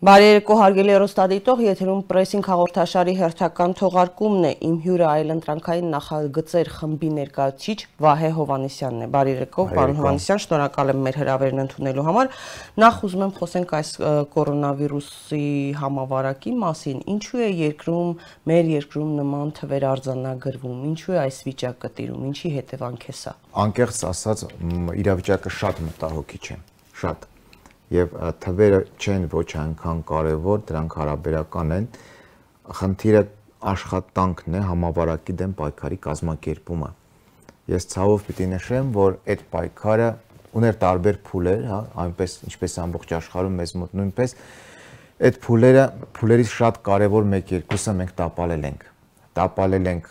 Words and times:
Բարերեկո 0.00 0.54
հարգելի 0.56 0.94
ռոստադիտող, 0.96 1.58
եթերում 1.60 1.98
պրեսինգ 2.08 2.46
հաղորդաշարի 2.48 3.12
հերթական 3.18 3.74
թողարկումն 3.76 4.44
է։ 4.48 4.52
Իմ 4.64 4.76
հյուրը 4.80 5.04
այլընտրանքային 5.10 5.90
նախագծեր 5.92 6.70
խմբի 6.72 7.10
ներկայացիչ 7.18 7.76
Վահե 8.00 8.30
Հովանեսյանն 8.38 9.04
է։ 9.04 9.08
Բարերեկո, 9.12 9.66
պարոն 9.76 9.98
Հովանեսյան, 10.00 10.40
շնորհակալ 10.46 10.92
եմ 10.94 11.02
մեր 11.04 11.18
հրավերն 11.20 11.62
ընդունելու 11.66 12.06
համար։ 12.08 12.32
Նախ 12.80 13.02
ուզում 13.10 13.24
եմ 13.28 13.34
խոսենք 13.36 13.74
այս 13.76 13.90
կորոնավիրուսի 14.40 15.44
համավարակի 15.84 16.54
մասին։ 16.64 17.04
Ինչու 17.20 17.44
է 17.44 17.50
երկրում, 17.60 18.14
մեր 18.48 18.72
երկրում 18.80 19.10
նման 19.20 19.52
թվեր 19.60 19.86
արձանագրվում։ 19.90 20.80
Ինչու 20.94 21.12
է 21.12 21.20
այս 21.28 21.42
վիճակը 21.50 21.92
տիրում։ 22.00 22.24
Ինչի 22.30 22.54
հետևանք 22.56 23.04
է 23.04 23.16
սա։ 23.20 23.36
Անկեղծ 23.68 24.00
ասած, 24.14 24.46
իրավիճակը 25.04 25.54
շատ 25.60 25.84
մտահոգիչ 25.90 26.46
է։ 26.56 26.58
Շատ 27.04 27.29
եւ 27.94 28.14
թվերը 28.44 28.80
չեն 29.00 29.26
ոչ 29.34 29.48
այնքան 29.64 30.00
կարեւոր, 30.10 30.64
դրանք 30.70 30.96
հարաբերական 31.00 31.76
են։ 31.76 31.86
Խնդիրը 32.80 33.22
աշխատանքն 33.70 34.56
է 34.56 34.64
համավարակի 34.70 35.36
դեմ 35.40 35.54
պայքարի 35.58 36.00
կազմակերպումը։ 36.06 36.90
Ես 37.70 37.86
ցավով 37.90 38.26
պիտի 38.30 38.46
նշեմ, 38.54 38.92
որ 38.96 39.18
այդ 39.30 39.46
պայքարը 39.50 40.10
ուներ 40.60 40.78
տարբեր 40.80 41.18
փուլեր, 41.26 41.60
հա, 41.70 41.80
այնպես 42.04 42.36
ինչպես 42.50 42.76
ամբողջ 42.84 43.12
աշխարհում 43.20 43.58
մեզ 43.60 43.74
մոտ 43.80 43.92
նույնպես 44.00 44.34
այդ 45.20 45.38
փուլերը 45.44 45.82
փուլերից 46.16 46.52
շատ 46.56 46.78
կարևոր 46.86 47.26
1-2-ը 47.28 47.92
մենք 48.00 48.12
տապալել 48.20 48.62
ենք։ 48.70 48.84
Տապալել 49.36 49.88
ենք 49.90 50.06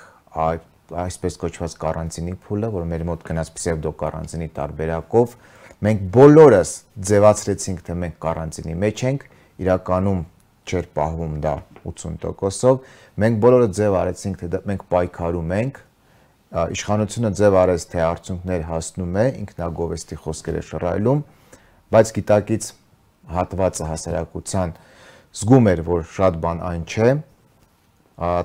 այսպես 1.03 1.37
կոչված 1.41 1.75
կարանտինի 1.81 2.35
փուլը, 2.45 2.69
որ 2.75 2.85
մեր 2.91 3.05
մոտ 3.09 3.25
գնաց 3.29 3.49
պսևդո 3.57 3.93
կարանտինի 4.03 4.49
տարբերակով, 4.59 5.33
մենք 5.79 6.01
բոլորս 6.15 6.71
ձևացրեցինք, 7.09 7.83
թե 7.87 7.93
մենք 8.03 8.15
կարանտինի 8.25 8.73
մեջ 8.83 9.03
ենք, 9.09 9.21
իրականում 9.63 10.23
չէր 10.69 10.87
պահվում 10.99 11.35
դա 11.43 11.53
80%-ով, 11.89 12.81
մենք 13.23 13.39
բոլորը 13.45 13.69
ձև 13.79 13.95
արեցինք, 13.99 14.41
թե 14.41 14.59
մենք 14.69 14.83
պայքարում 14.91 15.53
ենք, 15.59 15.79
իշխանությունը 16.49 17.31
ձև 17.39 17.57
արեց, 17.63 17.85
թե 17.93 18.03
արդյունքներ 18.09 18.63
հասնում 18.69 19.17
է, 19.23 19.25
ինքնագովեստի 19.39 20.19
խոսքերը 20.25 20.63
շռայլում, 20.69 21.23
բայց 21.93 22.13
գիտակից 22.19 22.69
հատվածը 23.39 23.89
հասարակության 23.89 24.75
զգում 25.39 25.69
էր, 25.69 25.81
որ 25.89 26.05
շատ 26.19 26.39
բան 26.43 26.63
այն 26.69 26.85
չէ, 26.89 27.09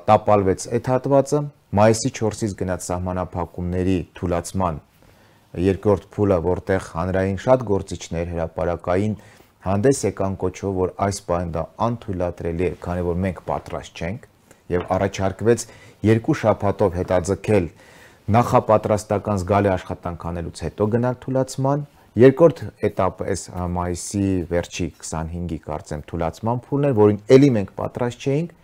տապալվեց 0.05 0.67
այդ 0.79 0.91
հատվածը, 0.95 1.41
մայիսի 1.75 2.11
4-ից 2.15 2.53
գնաց 2.61 2.85
սահմանափակումների 2.93 3.97
թուլացման 4.15 4.77
երկրորդ 5.63 6.07
փուլը, 6.15 6.39
որտեղ 6.45 6.87
հանրային 6.95 7.37
շատ 7.45 7.65
գործիչներ 7.69 8.31
հրաապարակային 8.35 9.15
հանդես 9.65 10.01
եկան 10.05 10.35
կոչով, 10.43 10.73
որ 10.81 10.93
այս 11.05 11.19
պայմանը 11.29 11.63
անթույլատրելի 11.87 12.65
է, 12.65 12.73
քանի 12.85 13.05
որ 13.07 13.21
մենք 13.25 13.39
պատրաստ 13.49 14.03
չենք 14.05 14.27
եւ 14.75 14.85
առաջարկվեց 14.97 15.65
երկու 16.05 16.37
շաբաթով 16.41 16.99
հետաձգել 16.99 17.69
նախապատրաստական 18.35 19.41
զգալի 19.45 19.71
աշխատանքանելուց 19.75 20.63
հետո 20.65 20.87
գնալ 20.95 21.19
թուլացման 21.25 21.87
երկրորդ 22.25 22.61
этаպը 22.89 23.27
այս 23.35 23.43
մայիսի 23.75 24.29
վերջի 24.53 24.87
25-ի 25.01 25.59
կարծեմ 25.65 26.05
թուլացման 26.09 26.63
փուլն 26.65 26.89
էր, 26.89 26.95
որին 27.01 27.19
ելի 27.35 27.51
մենք 27.59 27.75
պատրաստ 27.81 28.25
չէինք 28.25 28.55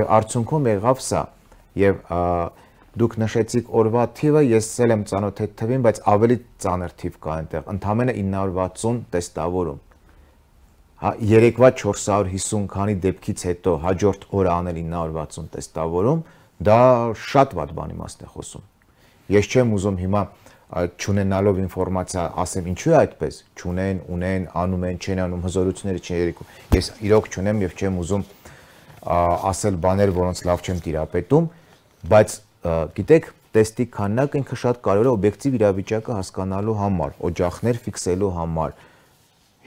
եւ 0.00 0.10
արդյունքում 0.20 0.70
եղավ 0.70 1.04
սա 1.06 1.20
եւ 1.20 1.30
և, 1.30 1.90
և, 1.90 1.90
և, 1.90 2.00
և, 2.00 2.00
և, 2.00 2.00
և, 2.00 2.00
և, 2.00 2.00
և, 2.00 2.56
և 2.56 2.69
դուք 2.98 3.14
նշեցիք 3.22 3.70
օրվա 3.80 4.04
թիվը, 4.18 4.42
ես 4.50 4.68
ել 4.82 4.94
եմ 4.96 5.04
ծանոթ 5.10 5.42
այդ 5.44 5.52
թվին, 5.60 5.84
բայց 5.86 6.00
ավելի 6.10 6.36
ծանր 6.64 6.94
թիվ 7.00 7.18
կա 7.22 7.30
այնտեղ, 7.36 7.68
ընդամենը 7.74 8.14
960 8.18 8.98
տեստավորում։ 9.14 9.78
Հա 11.00 11.12
3-վա 11.20 11.70
450 11.80 12.66
քանի 12.74 12.96
դեպքից 13.06 13.44
հետո 13.50 13.76
հաջորդ 13.84 14.26
օրը 14.36 14.50
անել 14.56 14.80
960 14.90 15.46
տեստավորում, 15.54 16.24
դա 16.70 16.80
շատ 17.30 17.54
ված 17.60 17.72
բան 17.78 17.94
իմաստ 17.94 18.26
է 18.26 18.30
խոսում։ 18.34 18.66
Ես 19.30 19.48
չեմ 19.54 19.72
ուզում 19.78 20.00
հիմա 20.00 20.22
չունենալով 20.70 21.56
ինֆորմացիա 21.64 22.24
ասեմ 22.44 22.68
ինչու 22.70 22.92
է 22.92 22.96
այդպես 23.00 23.38
չունեն 23.58 24.02
ունեն 24.14 24.44
անում 24.60 24.84
են 24.90 25.00
չեն 25.02 25.22
անում 25.24 25.40
հզորությունները 25.46 26.02
չեն 26.04 26.20
երիկում 26.20 26.52
ես 26.76 26.90
իրոք 27.08 27.30
չունեմ 27.30 27.64
եւ 27.64 27.74
չեմ 27.80 27.98
ուզում 28.04 28.24
ասել 29.50 29.80
բաներ 29.82 30.12
որոնց 30.20 30.42
լավ 30.46 30.62
չեմ 30.62 30.82
տիրապետում 30.84 31.48
բայց 32.14 32.36
գիտեք, 32.60 33.28
տեստի 33.56 33.86
քանակը 33.94 34.40
ինքը 34.40 34.56
շատ 34.62 34.80
կարևոր 34.84 35.08
է 35.08 35.12
օբյեկտիվ 35.16 35.54
իրավիճակը 35.58 36.16
հասկանալու 36.16 36.74
համար, 36.80 37.14
օջախներ 37.30 37.80
ֆիքսելու 37.86 38.32
համար։ 38.36 38.74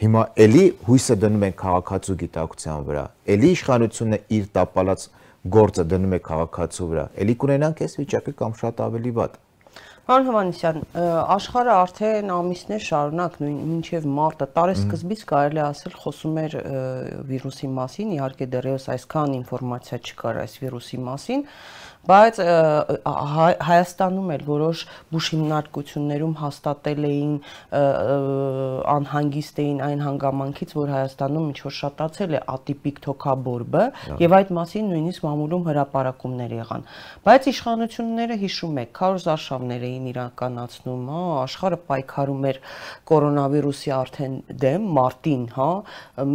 Հիմա 0.04 0.22
էլի 0.44 0.66
հույսը 0.88 1.18
դնում 1.24 1.48
են 1.48 1.56
քաղաքացու 1.64 2.16
գիտակցության 2.24 2.86
վրա։ 2.90 3.04
Էլի 3.34 3.50
իշխանությունը 3.54 4.20
իր 4.38 4.46
տապալած 4.58 5.08
գործը 5.54 5.84
դնում 5.94 6.14
է 6.14 6.20
քաղաքացու 6.28 6.88
վրա։ 6.94 7.08
Էլի 7.24 7.36
կունենանք 7.44 7.84
այս 7.84 7.98
վիճակը 8.00 8.34
կամ 8.44 8.56
շատ 8.62 8.86
ավելի 8.88 9.14
վատ։ 9.18 9.42
Պարոն 10.04 10.26
Հովանեսյան, 10.28 10.80
աշխարհը 11.32 11.74
արդեն 11.74 12.32
ամիսներ 12.36 12.82
շարունակ 12.84 13.36
նույն 13.40 13.60
մինչև 13.70 14.08
մարտը 14.18 14.48
տարեսկզբից 14.58 15.22
կարելի 15.30 15.62
ասել 15.64 15.96
խոսում 16.02 16.40
էր 16.42 16.58
վիրուսի 17.30 17.70
մասին, 17.78 18.12
իհարկե 18.18 18.48
դեռևս 18.52 18.88
այսքան 18.98 19.38
ինֆորմացիա 19.38 20.02
չկար 20.04 20.42
այս 20.44 20.58
վիրուսի 20.60 21.00
մասին, 21.08 21.46
բայց 22.04 22.40
Հայաստանում 23.64 24.32
էլ 24.34 24.42
որոշ 24.48 24.80
բուժ 25.14 25.28
հիմնարկություններում 25.34 26.34
հաստատել 26.42 27.06
էին 27.10 27.36
անհանգիստ 28.94 29.62
էին 29.64 29.80
այն 29.88 30.04
հանգամանքից, 30.04 30.74
որ 30.76 30.92
Հայաստանում 30.94 31.46
ինչ 31.54 31.60
որ 31.64 31.76
շատացել 31.80 32.36
է 32.36 32.42
ատիպիկ 32.54 33.00
թոքաբորբը 33.08 33.86
եւ 34.24 34.36
այդ 34.40 34.52
մասին 34.58 34.90
նույնիսկ 34.94 35.28
մամուլում 35.28 35.64
հրապարակումներ 35.70 36.56
եղան։ 36.60 36.84
Բայց 37.24 37.48
իշխանությունները 37.54 38.38
հիշում 38.44 38.78
եք, 38.84 38.92
քարոզարշավներ 39.00 39.88
էին 39.88 40.06
իրականացնում, 40.12 41.08
հա, 41.14 41.24
աշխարհը 41.44 41.80
պայքարում 41.88 42.48
էր 42.52 42.62
կորոնավիրուսի 43.14 43.94
արդեն 44.04 44.36
դեմ 44.64 44.88
մարտին, 45.00 45.44
հա։ 45.56 45.70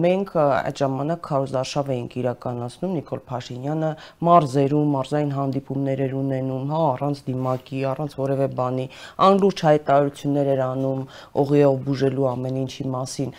Մենք 0.09 0.35
այդ 0.39 0.83
ժամանակ 0.83 1.23
քարոզարշավ 1.29 1.93
էինք 1.99 2.19
իրականացնում 2.23 2.97
Նիկոլ 2.99 3.23
Փաշինյանը 3.29 3.93
մարզերում, 4.29 4.93
մարզային 4.99 5.33
հանդիպ 5.39 5.58
հանդիպումներ 5.59 6.01
էր 6.07 6.13
ունենում, 6.19 6.71
հա, 6.71 6.81
առանց 6.95 7.21
դիմակի, 7.27 7.79
առանց 7.91 8.13
որևէ 8.19 8.47
բանի, 8.59 8.87
անլուրջ 9.27 9.59
հայտարարություններ 9.69 10.51
էր 10.55 10.63
անում 10.69 11.01
օղիով 11.43 11.77
բուժելու 11.89 12.27
ամեն 12.29 12.59
ինչի 12.63 12.85
մասին, 12.95 13.33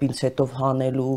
պինցետով 0.00 0.54
հանելու։ 0.60 1.16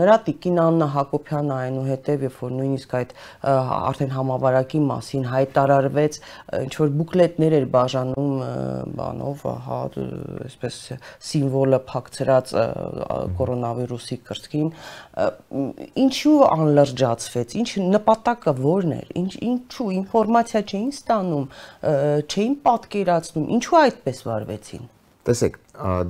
Նրա 0.00 0.16
տիկին 0.26 0.60
Աննա 0.60 0.88
Հակոբյանը 0.94 1.54
այնուհետև, 1.60 2.24
երբ 2.26 2.40
որ 2.40 2.54
նույնիսկ 2.60 2.94
այդ 3.00 3.14
արդեն 3.50 4.14
համավարակի 4.16 4.80
մասին 4.90 5.24
հայտարարվեց, 5.30 6.20
ինչ 6.60 6.74
որ 6.80 6.92
բուկլետներ 7.00 7.56
էր 7.60 7.66
բաժանում 7.76 8.34
բանով, 9.00 9.44
հա, 9.66 9.80
այսպես 10.50 10.80
սիմվոլը 11.30 11.80
փակցրած 11.90 12.54
կորոնավիրուսի 13.40 14.18
կրծքին, 14.30 14.72
ինչու 16.04 16.36
անլրջացվեց, 16.50 17.56
ինչ 17.60 17.70
նպատակը 17.90 18.54
ո՞րն 18.60 18.94
էր 18.96 19.09
ինչ 19.20 19.32
ինչու 19.50 19.88
ինֆորմացիա 19.96 20.62
չէին 20.70 20.90
ստանում, 20.94 21.46
չէին 22.30 22.56
պատկերացնում, 22.66 23.50
ինչու 23.56 23.78
այդպես 23.80 24.22
վարվեցին։ 24.28 24.88
Տեսեք, 25.30 25.58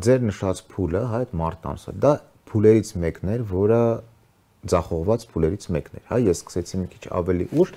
ձեր 0.07 0.25
նշած 0.31 0.63
փուլը, 0.71 1.03
հա, 1.11 1.21
այդ 1.25 1.35
մարտ 1.41 1.69
ամսը, 1.71 1.95
դա 2.05 2.13
փուլերից 2.51 2.95
մեկն 3.05 3.35
էր, 3.35 3.45
որը 3.51 3.83
ձախողված 4.71 5.27
փուլերից 5.33 5.67
մեկն 5.77 6.01
էր, 6.01 6.07
հա, 6.11 6.19
ես 6.31 6.41
սկսեցի 6.45 6.81
մի 6.81 6.89
քիչ 6.95 7.05
ավելի 7.21 7.47
ուշ, 7.61 7.71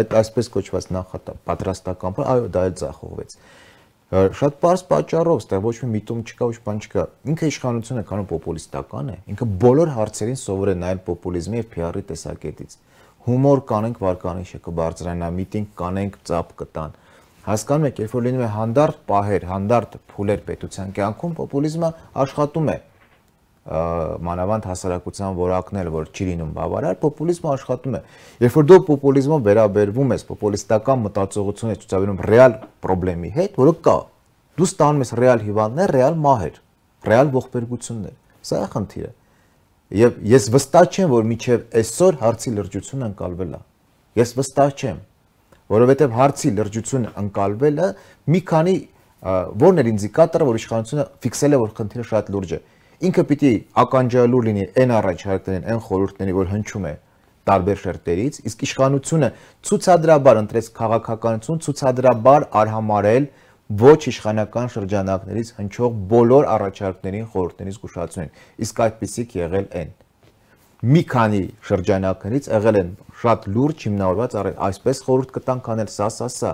այդ 0.00 0.14
այսպես 0.20 0.50
կոչված 0.56 0.86
նախապատրաստական 0.96 2.16
փուլ, 2.16 2.28
այո, 2.34 2.46
դա 2.54 2.62
էլ 2.70 2.78
ձախողվեց 2.80 3.36
շատ 4.10 4.56
པարզ 4.58 4.82
պատճառով, 4.90 5.40
ստեղ 5.44 5.60
ոչ 5.62 5.74
մի 5.84 5.88
միտում 5.90 6.22
չկա, 6.26 6.46
ոչ 6.50 6.56
բան 6.64 6.80
չկա։ 6.82 7.02
Ինքը 7.30 7.50
իշխանությունը 7.50 8.02
կանոն 8.08 8.26
պոպուլիստական 8.32 9.12
է։ 9.12 9.18
Ինքը 9.30 9.46
բոլոր 9.62 9.92
հարցերին 9.94 10.40
սովոր 10.40 10.72
է 10.72 10.74
նայել 10.80 11.02
պոպուլիզմի 11.06 11.60
եւ 11.60 11.68
PR-ի 11.76 12.02
տեսակետից 12.08 12.74
հումոր 13.26 13.62
կանենք 13.70 13.98
վարկանիշը 14.00 14.60
կբարձրանա, 14.64 15.30
միտինգ 15.40 15.72
կանենք 15.80 16.20
ծապ 16.30 16.54
կտան։ 16.60 16.94
Հասկանում 17.40 17.88
եք, 17.90 18.00
երբ 18.04 18.14
որ 18.16 18.24
լինում 18.26 18.44
է 18.44 18.48
հանդարտ 18.54 19.02
պահեր, 19.10 19.44
հանդարտ 19.50 19.98
փուլեր 20.12 20.40
պետության 20.50 20.94
կյանքում, 20.96 21.34
պոպուլիզմը 21.40 21.90
աշխատում 22.24 22.70
է 22.70 22.76
մանավանդ 23.70 24.66
հասարակության 24.70 25.34
որակնել, 25.36 25.90
որ 25.94 26.06
չի 26.10 26.26
լինում 26.30 26.52
բավարար, 26.56 26.96
պոպուլիզմը 27.00 27.50
աշխատում 27.50 27.96
է։ 27.98 28.00
Երբ 28.40 28.56
որ 28.56 28.66
դու 28.70 28.78
պոպուլիզմով 28.88 29.44
վերաբերվում 29.50 30.14
ես, 30.16 30.24
պոպուլիստական 30.30 31.04
մտածողություն 31.04 31.72
ես 31.74 31.82
ցուցաբերում 31.84 32.22
ռեալ 32.30 32.56
խնդրի 32.88 33.32
հետ, 33.36 33.60
որը 33.60 33.74
կա, 33.84 33.96
դու 34.56 34.68
ստանում 34.70 35.04
ես 35.04 35.14
ռեալ 35.20 35.44
հիվանդներ, 35.50 35.94
ռեալ 36.00 36.20
մահեր, 36.24 36.60
ռեալ 37.10 37.32
ողբերգություններ։ 37.36 38.16
Սա 38.40 38.64
է 38.64 38.70
խնդիրը։ 38.74 39.12
Եվ 39.90 40.18
ես 40.30 40.44
վստահ 40.54 40.86
չեմ, 40.90 41.08
որ 41.10 41.24
միջև 41.30 41.62
այսօր 41.80 42.18
հարցի 42.20 42.50
լրջությունը 42.56 43.06
ընկալվել 43.10 43.54
է։ 43.58 43.60
Ես 44.20 44.32
վստահ 44.38 44.74
չեմ, 44.80 44.98
որովհետև 45.70 46.14
հարցի 46.20 46.50
լրջությունը 46.60 47.10
ընկալվելը 47.24 47.88
մի 48.30 48.40
քանի 48.50 48.74
որն 49.20 49.82
էր 49.82 49.88
ինդիկատորը, 49.90 50.46
որ 50.48 50.58
իշխանությունը 50.60 51.04
ֆիքսել 51.20 51.52
է, 51.52 51.58
որ 51.60 51.72
խնդիրը 51.76 52.04
շատ 52.10 52.30
լուրջ 52.34 52.52
է։ 52.56 52.60
ինքը 53.00 53.22
պիտի 53.30 53.50
ականջալուր 53.80 54.46
լինի 54.46 54.64
այն 54.80 54.90
առաջարկներին, 54.96 55.66
այն 55.72 55.80
խորհուրդների, 55.84 56.32
որ 56.36 56.48
հնչում 56.50 56.86
է 56.90 56.92
տարբեր 57.50 57.78
շերտերից, 57.80 58.34
իսկ 58.50 58.64
իշխանությունը 58.66 59.28
ցուցադրաբար 59.68 60.40
ընտրեց 60.40 60.66
քաղաքականություն, 60.80 61.60
ցուցադրաբար 61.64 62.46
արհամարել 62.60 63.28
ոչ 63.70 64.00
իշխանական 64.10 64.70
շրջանակներից 64.74 65.50
հնչող 65.60 65.98
բոլոր 66.10 66.46
առաջարկներին, 66.54 67.26
խորհուրդներից 67.30 67.76
զգուշացումին։ 67.76 68.32
Իսկ 68.66 68.80
այդպիսիք 68.86 69.36
եղել 69.40 69.68
են։ 69.80 69.92
Մի 70.90 71.02
քանի 71.12 71.42
շրջանակներից 71.68 72.48
եղել 72.50 72.80
են 72.80 72.90
շատ 73.20 73.46
լուրջ 73.54 73.84
հիմնավորված 73.86 74.36
այսպես 74.70 75.02
խորհուրդ 75.06 75.34
կտանք 75.36 75.70
անել 75.70 75.90
սա, 75.94 76.08
սա, 76.16 76.28
սա։ 76.40 76.52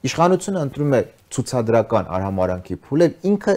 Իշխանությունը 0.00 0.64
ընտրում 0.64 0.94
է 0.96 1.00
ցուցադրական 1.34 2.08
արհամարանքի 2.16 2.76
փուլ 2.88 3.04
եւ 3.04 3.28
ինքը 3.30 3.54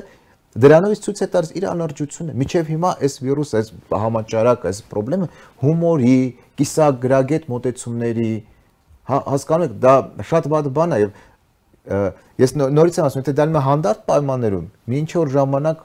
Դրանով 0.53 0.99
ցույց 1.01 1.19
է 1.23 1.27
տալիս 1.33 1.51
իր 1.57 1.63
անարժությունը։ 1.65 2.33
Միջև 2.37 2.67
հիմա 2.69 2.89
այս 3.05 3.13
վիրուս, 3.25 3.53
այս 3.57 3.69
համաճարակ, 3.89 4.65
այս 4.69 4.81
խնդրեմը 4.91 5.27
հումորի, 5.63 6.17
կիսագրագետ 6.61 7.47
մոտեցումների 7.49 8.33
հա, 9.09 9.17
հասկանում 9.33 9.65
եք, 9.65 9.73
դա 9.81 9.95
շատ 10.29 10.49
վատ 10.53 10.69
բան 10.77 10.93
է 10.93 10.99
եւ 11.01 11.17
ես 11.83 12.53
նորից 12.55 12.99
եմ 12.99 13.07
ասում, 13.09 13.23
եթե 13.23 13.33
դա 13.37 13.45
լինում 13.47 13.59
է 13.59 13.63
հանդարտ 13.67 14.03
պայմաններում, 14.07 14.67
մի 14.87 14.99
ինչ 15.03 15.09
որ 15.19 15.31
ժամանակ 15.33 15.81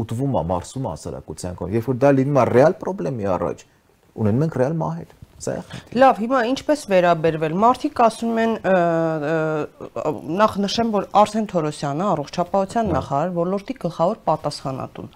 ուտվում 0.00 0.36
է, 0.38 0.42
մարսում 0.50 0.84
է 0.84 0.90
հասարակության 0.90 1.56
կողմից։ 1.58 1.78
Երբ 1.80 1.88
որ 1.90 1.98
դա 2.04 2.10
լինում 2.20 2.38
է 2.40 2.44
ռեալ 2.50 2.76
խնդրեմի 2.80 3.26
առաջ, 3.34 3.64
ունենում 4.20 4.44
ենք 4.46 4.58
ռեալ 4.60 4.76
մահեր։ 4.80 5.10
Սա 5.40 5.52
է 5.56 5.62
խնդիրը։ 5.70 6.00
Լավ, 6.00 6.18
հիմա 6.20 6.40
ինչպես 6.50 6.80
վերաբերվել։ 6.90 7.54
Մարտիկ 7.64 8.00
ասում 8.06 8.40
են 8.44 8.52
նախ 10.40 10.56
նշեմ, 10.60 10.90
որ 10.94 11.06
Արսեն 11.20 11.46
Թորոսյանը 11.50 12.08
առողջապահության 12.10 12.90
նախարար 12.94 13.32
ոլորտի 13.40 13.76
գլխավոր 13.80 14.20
պատասխանատուն 14.30 15.08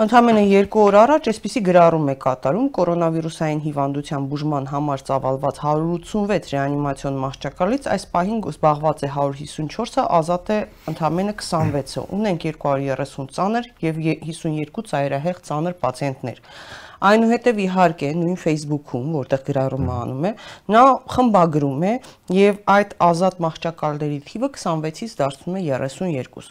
Ընդամենը 0.00 0.42
2 0.48 0.78
օր 0.80 0.96
առաջ 0.96 1.26
այսպիսի 1.28 1.60
գրառում 1.66 2.06
է 2.08 2.12
կատարում 2.22 2.68
կորոնավիրուսային 2.76 3.58
հիվանդության 3.66 4.28
բուժման 4.30 4.68
համար 4.70 5.02
ծավալված 5.10 5.58
186 5.60 6.46
ռեանիմացիոն 6.54 7.18
մահճակալից 7.24 7.88
այս 7.94 8.06
պահին 8.14 8.38
զբաղված 8.48 9.04
է 9.04 9.10
154-ը, 9.12 10.04
ազատ 10.20 10.52
է 10.56 10.58
ընդամենը 10.94 11.34
26-ը։ 11.42 12.04
Ունենք 12.16 12.46
230 12.62 13.34
ծանր 13.36 13.68
եւ 13.84 14.00
52 14.06 14.86
ծայրահեղ 14.94 15.42
ծանր 15.50 15.76
պացիենտներ։ 15.84 16.40
Այնուհետև 17.00 17.60
իհարկե 17.64 18.08
նույն 18.20 18.40
Facebook-ում, 18.40 19.04
որտեղ 19.20 19.44
գրառումը 19.46 19.92
անում 20.00 20.24
է, 20.28 20.32
նա 20.74 20.82
խմբագրում 21.12 21.84
է 21.90 21.92
եւ 22.36 22.58
այդ 22.76 22.90
ազատ 23.06 23.38
մահճակալների 23.44 24.18
թիվը 24.28 24.50
26-ից 24.56 25.14
դարձնում 25.20 25.56
է 25.56 25.62
32։ 25.70 26.50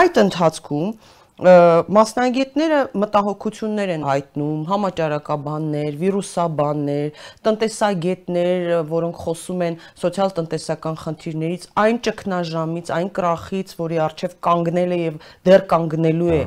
Այդ 0.00 0.20
ընթացքում 0.24 0.92
մասնագետները 1.38 2.78
մտահոգություններ 2.98 3.90
են 3.94 4.04
հայտնում, 4.08 4.62
համաճարակաբաններ, 4.66 5.98
վիրուսաբաններ, 6.00 7.20
տնտեսագետներ, 7.46 8.66
որոնք 8.90 9.20
խոսում 9.22 9.62
են 9.68 9.76
սոցիալ-տնտեսական 10.02 10.98
խնդիրներից, 11.04 11.66
այն 11.78 12.00
ճգնաժամից, 12.08 12.90
այն 12.98 13.10
կրախից, 13.18 13.74
որի 13.78 14.00
արժև 14.08 14.34
կանգնել 14.48 14.90
է 14.90 14.98
եւ 14.98 15.20
դեռ 15.46 15.64
կանգնելու 15.70 16.32
է 16.34 16.42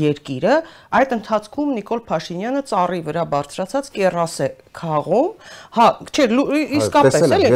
երկիրը, 0.00 0.56
այդ 1.00 1.14
ընթացքում 1.20 1.74
Նիկոլ 1.80 2.04
Փաշինյանը 2.08 2.62
ծառի 2.70 3.00
վրա 3.10 3.24
բարձրացած 3.36 3.92
կերաս 4.00 4.36
է 4.40 4.48
քաղում, 4.80 5.30
հա, 5.76 5.88
չէ, 6.08 6.28
իսկապես 6.80 7.18
էլի։ 7.28 7.50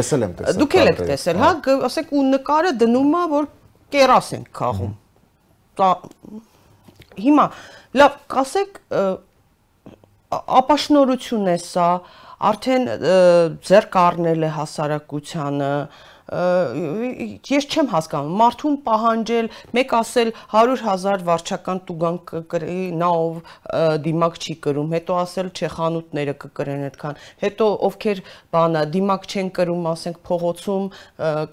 Դուք 0.61 0.77
էլ 0.81 0.91
եք 0.93 1.01
տեսել, 1.09 1.41
հա, 1.41 1.51
ասեք 1.89 2.13
ու 2.13 2.25
նկարը 2.35 2.75
դնում 2.85 3.15
է, 3.15 3.23
որ 3.35 3.49
կերաս 3.95 4.29
են 4.37 4.45
քաղում 4.59 4.93
հիմա 7.21 7.45
լավ, 8.01 8.17
կասեք 8.35 8.79
ապաշնորություն 10.59 11.51
է 11.53 11.57
սա, 11.63 11.89
արդեն 12.49 12.89
ձեր 13.65 13.87
կառնել 13.93 14.45
է 14.45 14.51
հասարակությանը, 14.57 15.71
ես 16.25 17.67
չեմ 17.69 17.89
հասկանում 17.91 18.37
մարդուն 18.39 18.77
պահանջել 18.85 19.49
մեկ 19.77 19.91
ասել 19.93 20.31
100.000 20.33 21.25
վարչական 21.27 21.81
տուգան 21.85 22.17
կկրի 22.31 22.77
նաով 22.97 23.35
դիմակ 24.05 24.39
չի 24.41 24.55
կրում 24.65 24.95
հետո 24.95 25.19
ասել 25.21 25.51
չէ 25.53 25.69
խանութները 25.75 26.35
կկրեն 26.41 26.81
այդքան 26.89 27.19
հետո 27.45 27.67
ովքեր 27.89 28.23
բանա 28.57 28.83
դիմակ 28.95 29.29
չեն 29.29 29.51
կրում 29.59 29.87
ասենք 29.93 30.19
փողոցում 30.25 30.89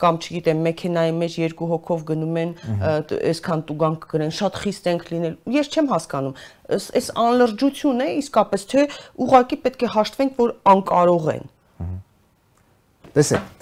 կամ 0.00 0.20
չգիտեմ 0.24 0.64
մեքենայի 0.72 1.14
մեջ 1.20 1.38
երկու 1.42 1.70
հոգով 1.76 2.04
գնում 2.12 2.40
են 2.42 2.56
այսքան 3.20 3.64
տուգան 3.68 3.96
կկրեն 4.06 4.36
շատ 4.40 4.60
խիստ 4.64 4.92
ենք 4.92 5.08
լինել 5.12 5.36
ես 5.60 5.72
չեմ 5.76 5.92
հասկանում 5.92 6.36
այս 6.72 7.08
անլրջություն 7.28 8.04
է 8.06 8.12
իսկապես 8.22 8.68
թե 8.72 8.86
ուղակի 9.26 9.58
պետք 9.66 9.84
է 9.84 9.92
հաշտվենք 10.00 10.38
որ 10.40 10.54
անկարող 10.72 11.28
են 11.36 11.50
տեսեք 13.12 13.61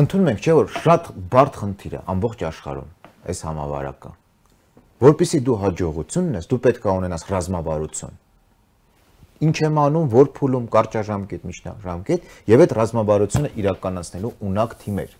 ընդունում 0.00 0.28
ենք, 0.30 0.40
չէ՞ 0.40 0.54
որ 0.56 0.68
շատ 0.80 1.08
բարդ 1.32 1.56
խնդիր 1.60 1.94
է 1.98 2.00
ամբողջ 2.12 2.42
աշխարհում 2.48 2.90
այս 3.30 3.40
համավարակը։ 3.46 4.10
Որպեսզի 5.00 5.40
դու 5.44 5.56
հաջողություն 5.60 6.28
ունես, 6.30 6.46
դու 6.50 6.58
պետք 6.66 6.86
է 6.86 6.92
ունենաս 7.00 7.24
ռազմավարություն։ 7.30 8.14
Ինչ 9.40 9.56
եմ 9.64 9.80
անում, 9.80 10.08
որ 10.12 10.30
փուլում 10.36 10.66
կարճաժամկետ, 10.74 11.44
միջնաժամկետ 11.50 12.30
եւ 12.52 12.64
այդ 12.64 12.74
ռազմավարությունը 12.80 13.50
իրականացնելու 13.60 14.32
ունակ 14.50 14.74
թիմեր։ 14.84 15.14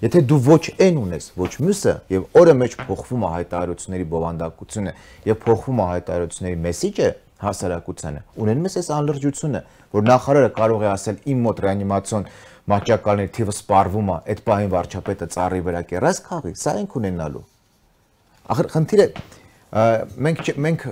Եթե 0.00 0.22
դու 0.30 0.38
ոչ 0.46 0.64
այն 0.80 1.00
ունես, 1.00 1.26
ոչ 1.38 1.52
մյուսը 1.60 1.94
եւ 2.10 2.38
օրը 2.40 2.54
մեջ 2.60 2.76
փոխվում 2.80 3.24
է 3.26 3.32
հայտարարությունների 3.34 4.06
բովանդակությունը 4.10 4.94
եւ 5.30 5.40
փոխվում 5.44 5.80
է 5.80 5.88
հայտարարությունների 5.90 6.60
մեսիջը 6.66 7.10
հասարակությանը, 7.40 8.22
ունենում 8.40 8.66
ես 8.68 8.74
այս 8.80 8.88
անլրջությունը, 8.96 9.60
որ 9.94 10.02
նախարարը 10.10 10.50
կարող 10.56 10.82
է 10.84 10.88
ասել 10.90 11.20
իմ 11.30 11.44
մոտ 11.46 11.62
ռեանիմացիոն 11.64 12.26
մաճակալների 12.70 13.30
թիվը 13.36 13.54
սպառվում 13.56 14.10
է, 14.10 14.16
այդ 14.30 14.40
պահին 14.46 14.72
վարչապետը 14.74 15.28
ծառի 15.34 15.60
վրա 15.66 15.82
կերած 15.90 16.20
քաղի, 16.26 16.52
սա 16.60 16.74
ենք 16.80 16.96
ունենալու։ 17.00 17.44
Ախր 18.50 18.68
խնդիրը 18.74 19.06
մենք 19.70 20.48
մենք 20.66 20.84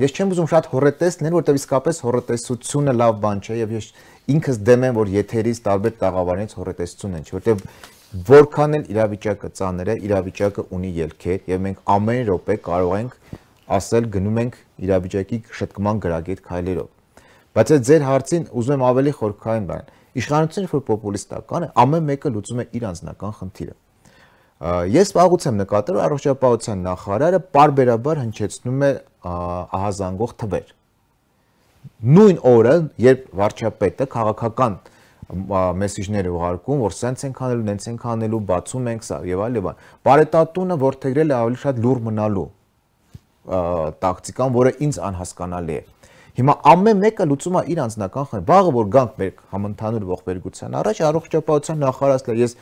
ես 0.00 0.14
չեմ 0.16 0.30
ուզում 0.32 0.46
շատ 0.48 0.68
հորետեսնել, 0.72 1.34
որտեղ 1.34 1.58
իսկապես 1.60 1.98
հորետեսությունը 2.04 2.94
լավ 2.96 3.18
բան 3.20 3.42
չէ 3.44 3.58
եւ 3.58 3.74
ես 3.74 3.88
ինքս 4.34 4.60
դեմ 4.64 4.86
եմ, 4.88 4.94
որ 4.96 5.10
եթերից 5.12 5.60
տարբեր 5.66 5.94
տաղավարներից 6.00 6.54
հորետեսություն 6.56 7.18
են, 7.18 7.26
որտեղ 7.34 7.64
որքան 8.14 8.78
էլ 8.78 8.88
իրավիճակը 8.94 9.50
ծանր 9.58 9.90
է, 9.92 9.94
իրավիճակը 10.08 10.64
ունի 10.72 10.90
ելքեր 11.04 11.48
եւ 11.52 11.62
մենք 11.64 11.80
ամեն 11.94 12.20
րոպե 12.30 12.56
կարող 12.64 12.94
ենք 13.02 13.16
ասել 13.74 14.08
գնում 14.14 14.40
ենք 14.44 14.58
իրավիճակի 14.88 15.38
շտկման 15.60 16.00
գրագետ 16.04 16.42
քայլերով։ 16.48 16.88
Բայց 17.54 17.72
այդ 17.74 17.84
ձեր 17.88 18.04
հարցին 18.08 18.46
ուզում 18.60 18.74
եմ 18.74 18.84
ավելի 18.88 19.12
խորքային 19.18 19.66
բան 19.68 19.92
իշխանությունը 20.20 20.70
որ 20.70 20.82
պոպուլիստական 20.88 21.66
է, 21.66 21.68
ամեն 21.84 22.06
մեկը 22.10 22.32
լուծում 22.34 22.62
է 22.62 22.66
իր 22.78 22.86
անձնական 22.90 23.34
խնդիրը։ 23.40 23.74
Ես 24.94 25.10
վաղուց 25.16 25.46
եմ 25.50 25.56
նկատել, 25.60 25.96
որ 25.98 26.04
առողջապահության 26.04 26.82
նախարարը 26.84 27.40
parberabar 27.54 28.20
հնչեցնում 28.22 28.84
է 28.86 28.90
ահազանգող 29.74 30.34
թվեր։ 30.44 30.68
Նույն 32.14 32.38
օրը, 32.48 32.74
երբ 33.04 33.24
վարչապետը 33.40 34.06
քաղաքական 34.14 34.76
մեսեջներ 35.80 36.28
ուղարկում, 36.30 36.82
որ 36.84 36.94
սենց 36.94 37.24
ենք 37.28 37.40
անելու, 37.44 37.66
նենց 37.68 37.86
ենք 37.90 38.06
անելու, 38.14 38.40
բացում 38.50 38.88
ենք 38.92 39.06
սա 39.08 39.18
եւ 39.24 39.42
այլ 39.44 39.58
եւ 39.58 39.68
այլ։ 39.70 39.78
Բարետատունը 40.04 40.76
որթեգրել 40.84 41.32
է 41.32 41.36
ավելի 41.38 41.60
շատ 41.64 41.80
լուր 41.84 42.02
մնալու 42.08 42.48
տակտիկան, 44.04 44.54
որը 44.54 44.72
ինձ 44.84 45.00
անհասկանալի 45.08 45.74
է։ 45.74 45.82
Հիմա 46.34 46.54
ամեն 46.66 47.02
մեկը 47.04 47.24
լուծում 47.30 47.56
է 47.60 47.62
իր 47.74 47.80
անձնական 47.84 48.28
խնդիրը։ 48.30 48.48
Վաղը 48.50 48.74
որ 48.74 48.88
գանք 48.94 49.20
մեր 49.22 49.32
համընդհանուր 49.54 50.08
ողբերգության 50.08 50.76
առաջ 50.80 51.02
առողջապահության 51.10 51.80
նախարարը 51.84 52.36
ես 52.40 52.56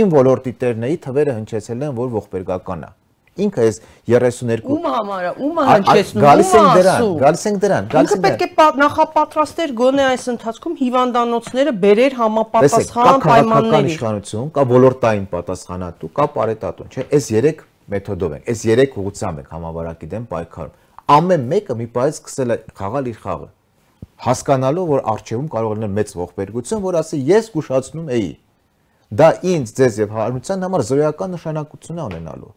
իմ 0.00 0.16
ոլորտի 0.16 0.52
տերնեի 0.62 0.98
թվերը 1.04 1.36
հնչեցել 1.42 1.86
են, 1.88 1.94
որ 1.98 2.12
ողբերգական 2.16 2.88
է 2.88 2.90
ինքը 3.40 3.62
այս 3.64 3.78
32 4.12 4.66
ում 4.68 4.86
համար 4.92 5.22
է 5.24 5.30
ումը 5.46 5.62
հնչեցնում 5.68 6.24
գալիս 6.24 6.50
ենք 6.58 6.74
դրան 6.76 7.06
գալիս 7.22 7.44
ենք 7.48 7.62
դրան 7.62 7.86
գալիս 7.94 8.12
ենք 8.16 8.24
պետք 8.26 8.42
է 8.44 8.66
նախապատրաստեր 8.82 9.72
գոնե 9.78 10.04
այս 10.08 10.26
ընթացքում 10.32 10.74
հիվանդանոցները 10.82 11.72
բերեր 11.84 12.16
համապատասխան 12.20 13.22
պայմանների 13.24 13.92
իշխանություն 13.96 14.52
կա 14.52 14.66
ոլորտային 14.72 15.26
պատասխանատու 15.32 16.12
կա 16.20 16.28
պարետատուն 16.36 16.92
չէ 16.92 17.06
այս 17.08 17.30
3 17.40 17.64
մեթոդով 17.92 18.36
են 18.36 18.46
այս 18.52 18.66
3 18.68 19.00
ուղղությամբ 19.00 19.42
ենք 19.42 19.56
համավարակի 19.56 20.12
դեմ 20.12 20.28
պայքարում 20.32 20.76
ամեն 21.10 21.44
մեկը 21.50 21.76
մի 21.80 21.86
պայծ 21.96 22.18
սկսել 22.18 22.54
է 22.54 22.56
խաղալ 22.78 23.10
իր 23.12 23.18
խաղը 23.22 23.48
հասկանալով 24.22 24.90
որ 24.92 25.04
արժևում 25.12 25.48
կարող 25.52 25.72
լինել 25.76 25.94
մեծ 25.98 26.12
ողբերգություն 26.20 26.82
որ 26.86 26.98
ասի 27.02 27.18
ես 27.26 27.48
զգուշացնում 27.48 28.10
էի 28.16 28.30
դա 29.12 29.28
ինձ 29.52 29.72
ձեզ 29.78 29.98
եւ 30.02 30.14
հարության 30.16 30.66
համար 30.66 30.84
զորական 30.88 31.34
նշանակություն 31.36 31.98
է 31.98 32.04
ունենալու 32.06 32.52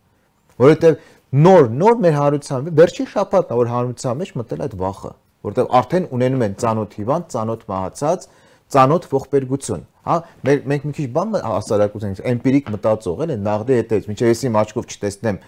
որովհետեւ 0.61 0.99
նոր 1.45 1.69
նոր 1.81 1.97
մեր 2.05 2.15
հարության 2.15 2.69
վերջին 2.79 3.09
շաբաթն 3.15 3.59
որ 3.59 3.71
հարության 3.73 4.19
մեջ 4.21 4.31
մտել 4.39 4.63
այդ 4.65 4.75
վախը 4.85 5.11
որովհետեւ 5.45 5.73
արդեն 5.79 6.07
ունենում 6.15 6.45
են 6.45 6.55
ծանոթ 6.61 6.95
հիվանդ 7.01 7.27
ծանոթ 7.35 7.65
մահացած 7.71 8.29
ծանոթ 8.75 9.09
ողբերգություն 9.15 9.83
հա 10.05 10.15
մեր 10.45 10.63
մենք 10.71 10.85
մի 10.85 10.95
քիչ 10.95 11.07
բան 11.17 11.35
հասարակություն 11.45 12.15
էմպիրիկ 12.31 12.71
մտածող 12.75 13.21
էլ 13.25 13.33
են 13.35 13.45
նաղդի 13.45 13.77
հետից 13.79 14.07
մինչև 14.09 14.31
ես 14.31 14.43
իմ 14.45 14.57
աչքով 14.61 14.89
չտեսնեմ 14.95 15.39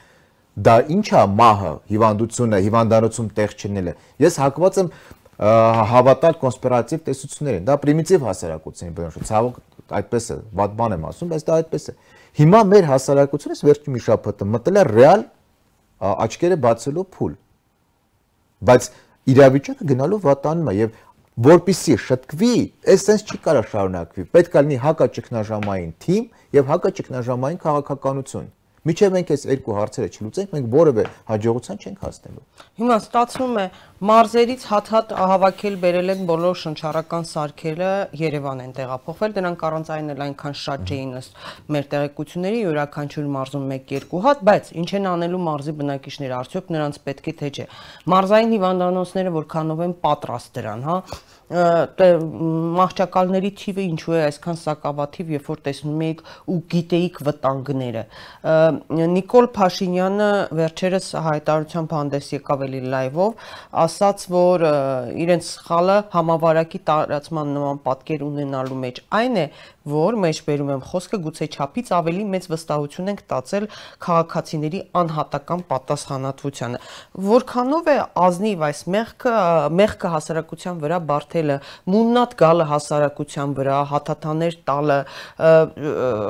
դա 0.58 0.76
ինչա 0.90 1.22
մահը, 1.38 1.72
հիվանդությունը, 1.92 2.60
հիվանդանոցում 2.66 3.28
տեղ 3.38 3.56
չնելը։ 3.62 3.94
Ես 4.24 4.38
հակված 4.42 4.80
եմ 4.82 4.92
հավատալ 5.38 6.38
կոնսպիրատիվ 6.42 7.02
տեսություններին։ 7.08 7.66
Դա 7.68 7.76
պրիմիտիվ 7.84 8.24
հասարակությունի 8.26 8.94
բնորոշ։ 8.98 9.28
Ցավոք 9.30 9.60
այդպես 9.98 10.30
է, 10.34 10.38
վատ 10.58 10.78
բան 10.78 10.96
եմ 10.98 11.06
ասում, 11.12 11.30
բայց 11.34 11.46
դա 11.48 11.58
այդպես 11.62 11.84
է։ 11.88 11.94
Հիմա 12.38 12.62
մեր 12.74 12.88
հասարակությունից 12.90 13.62
վերջին 13.68 13.98
մի 13.98 14.02
շաբաթը 14.08 14.48
մտել 14.58 14.78
է 14.78 14.86
ռեալ 14.88 15.22
աչքերը 16.26 16.58
բացելու 16.66 17.06
փուլ։ 17.18 17.38
Բայց 18.68 18.90
իրավիճակը 19.38 19.88
գնալով 19.94 20.26
վատանում 20.26 20.72
է 20.72 20.76
եւ 20.78 20.98
որpիսի 21.48 21.96
շտկվի, 22.02 22.54
էսենց 22.98 23.24
չի 23.30 23.40
կարող 23.46 23.66
շարունակվի։ 23.72 24.24
Պետք 24.34 24.56
է 24.58 24.62
լինի 24.66 24.78
հակաճգնաժամային 24.88 25.92
թիմ 26.02 26.24
եւ 26.58 26.72
հակաճգնաժամային 26.74 27.60
քաղաքականություն։ 27.62 28.48
Միջև 28.88 29.15
մենք 29.17 29.32
այս 29.34 29.41
երկու 29.48 29.74
հարցերը 29.75 30.10
չլուծենք, 30.15 30.51
մենք 30.56 30.67
որևէ 30.72 31.03
հաջողության 31.27 31.79
չենք 31.84 32.03
հասնելու։ 32.06 32.44
Հիմա 32.77 32.98
ստացվում 33.03 33.58
է 33.58 33.65
մարզերից 34.08 34.65
հատ-հատ 34.72 35.12
հավաքել 35.17 35.75
բերել 35.82 36.13
են 36.13 36.22
բոլոր 36.29 36.60
շնչառական 36.62 37.27
սարքերը 37.27 37.89
Երևան 38.22 38.62
են 38.63 38.72
տեղափոխվել, 38.77 39.36
դրանք 39.38 39.65
առանց 39.67 39.91
այն 39.98 40.13
էլ 40.13 40.24
այնքան 40.27 40.58
շատ 40.62 40.86
չէին 40.88 41.12
ըստ 41.17 41.41
մեր 41.74 41.89
տեղեկությունների, 41.91 42.62
յուրաքանչյուր 42.63 43.27
մարզում 43.36 43.67
1-2 43.77 44.22
հատ, 44.27 44.46
բայց 44.48 44.72
ինչ 44.77 44.89
են 44.98 45.10
անելու 45.17 45.41
մարզի 45.48 45.75
բնակիչները, 45.82 46.38
արդյոք 46.38 46.72
նրանց 46.77 47.01
պետք 47.08 47.27
է 47.27 47.36
թե 47.41 47.51
չէ։ 47.58 47.67
Մարզային 48.13 48.53
հիվանդանոցները 48.56 49.36
որքանով 49.41 49.84
են 49.88 49.98
պատրաստ 50.08 50.58
դրան, 50.62 50.88
հա 50.88 50.98
մահճակալների 51.48 53.51
թիվը 53.62 53.84
ինչու 53.88 54.16
է 54.18 54.20
այսքան 54.25 54.58
սակավաթիվ, 54.60 55.30
երբ 55.38 55.46
որ 55.48 55.62
տեսնում 55.68 56.01
եք 56.08 56.24
ու 56.51 56.58
գիտեիք 56.74 57.20
վտանգները։ 57.27 58.04
Նիկոլ 59.16 59.48
Փաշինյանը 59.56 60.27
վերջերս 60.60 61.08
հայտարարությամբ 61.27 61.96
հանդես 61.98 62.27
եկավ 62.36 62.66
էլի 62.68 62.82
լայվով, 62.92 63.48
ասաց, 63.88 64.27
որ 64.36 64.68
իրենց 65.24 65.54
սխալը 65.54 65.98
համավարակի 66.18 66.84
տարածման 66.92 67.56
նման 67.56 67.82
պատկեր 67.88 68.27
ունենալու 68.27 68.82
մեջ 68.84 69.01
այն 69.22 69.39
է, 69.39 69.48
որ 69.88 70.18
մեջբերում 70.20 70.70
եմ 70.74 70.82
խոսքը 70.84 71.18
գուցե 71.24 71.46
չափից 71.48 71.89
ավելի 71.96 72.24
մեծ 72.34 72.48
վստահություն 72.51 73.12
ենք 73.13 73.22
տածել 73.32 73.68
քաղաքացիների 74.04 74.82
անհատական 75.00 75.63
պատասխանատվությանը։ 75.72 76.82
Որքանով 77.27 77.88
է 77.88 77.96
ազնիվ 78.27 78.66
այս 78.68 78.82
մեղքը, 78.98 79.36
մեղքը 79.80 80.12
հասարակության 80.18 80.82
վրա 80.84 81.00
բարթելը, 81.38 81.58
մուննատ 81.91 82.36
գալը 82.39 82.65
հասարակության 82.72 83.53
վրա, 83.58 83.77
հաթաթաներ 83.91 84.58
տալը, 84.67 84.98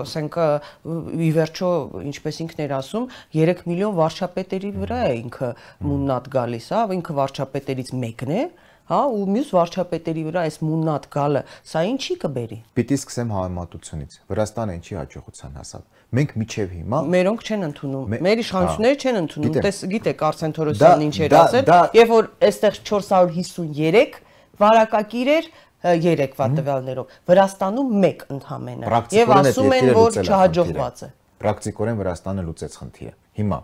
ասենք 0.04 0.38
ի 0.38 1.32
վերջո, 1.38 1.72
ինչպես 2.12 2.40
ինքն 2.46 2.64
էր 2.68 2.76
ասում, 2.78 3.10
3 3.38 3.66
միլիոն 3.72 3.98
վարչապետերի 3.98 4.72
վրա 4.78 5.02
է 5.08 5.18
ինքը 5.24 5.52
մուննատ 5.88 6.32
գալիս, 6.38 6.72
հա, 6.76 6.86
ինքը 6.98 7.20
վարչապետերից 7.22 7.94
մեկն 8.04 8.34
է, 8.38 8.48
հա 8.88 9.02
ու 9.12 9.24
մյուս 9.36 9.50
վարչապետերի 9.52 10.22
վրա 10.30 10.44
այս 10.48 10.58
մուննատ 10.64 11.08
գալը, 11.12 11.42
սա 11.68 11.82
ինչի 11.92 12.16
կբերի։ 12.24 12.58
Պիտի 12.78 12.98
սկսեմ 13.02 13.34
համեմատությունից։ 13.36 14.14
Վրաստանը 14.32 14.76
ինչի 14.78 14.96
հաջողության 14.98 15.58
հասավ։ 15.60 15.84
Մենք 16.08 16.32
միջև 16.40 16.72
հիմա 16.78 17.02
մերոնք 17.12 17.44
չեն 17.44 17.68
ընդունում։ 17.68 18.16
Մեր 18.28 18.42
իշխանությունները 18.46 19.02
չեն 19.04 19.20
ընդունում։ 19.20 19.58
Տես 19.68 19.82
գիտեք 19.92 20.24
Արսեն 20.28 20.56
Թորոսյանն 20.56 21.04
ինչ 21.08 21.18
էր 21.28 21.36
ասել, 21.42 21.74
երբ 22.00 22.14
որ 22.16 22.30
այստեղ 22.48 22.80
453 22.88 24.27
վարակակիր 24.62 25.32
էր 25.38 25.50
3 25.88 26.36
վա 26.38 26.48
տվյալներով, 26.58 27.16
Վրաստանում 27.30 28.06
1 28.08 28.28
ընդհանրապես։ 28.34 29.18
Եվ 29.18 29.34
ասում 29.38 29.74
են, 29.78 29.90
որ 29.98 30.20
չհաջողված 30.26 31.02
է։ 31.06 31.10
Պրակտիկորեն 31.38 32.00
Վրաստանը 32.02 32.46
լուծեց 32.48 32.78
խնդիրը։ 32.82 33.14
Հիմա 33.38 33.60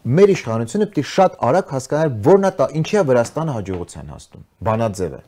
մեր 0.00 0.30
իշխանությունը 0.32 0.86
պետք 0.88 0.98
է 1.00 1.02
շատ 1.10 1.34
արագ 1.44 1.72
հասկանալ 1.74 2.12
որն 2.24 2.46
է 2.48 2.66
ինչի 2.80 2.96
է 2.96 3.02
Վրաստանը 3.10 3.56
հաջողության 3.56 4.12
հասնում 4.14 4.44
բանաձևը 4.68 5.20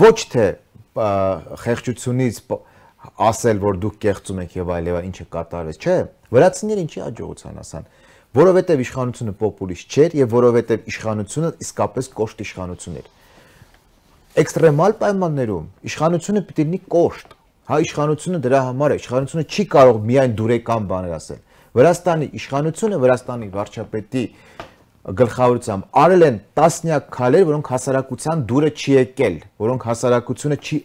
ոչ 0.00 0.18
թե 0.32 0.46
խեղճությունից 1.62 2.38
ասել 3.28 3.60
որ 3.62 3.80
դուք 3.82 3.98
կեղծում 4.06 4.40
եք 4.46 4.56
եւ 4.56 4.72
այլ 4.72 4.88
եւ 4.92 4.98
ինչը 5.10 5.26
կատարվեց 5.36 5.82
չէ 5.82 5.96
վրացիները 6.32 6.84
ինչի 6.86 7.02
հաջողության 7.02 7.60
հասան 7.60 7.88
որովհետեւ 8.38 8.82
իշխանությունը 8.86 9.34
պոպուլիստ 9.42 9.96
չէր 9.96 10.16
եւ 10.22 10.34
որովհետեւ 10.36 10.90
իշխանությունը 10.92 11.50
իսկապես 11.66 12.10
կոշտ 12.16 12.42
իշխանություն 12.46 12.98
էր 13.02 13.08
էքստրեմալ 14.42 14.94
պայմաններում 15.02 15.66
իշխանությունը 15.92 16.44
պիտի 16.48 16.66
լինի 16.68 16.80
կոշտ 16.96 17.34
հա 17.72 17.80
իշխանությունը 17.86 18.38
դրա 18.46 18.60
համար 18.72 18.92
է 18.92 19.00
իշխանությունը 19.02 19.44
չի 19.52 19.64
կարող 19.76 19.98
միայն 20.08 20.36
դուրեկան 20.38 20.86
բաներ 20.92 21.16
ասել 21.18 21.42
Վրաստանի 21.72 22.26
իշխանությունը, 22.36 22.96
Վրաստանի 23.00 23.46
վարչապետի 23.52 24.22
գլխավորությամբ 25.18 26.00
արել 26.02 26.24
են 26.26 26.34
տասնյակ 26.58 27.06
քայլեր, 27.16 27.46
որոնք 27.48 27.70
հասարակության 27.72 28.42
դուրը 28.50 28.70
չի 28.76 28.92
եկել, 28.96 29.38
որոնք 29.64 29.86
հասարակությունը 29.88 30.58
չի 30.62 30.78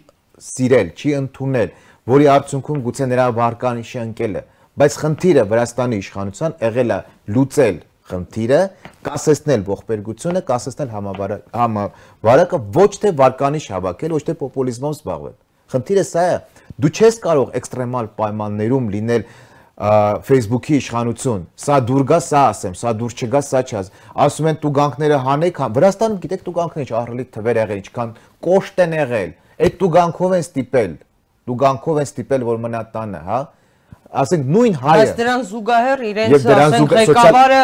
սիրել, 0.47 0.93
չի 0.95 1.11
ընդունել, 1.17 1.73
որի 2.07 2.29
արդյունքում 2.37 2.79
գուցե 2.87 3.09
նրա 3.11 3.27
վարկանիշը 3.35 3.99
ընկել 4.07 4.39
է, 4.39 4.43
բայց 4.77 4.97
խնդիրը 5.01 5.43
Վրաստանի 5.51 5.97
իշխանության 6.03 6.57
եղել 6.61 6.91
է 6.93 6.99
լուծել 7.33 7.77
խնդիրը, 8.07 8.59
կասեցնել 9.07 9.63
ողբերգությունը, 9.67 10.41
կասեցնել 10.47 10.91
համավարակը, 11.57 12.59
ոչ 12.77 12.91
թե 13.03 13.11
վարկանիշ 13.19 13.65
հավաքել, 13.73 14.13
ոչ 14.15 14.23
թե 14.27 14.35
պոպուլիզմով 14.41 14.93
զբաղվել։ 14.97 15.35
Խնդիրը 15.73 16.05
սա 16.07 16.23
է, 16.27 16.37
դու 16.77 16.91
չես 16.93 17.19
կարող 17.25 17.51
էքստրեմալ 17.57 18.09
պայմաններում 18.21 18.87
լինել 18.95 19.27
Facebook-ի 19.77 20.77
իշխանություն, 20.81 21.41
սա 21.61 21.75
դուր 21.85 22.05
գա, 22.09 22.17
սա 22.25 22.39
ասեմ, 22.49 22.77
սա 22.79 22.93
դուր 22.97 23.13
չգա, 23.17 23.41
սա 23.45 23.59
չաս։ 23.67 23.91
Ասում 24.25 24.47
են 24.49 24.57
տուգանքները 24.63 25.19
հանեք, 25.27 25.59
հա, 25.61 25.67
Վրաստանում 25.75 26.17
գիտեք 26.23 26.45
տուգանքները 26.47 26.95
ահռելի 26.97 27.25
թվեր 27.37 27.59
եղել, 27.61 27.81
ինչքան 27.83 28.15
կոշտ 28.47 28.81
են 28.87 28.95
եղել։ 28.97 29.35
Այդ 29.67 29.77
տուգանքով 29.77 30.33
են 30.37 30.43
ստիպել, 30.47 30.97
տուգանքով 31.51 32.01
են 32.01 32.09
ստիպել, 32.09 32.47
որ 32.47 32.59
մնա 32.65 32.81
տանը, 32.97 33.21
հա 33.27 33.39
ասենք 34.07 34.49
նույն 34.55 34.75
հայը 34.81 35.03
Բայց 35.03 35.13
դրան 35.17 35.41
զուգահեռ 35.51 36.03
իրենց 36.07 36.45
ասենք 36.57 36.93
ղեկավարը 36.97 37.61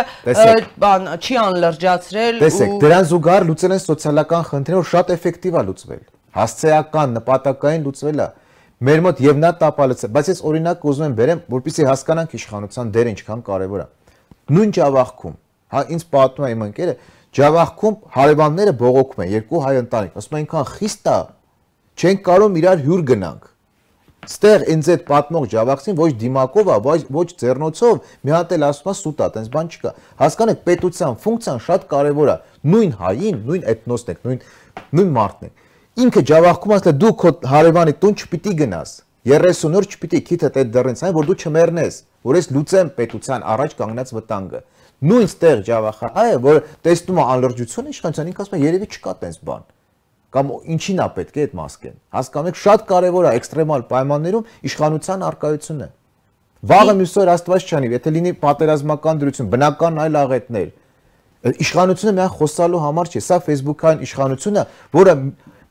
բան 0.84 1.10
չի 1.24 1.38
անլրջացրել 1.44 2.40
ու 2.40 2.44
Տեսեք, 2.44 2.74
դրան 2.84 3.08
զուգահեռ 3.14 3.46
լուծել 3.50 3.74
են 3.74 3.84
սոցիալական 3.84 4.48
խնդիրը, 4.52 4.80
որ 4.84 4.88
շատ 4.94 5.14
էֆեկտիվ 5.14 5.54
է 5.54 5.64
լուծվել։ 5.70 6.02
Հասցեական, 6.34 7.14
նպատակային 7.20 7.86
լուծվել 7.88 8.24
է 8.24 8.28
մեր 8.84 9.02
մոտ 9.06 9.20
եւ 9.24 9.38
նա 9.40 9.50
տապալից 9.62 10.02
է, 10.04 10.08
բայց 10.12 10.30
ես 10.34 10.40
օրինակ 10.44 10.82
ուզում 10.92 11.06
եմ 11.08 11.14
բերեմ, 11.16 11.42
որպեսզի 11.54 11.86
հասկանանք 11.88 12.34
իշխանության 12.36 12.90
դերը 12.98 13.12
ինչքան 13.14 13.44
կարեւոր 13.48 13.84
է։ 13.84 13.86
Նույն 14.54 14.74
Ջավախքում, 14.76 15.36
հա 15.72 15.84
ինձ 15.94 16.04
պատմում 16.14 16.48
է 16.48 16.52
իմ 16.54 16.66
ընկերը, 16.68 16.96
Ջավախքում 17.34 17.96
հարևանները 18.18 18.74
բողոքում 18.84 19.24
են, 19.24 19.32
երկու 19.34 19.62
հայ 19.64 19.74
ընտանիք, 19.84 20.18
ասում 20.20 20.36
են 20.36 20.44
այնքան 20.44 20.68
խիստ 20.74 21.08
է, 21.14 21.18
չեն 22.04 22.20
կարող 22.28 22.60
իրար 22.60 22.84
հյուր 22.84 23.06
գնանք։ 23.14 23.53
Ստեղ 24.24 24.66
ինձ 24.74 24.90
այդ 24.94 25.04
պատմող 25.10 25.48
Ջավախցին 25.54 25.98
ոչ 26.00 26.10
դիմակով 26.24 26.70
է, 26.74 26.78
ոչ 26.88 27.00
ոչ 27.18 27.28
ձեռնոցով, 27.44 27.98
մի 28.24 28.34
հատ 28.34 28.54
էլ 28.58 28.66
ասում 28.70 28.92
է 28.94 28.96
սուտ 29.04 29.24
է, 29.24 29.28
տենց 29.36 29.50
բան 29.54 29.72
չկա։ 29.74 29.92
Հասկանեք, 30.24 30.64
պետության 30.70 31.18
ֆունկցիան 31.24 31.64
շատ 31.68 31.88
կարևոր 31.92 32.32
է։ 32.34 32.38
Նույն 32.74 32.94
հային, 33.04 33.42
նույն 33.44 33.68
էթնոսն 33.74 34.14
եք, 34.14 34.24
նույն 34.24 34.40
նույն 34.94 35.12
մարդն 35.14 35.50
եք 35.50 35.62
ինքը 35.94 36.22
ջավախքում 36.30 36.74
ասել 36.74 36.96
դու 37.02 37.10
քո 37.22 37.32
հարևանի 37.50 37.94
տուն 38.02 38.16
չպիտի 38.18 38.54
գնաս 38.62 38.94
30 39.30 39.76
օր 39.80 39.88
չպիտի 39.94 40.22
քիթդ 40.30 40.58
այդ 40.62 40.72
դռնից 40.74 41.04
այն 41.06 41.14
որ 41.18 41.28
դու 41.30 41.36
չմեռնես 41.44 42.00
որ 42.30 42.40
ես 42.40 42.50
լուծեմ 42.56 42.90
պետության 42.98 43.46
առաջ 43.54 43.76
կանգնած 43.82 44.14
վտանգը 44.18 44.62
նույն 45.12 45.30
ստեղ 45.30 45.62
ջավախա 45.70 46.10
այ 46.24 46.34
որ 46.48 46.60
տեսնում 46.88 47.22
է 47.22 47.28
անլրջությունը 47.36 47.94
իշխանության 47.94 48.34
ինքը 48.34 48.44
ասում 48.44 48.58
է 48.58 48.64
երևի 48.64 48.90
չկա 48.90 49.16
տես 49.22 49.40
բան 49.46 49.70
կամ 50.34 50.54
ինչին 50.76 51.02
է 51.04 51.08
պետք 51.18 51.38
է 51.38 51.44
այդ 51.46 51.56
մասկեն 51.60 51.98
հասկանում 52.18 52.52
եք 52.54 52.62
շատ 52.64 52.86
կարևոր 52.92 53.28
է 53.30 53.34
էքստրեմալ 53.40 53.86
պայմաններում 53.94 54.48
իշխանության 54.70 55.26
արկայությունը 55.30 55.90
վաղը 56.74 56.94
մյուս 57.00 57.16
օր 57.24 57.32
աստված 57.34 57.70
չանի 57.70 57.92
եթե 57.94 58.14
լինի 58.18 58.34
պատերազմական 58.44 59.24
դրություն 59.24 59.50
բնական 59.54 60.00
այլ 60.04 60.20
աղետներ 60.24 60.70
իշխանությունը 61.64 62.14
միայն 62.18 62.36
խոսալու 62.40 62.84
համար 62.84 63.10
չէ 63.14 63.22
սա 63.24 63.40
Facebook-ային 63.44 64.06
իշխանությունը 64.08 64.64
որը 64.96 65.16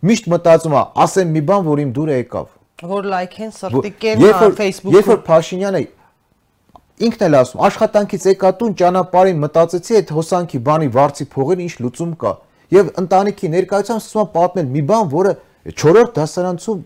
միշտ 0.02 0.28
մտածում 0.32 0.72
է, 0.74 0.82
ասեմ 0.98 1.28
մի 1.30 1.40
բան, 1.46 1.66
որ 1.68 1.80
իմ 1.82 1.90
դուրը 1.94 2.14
եկավ։ 2.16 2.46
Որ 2.90 3.04
լայքեն 3.12 3.52
սրտիկեն 3.54 4.24
Facebook-ում։ 4.58 4.96
Երբ 4.96 5.10
որ 5.12 5.20
Փաշինյանը 5.28 5.82
ինքն 7.06 7.24
էլ 7.26 7.36
ասում, 7.38 7.62
աշխատանքից 7.68 8.26
եկա 8.32 8.50
տուն 8.58 8.74
ճանապարհին 8.82 9.38
մտածեցի 9.42 9.98
այդ 10.00 10.10
հոսանքի 10.16 10.60
բանի 10.66 10.90
վարձի 10.96 11.26
փողերը 11.32 11.62
ինչ 11.66 11.74
լուծում 11.86 12.16
կա։ 12.22 12.32
Եվ 12.72 12.92
ընտանիքի 13.02 13.52
ներկայությամբ 13.52 14.02
սկսում 14.02 14.28
պատմել 14.36 14.68
մի 14.72 14.82
բան, 14.90 15.08
որը 15.12 15.32
4-րդ 15.72 16.12
դասարանցում 16.18 16.84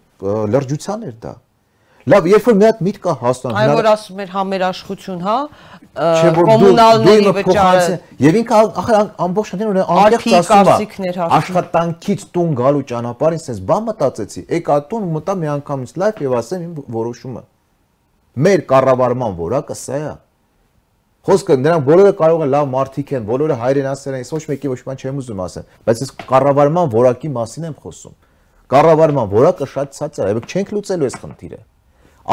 լրջության 0.57 1.05
էր 1.07 1.19
դա։ 1.23 1.35
Լավ, 2.07 2.26
երբ 2.31 2.45
որ 2.47 2.55
մի 2.55 2.66
հատ 2.66 2.83
միտք 2.87 3.00
կա 3.02 3.12
հաստան։ 3.19 3.57
Այ 3.59 3.71
որ 3.75 3.87
ասում 3.90 4.19
էր 4.23 4.28
համերաշխություն, 4.31 5.23
հա, 5.26 5.37
կոմունալների 5.97 7.33
վճարը։ 7.35 7.97
Եվ 8.23 8.38
ինքը 8.40 8.61
ախր 8.83 8.99
ամբողջ 9.26 9.50
շատերն 9.50 9.73
ունեն 9.73 9.90
անկեղծ 9.97 10.37
ասում 10.38 10.71
է։ 10.76 11.16
Աշխատանքից 11.38 12.23
տուն 12.37 12.55
գալու 12.61 12.85
ճանապարհին 12.93 13.43
sense 13.43 13.66
բան 13.66 13.88
մտածեցի։ 13.88 14.45
Եկա 14.55 14.78
տուն 14.87 15.09
ու 15.09 15.12
մտա 15.16 15.37
մի 15.43 15.50
անգամից 15.57 15.97
լայվ 15.99 16.23
եւ 16.26 16.38
ասեմ 16.47 16.62
իմ 16.66 16.78
որոշումը։ 16.95 17.43
Մեր 18.47 18.64
կառավարման 18.71 19.37
որակը 19.43 19.78
սա 19.83 19.99
է։ 19.99 20.14
Խոսքը 21.26 21.54
նրանք 21.59 21.87
բոլորը 21.87 22.11
կարող 22.21 22.42
են 22.45 22.50
լավ 22.52 22.66
մարդիկ 22.71 23.09
են, 23.16 23.25
բոլորը 23.26 23.54
հայրենասեր 23.59 24.14
են, 24.14 24.21
ես 24.23 24.28
ոչ 24.30 24.42
մեկի 24.47 24.68
ոչ 24.71 24.78
բան 24.87 25.00
չեմ 25.02 25.16
ուզում 25.23 25.40
ասեմ, 25.42 25.64
բայց 25.87 26.02
ես 26.04 26.12
կառավարման 26.23 26.92
որակի 26.92 27.30
մասին 27.35 27.66
եմ 27.66 27.75
խոսում։ 27.83 28.14
Կառավարման 28.71 29.33
որակը 29.33 29.68
շատ 29.73 29.97
ցածր 29.97 30.23
է, 30.23 30.28
այլ 30.30 30.40
չենք 30.47 30.71
լուծելու 30.76 31.09
այս 31.11 31.18
խնդիրը։ 31.26 31.59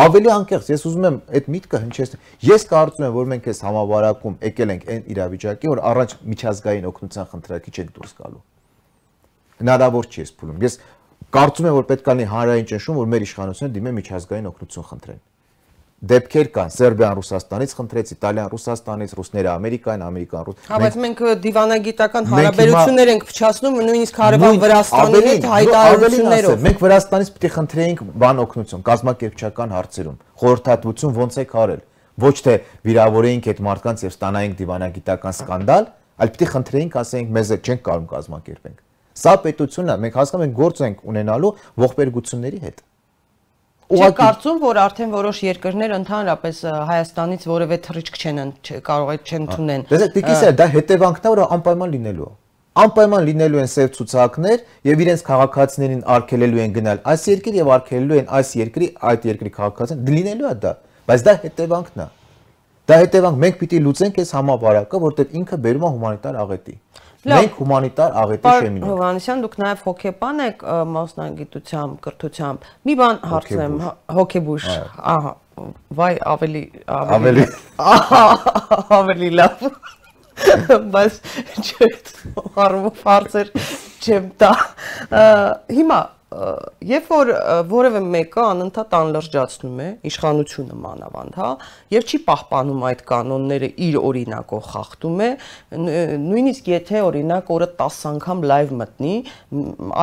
Ավելի 0.03 0.29
անկեղծ, 0.33 0.69
ես 0.73 0.85
ուզում 0.89 1.03
եմ 1.09 1.17
այդ 1.37 1.49
միտքը 1.53 1.81
հնչեցնել։ 1.83 2.21
Ես 2.53 2.63
կարծում 2.69 3.05
եմ, 3.05 3.11
որ 3.17 3.27
մենք 3.33 3.49
այս 3.49 3.59
համավարակում 3.65 4.37
եկել 4.45 4.73
ենք 4.73 4.87
այն 4.93 5.03
իրավիճակի, 5.13 5.69
որ 5.73 5.81
առաջ 5.89 6.15
միջազգային 6.33 6.87
օգնության 6.89 7.29
խնդրակի 7.33 7.73
չենք 7.73 7.91
դուրս 7.97 8.15
գալու։ 8.21 8.41
Հնարավոր 9.61 10.09
չի 10.09 10.23
ես 10.23 10.33
փուլում։ 10.37 10.65
Ես 10.65 10.79
կարծում 11.33 11.69
եմ, 11.69 11.77
որ 11.77 11.85
պետք 11.93 12.09
է 12.09 12.13
լինի 12.13 12.31
հանրային 12.33 12.67
ճնշում, 12.73 12.97
որ 13.03 13.13
մեր 13.13 13.27
իշխանությունը 13.29 13.73
դիմե 13.77 13.93
միջազգային 14.01 14.49
օգնություն 14.53 14.89
խնդրեն 14.89 15.21
դեպքեր 16.03 16.47
կան. 16.51 16.71
Սերբիան 16.73 17.13
Ռուսաստանից 17.15 17.73
խնդրեց, 17.77 18.09
Իտալիան 18.13 18.47
Ռուսաստանից, 18.51 19.11
ռուսները 19.19 19.49
Ամերիկան, 19.53 20.01
Ամերիկան 20.03 20.43
ռուս։ 20.47 20.65
Հա, 20.67 20.79
բայց 20.83 20.97
մենք 21.03 21.21
դիվանագիտական 21.43 22.27
հարաբերություններ 22.33 23.11
ենք 23.13 23.23
փչացնում 23.29 23.77
նույնիսկ 23.87 24.19
Հարևան 24.23 24.59
Վրաստանի 24.63 25.23
հետ 25.23 25.47
հայտարարություններով։ 25.53 26.63
Մենք 26.67 26.83
Վրաստանից 26.83 27.31
պիտի 27.33 27.51
խնդրեինք 27.55 28.03
բան 28.23 28.43
օգնություն 28.43 28.85
կազմակերպչական 28.91 29.75
հարցերում։ 29.79 30.17
Խորհրդատվություն 30.43 31.17
ոնց 31.23 31.39
է 31.39 31.45
կարել։ 31.53 31.83
Ոչ 32.23 32.37
թե 32.43 32.53
վիրավորեինք 32.83 33.47
այդ 33.53 33.59
մարդկանց 33.63 34.03
եւ 34.03 34.11
ստանայինք 34.13 34.57
դիվանագիտական 34.59 35.33
սկանդալ, 35.39 35.87
այլ 36.13 36.33
պիտի 36.33 36.47
խնդրեինք, 36.53 36.97
ասեինք, 37.03 37.31
մեզ 37.33 37.53
չենք 37.63 37.81
կարող 37.89 38.05
կազմակերպենք։ 38.13 38.77
Սա 39.13 39.33
պետությունն 39.43 39.93
է, 39.93 39.97
մենք 40.03 40.15
հասկանում 40.19 40.45
ենք 40.45 40.55
գործ 40.57 40.83
ենք 40.83 41.03
ունենալու 41.09 41.51
ողբերգությունների 41.83 42.59
հետ։ 42.63 42.83
Չեք 43.93 44.15
կարծում, 44.17 44.61
որ 44.63 44.79
արդեն 44.83 45.11
որոշ 45.13 45.41
երկրներ 45.45 45.91
ընդհանրապես 45.99 46.61
Հայաստանից 46.91 47.43
որևէ 47.53 47.77
թռիչք 47.87 48.21
չեն 48.23 48.39
կարող 48.87 49.11
է 49.13 49.17
չեն 49.21 49.43
ընդունեն։ 49.43 49.83
Դες 49.91 50.07
դիկիսը 50.15 50.53
դա 50.61 50.67
հետևանքն 50.77 51.27
է, 51.27 51.33
որ 51.33 51.43
անպայման 51.57 51.93
լինելու 51.93 52.29
է 52.29 52.33
անպայման 52.73 53.25
լինելու 53.27 53.59
են 53.61 53.67
սև 53.69 53.89
ցուցակներ 53.93 54.61
եւ 54.89 55.01
իրենց 55.03 55.23
քաղաքացիներին 55.27 55.99
արգելելու 56.09 56.61
են 56.63 56.71
գնալ 56.73 57.01
այս 57.11 57.25
երկիր 57.29 57.57
եւ 57.59 57.69
արգելելու 57.75 58.17
են 58.17 58.31
այս 58.37 58.53
երկրի 58.57 58.87
այդ 59.09 59.27
երկրի 59.29 59.51
քաղաքացիներին 59.57 60.17
լինելու 60.17 60.47
է 60.49 60.53
դա 60.63 60.71
բայց 61.11 61.25
դա 61.27 61.35
հետևանքն 61.43 62.01
է 62.03 62.07
դա 62.89 62.97
հետևանք 63.03 63.37
մենք 63.43 63.59
պիտի 63.61 63.81
լուծենք 63.83 64.17
այս 64.23 64.33
համավարակը 64.39 65.01
որտեղ 65.03 65.37
ինքը 65.43 65.59
բերում 65.67 65.85
է 65.85 65.91
հումանիտար 65.93 66.39
աղետի 66.43 66.75
Մենք 67.23 67.53
հումանիտար 67.59 68.15
աղետի 68.19 68.53
շեմին 68.63 68.79
ենք։ 68.81 68.87
Հովանեսյան, 68.89 69.43
դուք 69.43 69.53
նաև 69.63 69.83
հոգեբան 69.87 70.41
եք 70.43 70.63
մասնագիտությամբ, 70.93 71.93
կրթությամբ։ 72.03 72.65
Մի 72.89 72.95
բան 72.99 73.19
հարցնեմ, 73.31 73.77
հոգեբուժ, 74.17 74.67
ահա, 75.13 75.33
վայ 75.99 76.13
ավելի 76.33 76.63
ավելի 76.97 77.45
ավելի 78.99 79.29
լավ։ 79.39 79.63
Բայց 80.93 81.19
չէ, 81.63 81.89
հարցեր 83.07 83.53
չեմ 84.03 84.29
տա։ 84.43 84.51
Հիմա 85.77 85.99
երբ 86.87 87.09
որ 87.11 87.29
որևէ 87.69 87.99
մեկը 88.13 88.41
անընդհատ 88.43 88.93
անլրջացնում 88.97 89.79
է 89.83 89.87
իշխանությունը 90.09 90.77
մանավանդ, 90.83 91.37
հա, 91.39 91.49
եւ 91.93 92.05
չի 92.09 92.19
պահպանում 92.27 92.85
այդ 92.89 93.03
կանոնները 93.09 93.69
իր 93.87 93.97
օրինակով 94.03 94.69
խախտում 94.73 95.23
է, 95.23 95.29
նույնիսկ 96.23 96.69
եթե 96.73 97.01
օրինակ 97.07 97.51
օրը 97.57 97.67
10 97.81 97.99
անգամ 98.13 98.43
լայվ 98.53 98.73
մտնի, 98.83 99.15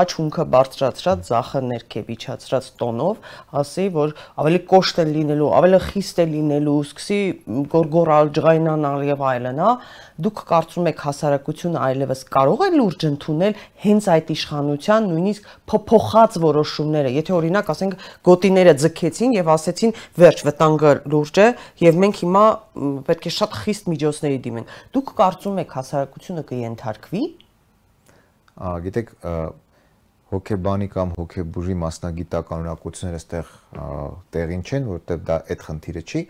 աչ 0.00 0.08
հունքը 0.20 0.46
բարձրացրած, 0.54 1.24
զախը 1.30 1.62
ներքև 1.70 2.12
իջացրած 2.16 2.70
տոնով, 2.80 3.30
ասի, 3.60 3.86
որ 3.96 4.14
ավելի 4.44 4.62
կոշտ 4.70 5.00
է 5.00 5.06
լինելու, 5.10 5.50
ավելի 5.60 5.80
խիստ 5.90 6.20
է 6.20 6.26
լինելու, 6.30 6.78
սկսի 6.90 7.20
գորգորալ, 7.74 8.32
ջղայնանալ 8.40 9.06
եւ 9.10 9.24
այլն, 9.30 9.60
հա, 9.64 9.72
դուք 10.20 10.40
կարծում 10.50 10.88
եք 10.90 11.02
հասարակությունը 11.06 11.80
այլևս 11.80 12.22
կարող 12.34 12.64
է 12.66 12.68
լուրջ 12.76 13.04
ընդունել 13.08 13.60
հենց 13.84 14.08
այդ 14.14 14.32
իշխանության 14.34 15.06
նույնիսկ 15.10 15.46
փոփոխած 16.20 16.36
որոշումները 16.42 17.10
եթե 17.16 17.32
օրինակ 17.32 17.70
ասենք 17.72 17.94
գոտիները 18.26 18.74
ձգեցին 18.82 19.32
եւ 19.38 19.48
ասեցին 19.54 19.92
վերջ 20.20 20.42
վտանգը 20.48 20.92
լուրջ 21.12 21.40
է 21.40 21.46
եւ 21.80 22.00
մենք 22.04 22.20
հիմա 22.20 22.44
պետք 23.08 23.24
է 23.24 23.32
շատ 23.36 23.56
խիստ 23.60 23.88
միջոցների 23.94 24.38
դիմենք 24.44 24.74
դուք 24.94 25.12
կարծում 25.20 25.60
եք 25.64 25.74
հասարակությունը 25.80 26.44
կընթարկվի 26.50 27.22
գիտեք 28.60 29.14
հոկեբանի 30.30 30.86
կամ 30.94 31.12
հոկեբուժի 31.16 31.74
մասնագիտական 31.80 32.60
ունակությունները 32.62 33.18
այստեղ 33.18 33.48
տեղին 34.30 34.60
չեն, 34.62 34.84
որովհետև 34.90 35.24
դա 35.26 35.38
այդ 35.50 35.64
խնդիրը 35.66 36.02
չի, 36.06 36.20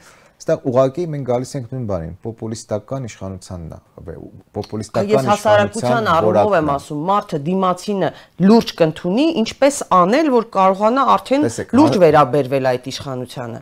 Այստեղ 0.41 0.63
ուղղակի 0.71 1.03
մենք 1.13 1.27
գալիս 1.29 1.51
ենք 1.59 1.73
նույն 1.75 1.83
բանին, 1.91 2.13
պոպուլիստական 2.25 3.07
իշխանությանն 3.11 3.73
է, 3.77 4.15
պոպուլիստական 4.57 5.11
իշխանության։ 5.11 5.21
Ես 5.21 5.29
հասարակության 5.31 6.09
առումով 6.15 6.55
եմ 6.57 6.71
ասում, 6.75 7.03
մարդը 7.11 7.41
դիմացինը 7.51 8.11
լուրջ 8.47 8.73
կընդունի, 8.81 9.27
ինչպես 9.43 9.81
անել, 10.01 10.31
որ 10.33 10.49
կարողանա 10.57 11.05
արդեն 11.13 11.45
լուրջ 11.77 12.01
վերաբերվել 12.01 12.71
այդ 12.71 12.89
իշխանությանը։ 12.91 13.61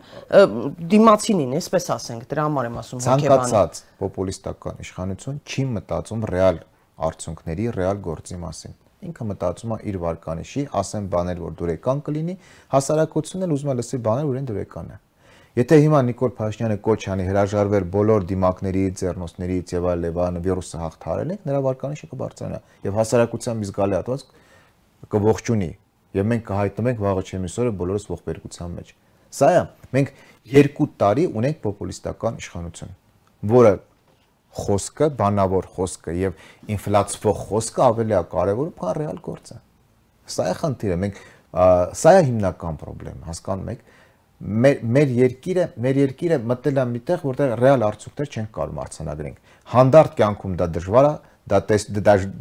Դիմացինին, 0.95 1.57
այսպես 1.59 1.89
ասենք, 1.99 2.23
դրա 2.31 2.47
համար 2.47 2.69
եմ 2.69 2.79
ասում 2.79 3.03
հոգեբանը։ 3.09 3.49
Ցանկացած 3.49 3.83
պոպուլիստական 3.99 4.83
իշխանություն 4.87 5.43
չի 5.43 5.67
մտածում 5.75 6.23
ռեալ 6.31 6.63
արդյունքների, 7.09 7.67
ռեալ 7.75 8.01
գործի 8.07 8.39
մասին 8.39 8.79
ինքը 8.99 9.25
մտածում 9.29 9.71
է 9.71 9.77
իր 9.87 9.97
վարկանիշի, 10.03 10.63
ասեն 10.75 11.05
բաներ, 11.13 11.37
որ 11.39 11.53
դուրեկան 11.59 12.01
կլինի, 12.03 12.33
հասարակությունն 12.73 13.45
էլ 13.47 13.53
ուզում 13.55 13.71
է 13.71 13.75
լսի 13.79 13.99
բաներ, 14.09 14.25
որ 14.27 14.39
այն 14.39 14.49
դուրեկան 14.49 14.89
է։ 14.91 14.97
Եթե 15.57 15.77
հիմա 15.81 15.99
Նիկոլ 16.05 16.31
Փաշինյանը 16.37 16.75
կոչ 16.85 16.99
անի 17.09 17.23
հրաժարվել 17.25 17.85
բոլոր 17.93 18.25
դիմակներից, 18.29 18.99
ձեռնոցներից 18.99 19.71
եւ 19.73 19.87
այլ 19.89 20.03
լեվանը 20.05 20.41
վիրուսը 20.45 20.81
հաղթարել 20.83 21.33
ենք, 21.33 21.47
նրա 21.49 21.61
վարկանիշը 21.65 22.09
կբարձրանա 22.11 22.59
եւ 22.85 22.99
հասարակության 22.99 23.57
մի 23.59 23.69
զգալի 23.69 23.97
հատված 23.97 24.25
կողջունի 25.09 25.69
եւ 26.19 26.29
մենք 26.29 26.45
կհայտնենք 26.49 27.01
վաղը 27.05 27.23
չեմիսորը 27.29 27.73
բոլորս 27.81 28.05
ողբերգության 28.13 28.77
մեջ։ 28.77 28.93
Սա 29.39 29.49
է, 29.49 29.59
մենք 29.93 30.13
2 30.53 30.87
տարի 31.01 31.25
ունենք 31.39 31.59
պոպուլիստական 31.65 32.39
իշխանություն, 32.39 32.93
որը 33.49 33.73
խոսքը, 34.59 35.09
բանավոր 35.19 35.67
խոսքը 35.75 36.15
եւ 36.17 36.39
ինֆլացվող 36.73 37.41
խոսքը 37.49 37.83
ավելի 37.89 38.15
է 38.17 38.21
կարեւոր, 38.33 38.71
քան 38.79 38.95
ռեալ 38.99 39.19
գործը։ 39.29 39.59
Սա 40.29 40.47
է 40.49 40.55
խնդիրը, 40.59 40.97
մենք 41.03 41.21
սա 41.99 42.13
է 42.17 42.23
հիմնական 42.29 42.79
խնդրեմ, 42.81 43.21
հասկանում 43.29 43.69
եք 43.75 43.85
մեր 44.39 44.83
մեր 44.95 45.09
երկիրը 45.17 45.65
մեր 45.83 45.97
երկիրը 45.99 46.37
մտել 46.47 46.77
է 46.79 46.85
միտեղ 46.93 47.23
որտեղ 47.27 47.55
ռեալ 47.59 47.81
արդյունքներ 47.89 48.29
չենք 48.29 48.51
կարող 48.55 48.79
արցանագրենք 48.83 49.49
հանդարտ 49.73 50.13
կյանքում 50.19 50.53
դա 50.61 50.67
դժվար 50.77 51.07
է 51.09 51.13
դա 51.49 51.59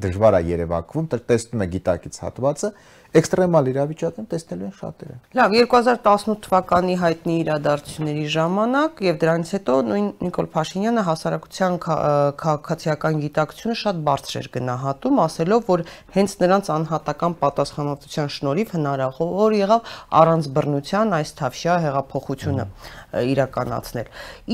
դժվար 0.05 0.37
է 0.39 0.41
երևակվում 0.53 1.09
տեսնում 1.17 1.65
է 1.65 1.69
գիտակից 1.75 2.21
հատվածը 2.23 2.71
էքստրեմալ 3.17 3.69
իրավիճակում 3.73 4.27
տեսնելու 4.29 4.67
են 4.69 4.73
շատերը։ 4.79 5.15
Լավ, 5.39 5.55
2018 5.59 6.41
թվականի 6.45 6.97
հայտնի 7.01 7.37
իրադարձությունների 7.43 8.25
ժամանակ 8.35 9.01
եւ 9.07 9.21
դրանից 9.23 9.53
հետո 9.57 9.77
նույն 9.89 10.09
Նիկոլ 10.29 10.49
Փաշինյանը 10.53 11.05
հասարակության 11.09 11.79
քաղաքացիական 11.89 13.23
գիտակցությունը 13.25 13.77
շատ 13.83 14.03
բարձր 14.09 14.39
էր 14.39 14.51
գնահատում, 14.59 15.23
ասելով, 15.25 15.65
որ 15.73 15.85
հենց 16.19 16.37
նրանց 16.45 16.71
անհատական 16.77 17.39
պատասխանատվության 17.49 18.33
շնորհիվ 18.37 18.75
հնարավոր 18.77 19.57
եղավ 19.59 19.93
առանց 20.21 20.51
բռնության 20.59 21.17
այս 21.19 21.35
թավշյա 21.39 21.79
հեղափոխությունը 21.89 22.69
իրականացնել։ 23.09 24.09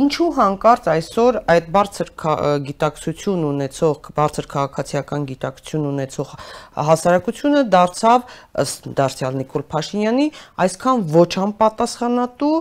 Ինչու 0.05 0.29
հանկարծ 0.39 0.89
այսօր 0.95 1.39
այդ 1.55 1.71
բարձր 1.75 2.11
գիտակցություն 2.69 3.47
ունեցող, 3.51 4.11
բարձր 4.15 4.49
քաղաքացիական 4.55 5.27
գիտակցություն 5.31 5.89
ունեցող 5.91 6.35
հասարակությունը 6.91 7.63
դարձավ 7.75 8.29
ըստ 8.63 8.89
դարձյալ 8.99 9.39
Նիկոլ 9.41 9.65
Փաշինյանի 9.73 10.27
այսքան 10.65 11.03
ոչ 11.15 11.31
անպատասխանատու, 11.45 12.59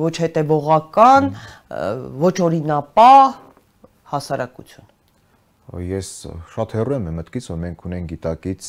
ոչ 0.00 0.14
հետևողական, 0.24 1.30
ոչ 2.24 2.34
օրինապահ 2.48 3.20
հասարակություն։ 4.14 4.90
Ես 5.84 6.10
շատ 6.54 6.74
հեռու 6.76 6.98
եմ 6.98 7.06
մտքից, 7.18 7.46
որ 7.50 7.60
մենք 7.62 7.86
ունենք 7.88 8.10
գիտակից, 8.14 8.66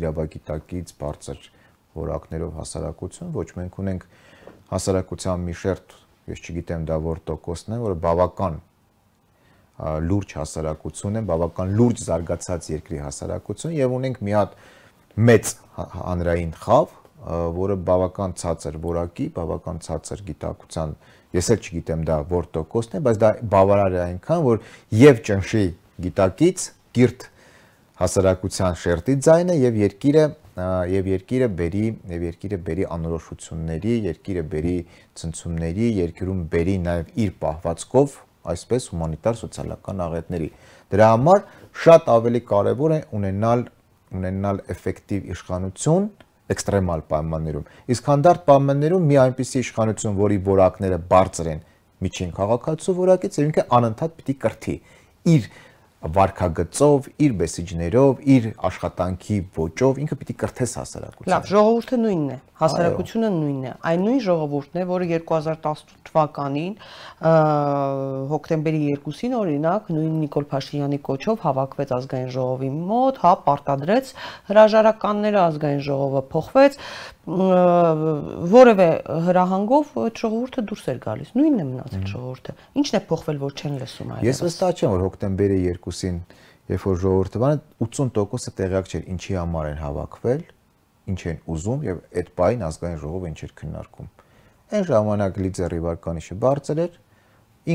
իրավագիտակից 0.00 0.94
բարձր 1.00 1.50
որակներով 1.96 2.56
հասարակություն, 2.60 3.34
ոչ 3.36 3.48
մենք 3.58 3.78
ունենք 3.82 4.06
հասարակության 4.70 5.44
մի 5.46 5.54
շերտ, 5.60 5.94
ես 6.32 6.42
չգիտեմ 6.46 6.86
դա 6.88 6.96
որ 7.04 7.20
տոկոսն 7.28 7.76
է, 7.76 7.78
որը 7.84 7.98
բավական 8.06 8.58
լուրջ 9.76 10.34
հասարակություն 10.40 11.20
է, 11.20 11.22
բավական 11.28 11.74
լուրջ 11.76 12.02
զարգացած 12.06 12.68
երկրի 12.72 13.00
հասարակություն 13.04 13.74
եւ 13.76 13.96
ունենք 13.96 14.22
մի 14.24 14.36
հատ 14.36 14.54
մեծ 15.16 15.52
հանրային 15.76 16.54
խավ, 16.62 16.94
որը 17.56 17.76
բավական 17.88 18.34
ցածր 18.40 18.78
որակի, 18.86 19.26
բավական 19.36 19.80
ցածր 19.84 20.22
գիտակցության, 20.30 20.96
ես 21.36 21.48
էլ 21.52 21.60
չգիտեմ 21.66 22.04
դա 22.06 22.18
որ 22.30 22.48
տոկոսն 22.56 22.96
է, 22.96 23.00
բայց 23.06 23.20
դա 23.22 23.30
բավարար 23.52 23.96
է 23.96 24.00
այնքան, 24.06 24.44
որ 24.46 24.60
եւ 24.96 25.22
ճնշի 25.26 25.64
գիտակից, 26.06 26.66
կիրթ 26.96 27.26
հասարակության 28.00 28.76
շերտի 28.80 29.16
ձայնը 29.26 29.56
եւ 29.56 29.80
երկիրը 29.82 30.24
եւ 30.56 31.08
երկիրը 31.10 31.48
բերի 31.56 31.84
եւ 32.12 32.22
երկիրը 32.26 32.58
բերի 32.64 32.84
անորոշությունների, 32.96 33.94
երկիրը 34.06 34.44
բերի 34.52 34.76
ցնցումների, 35.20 35.88
երկիրում 36.00 36.40
բերի 36.52 36.76
նաեւ 36.86 37.10
իր 37.24 37.34
պահվածքով 37.42 38.16
այսպես 38.52 38.88
հումանիտար 38.92 39.38
սոցիալական 39.40 40.02
աղետների։ 40.06 40.50
Դրա 40.92 41.08
համար 41.14 41.40
շատ 41.86 42.10
ավելի 42.16 42.42
կարևոր 42.50 42.94
է 42.96 43.00
ունենալ 43.16 43.64
ունենալ 44.16 44.60
էֆեկտիվ 44.70 45.30
իշխանություն 45.34 46.04
էքստրեմալ 46.54 47.00
պայմաններում։ 47.10 47.64
Իսկ 47.90 48.10
հանդարտ 48.12 48.44
պայմաններում 48.46 49.06
մի 49.10 49.16
այնպիսի 49.22 49.62
իշխանություն, 49.66 50.18
որի 50.20 50.36
որակները 50.46 50.98
բարձր 51.10 51.48
են 51.52 51.64
միջին 52.06 52.30
քաղաքացու 52.36 52.94
որակից, 53.00 53.38
եւ 53.40 53.46
ինքը 53.50 53.64
անընդհատ 53.76 54.14
պիտի 54.20 54.36
կրթի 54.46 54.76
իր 55.26 55.48
վարկագծով, 56.04 57.06
իր 57.24 57.32
մեսեջներով, 57.40 58.18
իր 58.36 58.46
աշխատանքի 58.68 59.36
ոճով 59.56 60.00
ինքը 60.04 60.18
պիտի 60.20 60.34
կրթես 60.42 60.74
հասարակությանը։ 60.76 61.32
Լավ, 61.32 61.46
ժողովուրդը 61.50 61.98
նույնն 62.02 62.28
է, 62.34 62.36
հասարակությունը 62.60 63.30
նույնն 63.36 63.64
է։ 63.66 63.72
Այն 63.90 64.04
նույն 64.06 64.20
ժողովուրդն 64.26 64.76
է, 64.76 64.84
որը 64.92 65.08
2018 65.12 65.96
թվականին 66.06 66.74
հոկտեմբերի 68.32 68.82
2-ին 69.06 69.36
օրինակ 69.40 69.90
նույն 69.96 70.14
Նիկոլ 70.26 70.46
Փաշինյանի 70.52 71.00
կոչով 71.08 71.42
հավաքվեց 71.46 71.94
ազգային 71.96 72.30
ժողովի 72.36 72.70
մոտ, 72.76 73.20
հա, 73.24 73.32
պարտադրեց 73.48 74.12
հրաժարականները 74.52 75.42
ազգային 75.46 75.82
ժողովը 75.86 76.22
փոխվեց, 76.36 76.78
որևէ 77.26 78.86
հրահանգով 79.26 79.88
ժողովուրդը 80.14 80.62
դուրս 80.70 80.84
էր 80.92 80.98
գալիս։ 81.02 81.30
Նույնն 81.34 81.62
է 81.62 81.64
մնացել 81.66 82.04
ժողովուրդը։ 82.12 82.52
Ինչն 82.78 82.98
է 82.98 83.00
փոխվել, 83.10 83.40
որ 83.42 83.56
չեն 83.56 83.78
լսում 83.82 84.12
այլևս։ 84.14 84.28
Ես 84.30 84.42
վստահ 84.46 84.74
չեմ, 84.76 84.92
որ 84.94 85.02
հոկտեմբերի 85.06 85.58
2-ին, 85.66 86.20
երբ 86.70 86.86
որ 86.86 87.00
ժողովուրդը 87.02 87.42
բանը 87.42 87.58
80%-ը 87.86 88.52
տեղյակ 88.60 88.90
չէր 88.92 89.08
ինչի 89.16 89.34
համար 89.42 89.66
են 89.72 89.80
հավաքվել, 89.82 90.44
ինչ 91.06 91.20
են 91.26 91.40
ուզում 91.56 91.82
եւ 91.86 91.98
այդ 92.16 92.30
պայն 92.38 92.62
ազգային 92.66 93.00
ժողովը 93.02 93.30
ինչ 93.30 93.40
էր 93.46 93.52
քննարկում։ 93.58 94.08
Այն 94.66 94.86
ժամանակ 94.86 95.36
Լիձե 95.46 95.66
Ռիվարկանիշը 95.72 96.36
բարձր 96.46 96.80
էր, 96.86 96.94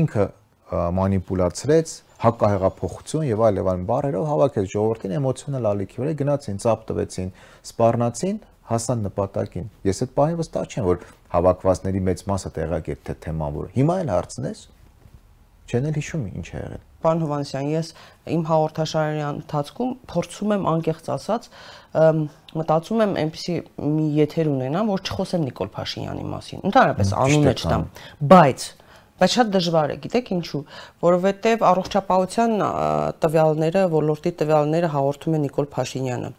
ինքը 0.02 0.24
մանիպուլացրեց 0.72 1.92
հակահեղափոխություն 2.22 3.24
եւ 3.28 3.42
այլ 3.44 3.58
եւ 3.60 3.68
այլ 3.72 3.82
բառերով 3.88 4.28
հավաքեց 4.30 4.68
ժողովրդին 4.72 5.14
էմոցիոնալ 5.18 5.68
ալիքի 5.72 6.02
վրա 6.02 6.12
գնացին, 6.22 6.60
ծափ 6.62 6.84
տվեցին, 6.88 7.32
սպառնացին, 7.72 8.38
հասան 8.68 9.02
նպատակին։ 9.08 9.66
Ես 9.88 10.02
այդ 10.06 10.14
պահին 10.18 10.38
վստահ 10.42 10.68
չեմ, 10.72 10.86
որ 10.88 11.02
հավաքվածների 11.32 12.02
մեծ 12.08 12.22
մասը 12.30 12.52
տեղակ 12.58 12.88
է 12.92 12.96
թե 13.08 13.16
թեման, 13.26 13.56
որ 13.58 13.70
հիմա 13.76 13.96
էլ 14.02 14.12
հարցնես, 14.12 14.62
չեն 15.72 15.88
էլ 15.88 15.96
հիշում 15.98 16.24
ինչ 16.32 16.46
է 16.52 16.56
եղել։ 16.62 16.82
Պարոն 17.02 17.22
Հովանեսյան, 17.22 17.68
ես 17.72 17.88
իմ 18.32 18.42
հաղորդաշարի 18.46 19.22
ընթացքում 19.26 19.94
փորձում 20.12 20.52
եմ 20.56 20.66
անկեղծ 20.72 21.08
ասած 21.16 21.48
մտածում 22.62 23.02
եմ 23.02 23.16
այնպեսի 23.22 23.56
մի 23.96 24.06
եթեր 24.20 24.50
ունենամ, 24.52 24.92
որ 24.92 25.02
չխոսեմ 25.02 25.46
Նիկոլ 25.48 25.72
Փաշինյանի 25.72 26.26
մասին։ 26.32 26.62
Ընդհանրապես 26.70 27.12
անունը 27.22 27.54
չտամ, 27.58 27.86
բայց 28.32 28.68
բայց 29.22 29.34
շատ 29.38 29.50
դժվար 29.54 29.90
է, 29.92 29.96
գիտեք 30.02 30.30
ինչու, 30.34 30.60
որովհետև 31.04 31.60
առողջապահության 31.68 32.54
տվյալները, 33.22 33.82
ոլորտի 33.92 34.32
տվյալները 34.40 34.88
հաղորդում 34.96 35.36
է 35.36 35.40
Նիկոլ 35.42 35.68
Փաշինյանը 35.76 36.30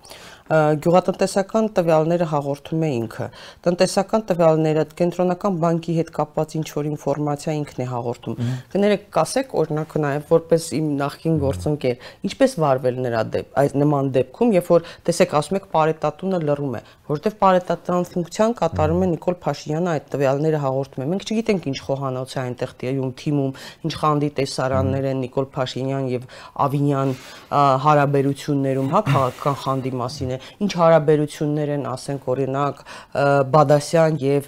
գյուղատնտեսական 0.44 1.68
տվյալները 1.78 2.26
հաղորդում 2.28 2.82
է 2.84 2.90
ինքը։ 2.98 3.28
Տնտեսական 3.64 4.24
տվյալները 4.28 4.84
կենտրոնական 5.00 5.60
բանկի 5.64 5.94
հետ 6.00 6.10
կապված 6.18 6.56
ինչ 6.60 6.66
որ 6.74 6.90
ինֆորմացիա 6.92 7.54
ինքն 7.60 7.84
է 7.84 7.88
հաղորդում։ 7.94 8.36
Կներեք, 8.74 9.06
կասեք 9.16 9.56
օրինակ 9.64 9.96
նաև 10.04 10.34
որպես 10.34 10.68
իմ 10.80 10.90
նախկին 11.00 11.38
գործընկեր, 11.44 12.10
ինչպես 12.28 12.58
վարվել 12.64 13.00
նրա 13.08 13.24
դեպ 13.34 13.58
այս 13.64 13.76
նման 13.80 14.12
դեպքում, 14.20 14.54
երբ 14.60 14.68
որ 14.74 14.88
տեսեք 15.08 15.38
ասում 15.40 15.60
եք 15.64 15.68
պարետատունը 15.74 16.40
լռում 16.44 16.76
է, 16.76 16.82
որովհետև 17.08 17.38
պարետատան 17.44 18.08
ֆունկցիան 18.14 18.54
կատարում 18.60 19.04
է 19.04 19.08
Նիկոլ 19.14 19.36
Փաշինյանը 19.44 19.90
այդ 19.94 20.06
տվյալները 20.14 20.60
հաղորդում 20.64 21.04
է։ 21.04 21.08
Մենք 21.14 21.26
չգիտենք 21.28 21.68
ինչ 21.72 21.78
խոհանոց 21.84 22.34
է 22.34 22.40
այնտեղ 22.44 22.74
տիում 22.84 23.12
թիմում, 23.24 23.52
ինչ 23.84 23.94
խանդի 24.04 24.30
տեսարաններ 24.40 25.08
են 25.14 25.24
Նիկոլ 25.24 25.48
Փաշինյան 25.54 26.08
եւ 26.14 26.28
Ավինյան 26.64 27.14
հարաբերություններում, 27.84 28.90
հա, 28.94 29.02
քաղաքական 29.14 29.58
խանդի 29.64 29.94
մասին 30.04 30.33
է, 30.34 30.40
ինչ 30.66 30.72
հարաբերություններ 30.82 31.74
են, 31.78 31.88
ասենք 31.94 32.30
օրինակ 32.34 32.84
Բադասյան 33.54 34.22
եւ 34.24 34.48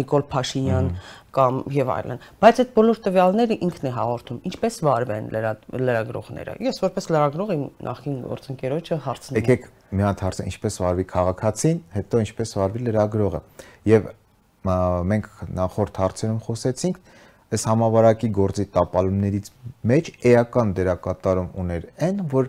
Նիկոլ 0.00 0.26
Փաշինյան 0.34 0.90
կամ 1.34 1.60
եւ 1.74 1.90
այլն։ 1.94 2.20
Բայց 2.42 2.60
այդ 2.62 2.68
բոլոր 2.76 2.98
տվյալները 3.04 3.56
ինքն 3.66 3.88
է 3.88 3.92
հաղորդում, 3.94 4.36
ինչպես 4.50 4.76
վարվեն 4.86 5.24
լրագրողները։ 5.34 6.54
Ես 6.62 6.78
որպես 6.84 7.08
լրագրող 7.10 7.50
իմ 7.54 7.64
նախին 7.88 8.20
գործընկերոջը 8.28 8.98
հարցնում 9.04 9.38
եմ։ 9.40 9.42
Եկեք 9.42 9.66
մի 9.94 10.06
հատ 10.06 10.22
հարցը 10.24 10.46
ինչպես 10.50 10.78
վարվի 10.84 11.06
քաղաքացին, 11.14 11.80
հետո 11.94 12.22
ինչպես 12.24 12.54
վարվի 12.60 12.84
լրագրողը։ 12.88 13.40
Եվ 13.90 14.08
մենք 14.64 15.26
նախորդ 15.58 16.00
հարցերում 16.04 16.40
խոսեցինք, 16.44 17.00
այս 17.54 17.66
համավարակի 17.70 18.30
գործի 18.34 18.64
տապալումներից 18.74 19.50
մեջ 19.90 20.10
էական 20.30 20.72
դերակատարում 20.78 21.50
ուներ 21.60 21.84
այն, 22.06 22.22
որ 22.32 22.48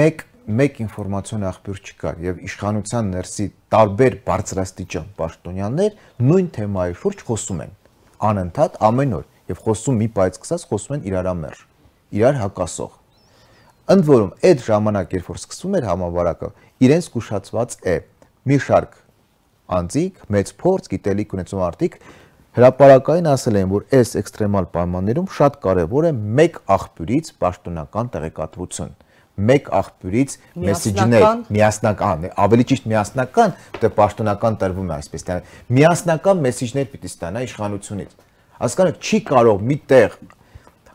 մեկ 0.00 0.24
մեկ 0.58 0.78
ինֆորմացիոն 0.84 1.44
աղբյուր 1.50 1.80
չկար 1.90 2.20
եւ 2.24 2.38
իշխանության 2.46 3.10
ներսի 3.14 3.46
տարբեր 3.74 4.16
բարձրաստիճան 4.26 5.10
պաշտոնյաներ 5.20 5.98
նույն 6.30 6.48
թեմայի 6.56 6.96
շուրջ 7.00 7.24
խոսում 7.30 7.60
են 7.64 7.74
անընդհատ 8.30 8.78
ամեն 8.90 9.14
օր 9.20 9.26
եւ 9.50 9.62
խոսում 9.66 10.00
մի 10.00 10.08
բայց 10.16 10.38
սկսած 10.40 10.64
խոսում 10.70 10.96
են 10.96 11.04
իրարամերժ 11.10 11.60
իրար 12.20 12.40
հակասող 12.40 12.96
ընդ 13.90 14.08
որում 14.10 14.32
այդ 14.50 14.64
ժամանակ 14.70 15.14
երբ 15.16 15.30
որ 15.30 15.40
սկսվում 15.40 15.76
էր 15.80 15.86
համավարակը 15.90 16.50
իրենց 16.86 17.06
զգուշացված 17.10 17.76
է 17.90 17.94
մի 18.50 18.58
շարք 18.66 18.98
անձիկ 19.80 20.20
մեծ 20.34 20.52
փորձ 20.60 20.90
գիտելիք 20.94 21.34
ունեցող 21.36 21.64
արտիկ 21.70 21.96
հրաապարակային 22.58 23.28
ասել 23.30 23.58
են 23.60 23.68
որ 23.70 23.84
այս 23.94 24.12
էքստրեմալ 24.20 24.66
պայմաններում 24.74 25.28
շատ 25.36 25.58
կարեւոր 25.64 26.06
է 26.08 26.12
մեկ 26.40 26.56
աղբյուրից 26.76 27.28
պաշտոնական 27.44 28.10
տեղեկատվություն 28.14 28.94
մեկ 29.50 29.70
աղբյուրից 29.80 30.34
մեսեջներ 30.64 31.24
միասնական, 31.56 32.26
ավելի 32.44 32.66
ճիշտ 32.70 32.90
միասնական, 32.90 33.54
դե 33.80 33.90
պաշտոնական 34.00 34.58
տրվում 34.60 34.90
է 34.90 34.94
այսպես 35.00 35.26
տան։ 35.30 35.48
Միասնական 35.80 36.44
մեսեջներ 36.44 36.90
պիտի 36.90 37.10
ստանա 37.10 37.44
իշխանությունից։ 37.46 38.14
Հասկանաք, 38.60 39.00
չի 39.00 39.20
կարող 39.30 39.64
մի 39.70 39.76
տեղ 39.90 40.18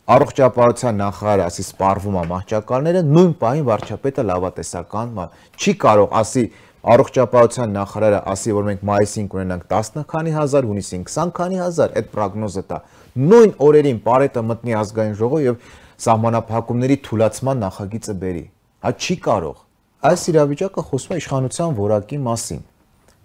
առողջապահության 0.05 0.99
նախարարը 1.01 1.43
ասի 1.49 1.63
սպառվում 1.65 2.17
է 2.21 2.23
մահճակալները, 2.29 2.99
նույն 3.10 3.31
պահին 3.41 3.63
վարչապետը 3.65 4.25
լավատեսական 4.29 5.15
չի 5.58 5.73
կարող 5.81 6.12
ասի 6.19 6.43
առողջապահության 6.86 7.71
նախարարը 7.73 8.19
ասի, 8.29 8.51
որ 8.53 8.67
մենք 8.67 8.84
մայիսին 8.86 9.29
կունենանք 9.31 9.63
10 9.71 10.03
քանի 10.12 10.34
հազար, 10.36 10.67
հունիսին 10.69 11.05
20 11.10 11.31
քանի 11.39 11.58
հազար, 11.63 11.95
այդ 11.97 12.12
պրոգնոզը 12.13 12.63
տա։ 12.69 12.77
Նույն 13.25 13.55
օրերին 13.65 14.01
Պարետը 14.05 14.43
մտնի 14.45 14.75
ազգային 14.86 15.17
ժողով 15.17 15.41
եւ 15.45 15.58
սահմանափակումների 16.05 16.97
թույլատման 17.05 17.62
նախագիծը 17.65 18.15
բերի։ 18.21 18.45
Հա 18.86 18.91
չի 18.95 19.15
կարող։ 19.25 19.60
Այս 20.05 20.23
իրավիճակը 20.31 20.81
խոսում 20.89 21.15
է 21.15 21.19
իշխանության 21.21 21.77
որակի 21.79 22.17
մասին։ 22.25 22.63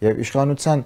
Եվ 0.01 0.21
իշխանության 0.25 0.85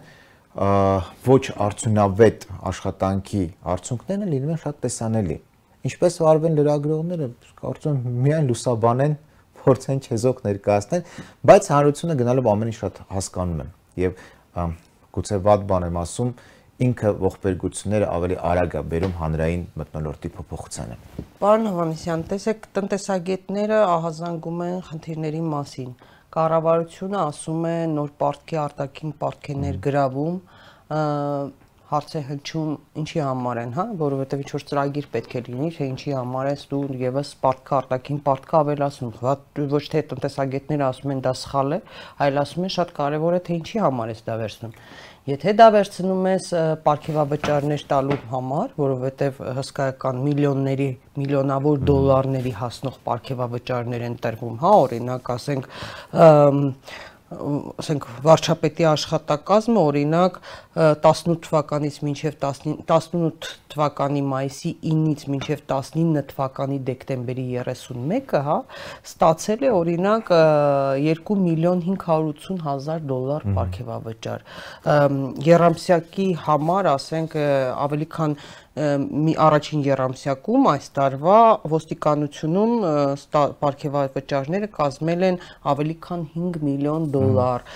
ոչ 0.54 1.44
արդյունավետ 1.64 2.46
աշխատանքի 2.70 3.44
արդյունքներն 3.74 4.32
լինում 4.34 4.54
են 4.54 4.60
շատ 4.64 4.80
տեսանելի։ 4.84 5.38
Ինչպես 5.84 6.18
վարվեն 6.24 6.58
լրագրողները, 6.58 7.28
կարծում 7.60 7.96
միայն 8.24 8.46
լուսաբանեն, 8.50 9.16
փորձեն 9.64 10.00
չեզոք 10.04 10.42
ներկայացնել, 10.44 11.02
բայց 11.50 11.68
հանրությունը 11.74 12.16
գնալով 12.20 12.48
ամեն 12.54 12.70
ինչ 12.70 12.78
շատ 12.78 13.00
հասկանում 13.14 13.60
եմ։ 13.64 13.70
Եվ 14.04 14.22
գուցե 15.14 15.38
վատ 15.44 15.66
բան 15.70 15.86
եմ 15.88 15.98
ասում, 16.04 16.30
ինքը 16.82 17.10
ողբերգությունները 17.22 18.06
ավելի 18.10 18.36
արագ 18.50 18.72
է 18.74 18.82
բերում 18.90 19.12
հանրային 19.20 19.62
մտնոլորտի 19.78 20.30
փոփոխությանը։ 20.34 20.96
Պարոն 21.38 21.68
Հովանեսյան, 21.70 22.24
տեսեք, 22.32 22.66
տնտեսագետները 22.78 23.78
ահազանգում 23.94 24.64
են 24.66 24.80
խնդիրների 24.88 25.42
մասին։ 25.54 25.92
Կառավարությունը 26.34 27.18
ասում 27.20 27.68
է 27.70 27.76
նոր 27.94 28.10
պարտքի 28.24 28.58
արտաքին 28.64 29.14
պարտք 29.22 29.50
է 29.54 29.56
ներգրավում, 29.64 30.38
հարց 31.90 32.14
է 32.16 32.20
հնչում 32.28 32.70
ինչի 33.00 33.20
համար 33.20 33.60
են, 33.60 33.72
հա, 33.76 33.84
որովհետև 34.00 34.42
ինչ 34.44 34.50
որ 34.54 34.64
ծրագիր 34.70 35.08
պետք 35.14 35.34
է 35.34 35.42
լինի, 35.48 35.70
թե 35.76 35.88
ինչի 35.92 36.14
համար 36.16 36.48
է 36.50 36.54
դու 36.70 36.82
եւս 37.04 37.32
պարտքը 37.44 37.74
արտաքին 37.78 38.20
պարտքը 38.28 38.58
ավելացում։ 38.60 39.12
Ոչ 39.74 39.84
թե 39.94 40.04
տնտեսագետները 40.14 40.86
ասում 40.88 41.14
են 41.14 41.24
դա 41.24 41.34
սխալ 41.44 41.76
է, 41.76 41.80
այլ 42.24 42.40
ասում 42.44 42.68
են 42.68 42.74
շատ 42.74 42.94
կարեւոր 42.98 43.36
է 43.36 43.42
թե 43.44 43.58
ինչի 43.60 43.82
համար 43.84 44.14
է 44.14 44.16
դա 44.24 44.38
վերցնում։ 44.44 44.78
Եթե 45.24 45.52
դա 45.56 45.66
վերցնում 45.72 46.26
ես 46.28 46.46
ապարքեվավճարներ 46.60 47.84
տալու 47.88 48.18
համար, 48.28 48.74
որովհետև 48.76 49.38
հսկայական 49.56 50.18
միլիոնների, 50.20 50.88
միլիոնավոր 51.16 51.80
դոլարների 51.88 52.52
հասնող 52.58 52.98
ապարքեվավճարներ 53.00 54.04
են 54.10 54.18
տրվում, 54.26 54.58
հա, 54.60 54.74
օրինակ, 54.84 55.30
ասենք, 55.38 55.70
ասենք 57.32 58.04
վարչապետի 58.24 58.84
աշխատակազմը 58.90 59.82
օրինակ 59.88 60.34
18 60.76 61.38
թվականից 61.46 61.96
մինչև 62.04 62.36
18 62.44 63.48
թվականի 63.72 64.22
մայիսի 64.28 64.72
9-ից 64.84 65.24
մինչև 65.32 65.62
19 65.72 66.26
թվականի 66.30 66.78
դեկտեմբերի 66.90 67.46
31-ը, 67.64 68.42
հա, 68.48 68.58
ստացել 69.08 69.64
է 69.64 69.72
օրինակ 69.78 70.32
2 71.06 71.38
միլիոն 71.46 71.82
580 71.88 72.60
հազար 72.68 73.06
դոլար 73.08 73.48
ապարքեվավճար։ 73.54 74.46
Երամսյակի 75.48 76.28
համար, 76.44 76.90
ասենք, 76.94 77.38
ավելի 77.88 78.10
քան 78.14 78.36
մի 78.74 79.34
առաջին 79.38 79.82
երամսյակում 79.86 80.64
այս 80.70 80.86
տարվա 80.98 81.36
ոստիկանությունում 81.70 82.72
ապարքեվավճարները 83.40 84.68
կազմել 84.78 85.26
են 85.28 85.38
ավելի 85.72 85.96
քան 86.06 86.24
5 86.34 86.58
միլիոն 86.68 87.06
դոլար։ 87.14 87.66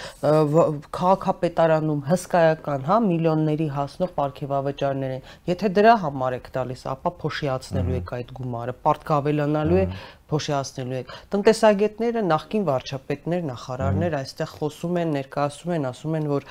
Քաղաքապետարանում 0.98 2.02
հսկայական, 2.08 2.86
հա, 2.90 2.98
միլիոնների 3.06 3.68
հասնող 3.78 4.12
ապարքեվավճարներ 4.18 5.14
են։ 5.18 5.22
Եթե 5.52 5.70
դրա 5.78 5.94
համար 6.02 6.38
եք 6.38 6.50
տալիս, 6.58 6.82
ապա 6.98 7.14
փոշիացնելու 7.22 7.98
եք 8.02 8.12
այդ 8.18 8.34
գումարը, 8.38 8.74
պարտք 8.88 9.14
ավելանալու 9.18 9.78
է 9.78 9.86
փոշիացնելու 10.28 10.96
եք։ 10.98 11.12
Տնտեսագետները, 11.32 12.22
նախկին 12.28 12.64
վարչապետներ, 12.68 13.44
նախարարներ 13.48 14.16
այստեղ 14.18 14.50
խոսում 14.58 14.98
են, 15.02 15.12
ներկայացում 15.18 15.72
են, 15.78 15.86
ասում 15.88 16.16
են, 16.18 16.26
որ 16.32 16.46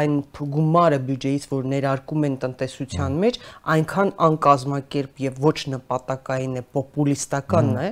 այն 0.00 0.16
գումարը 0.56 0.98
բյուջեից, 1.06 1.46
որ 1.52 1.68
ներարկում 1.72 2.26
են 2.26 2.38
տնտեսության 2.46 3.18
մեջ, 3.26 3.38
այնքան 3.76 4.10
անկազմակերպ 4.26 5.22
եւ 5.26 5.40
ոչ 5.46 5.56
նպատակային 5.76 6.56
է, 6.56 6.64
պոպուլիստական 6.76 7.70
է, 7.76 7.88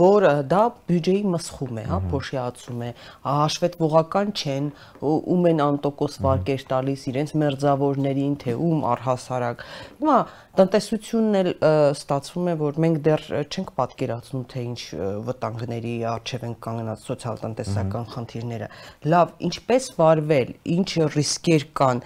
որ 0.00 0.28
դա 0.50 0.62
բյուջեի 0.90 1.22
մսխում 1.34 1.80
է, 1.80 1.86
հա, 1.90 2.00
փոշիացում 2.10 2.84
է, 2.84 2.90
հաշվետվողական 3.30 4.34
չեն, 4.40 4.70
ում 5.00 5.48
են 5.50 5.64
անտոկոս 5.70 6.20
վարկեր 6.26 6.66
տալիս 6.70 7.06
իրենց 7.10 7.34
մերձավորներին, 7.40 8.34
թե 8.44 8.56
ում 8.60 8.84
առհասարակ։ 8.90 9.64
Հիմա 10.00 10.18
տնտեսությունն 10.60 11.38
էլ 11.40 11.50
ստացվում 11.94 12.48
է, 12.50 12.54
որ 12.60 12.80
մենք 12.84 13.02
դեռ 13.06 13.26
չենք 13.46 13.70
պատկերացնում, 13.80 14.44
թե 14.50 14.62
ինչ 14.66 14.80
վտանգների 15.26 15.94
արժև 16.10 16.46
են 16.48 16.54
կանգնած 16.66 17.04
սոցիալ-տնտեսական 17.08 18.06
խնդիրները։ 18.14 18.68
Լավ, 19.14 19.34
ինչպես 19.50 19.88
վարվել, 20.00 20.52
ինչ 20.76 20.90
ռիսկեր 21.16 21.66
կան, 21.80 22.02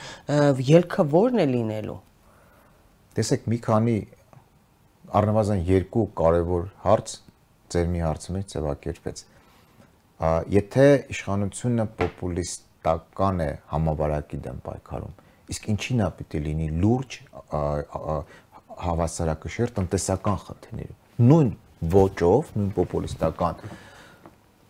ելքը 0.70 1.06
ո՞րն 1.14 1.44
է 1.44 1.46
լինելու։ 1.54 1.98
Տեսեք, 3.14 3.48
մի 3.52 3.58
քանի 3.64 3.96
առնվազն 5.14 5.60
երկու 5.68 6.04
կարևոր 6.18 6.64
հարց 6.84 7.16
ձեր 7.74 7.90
մի 7.94 8.00
հարցը 8.04 8.34
մեջ 8.34 8.54
ձևակերպեց։ 8.54 9.24
Եթե 10.54 10.86
իշխանությունը 11.14 11.86
պոպուլիստական 11.98 13.42
է 13.44 13.50
համավարակի 13.72 14.40
դեմ 14.44 14.58
պայքարում, 14.64 15.14
իսկ 15.54 15.68
ինչին 15.74 16.02
է 16.04 16.08
պիտի 16.18 16.42
լինի 16.44 16.68
լուրջ 16.84 17.18
հավասարակշիռ 18.84 19.74
տնտեսական 19.78 20.38
խնդիրներում։ 20.44 21.28
Նույն 21.30 21.50
ոճով, 21.94 22.52
նույն 22.54 22.70
պոպուլիստական 22.78 23.60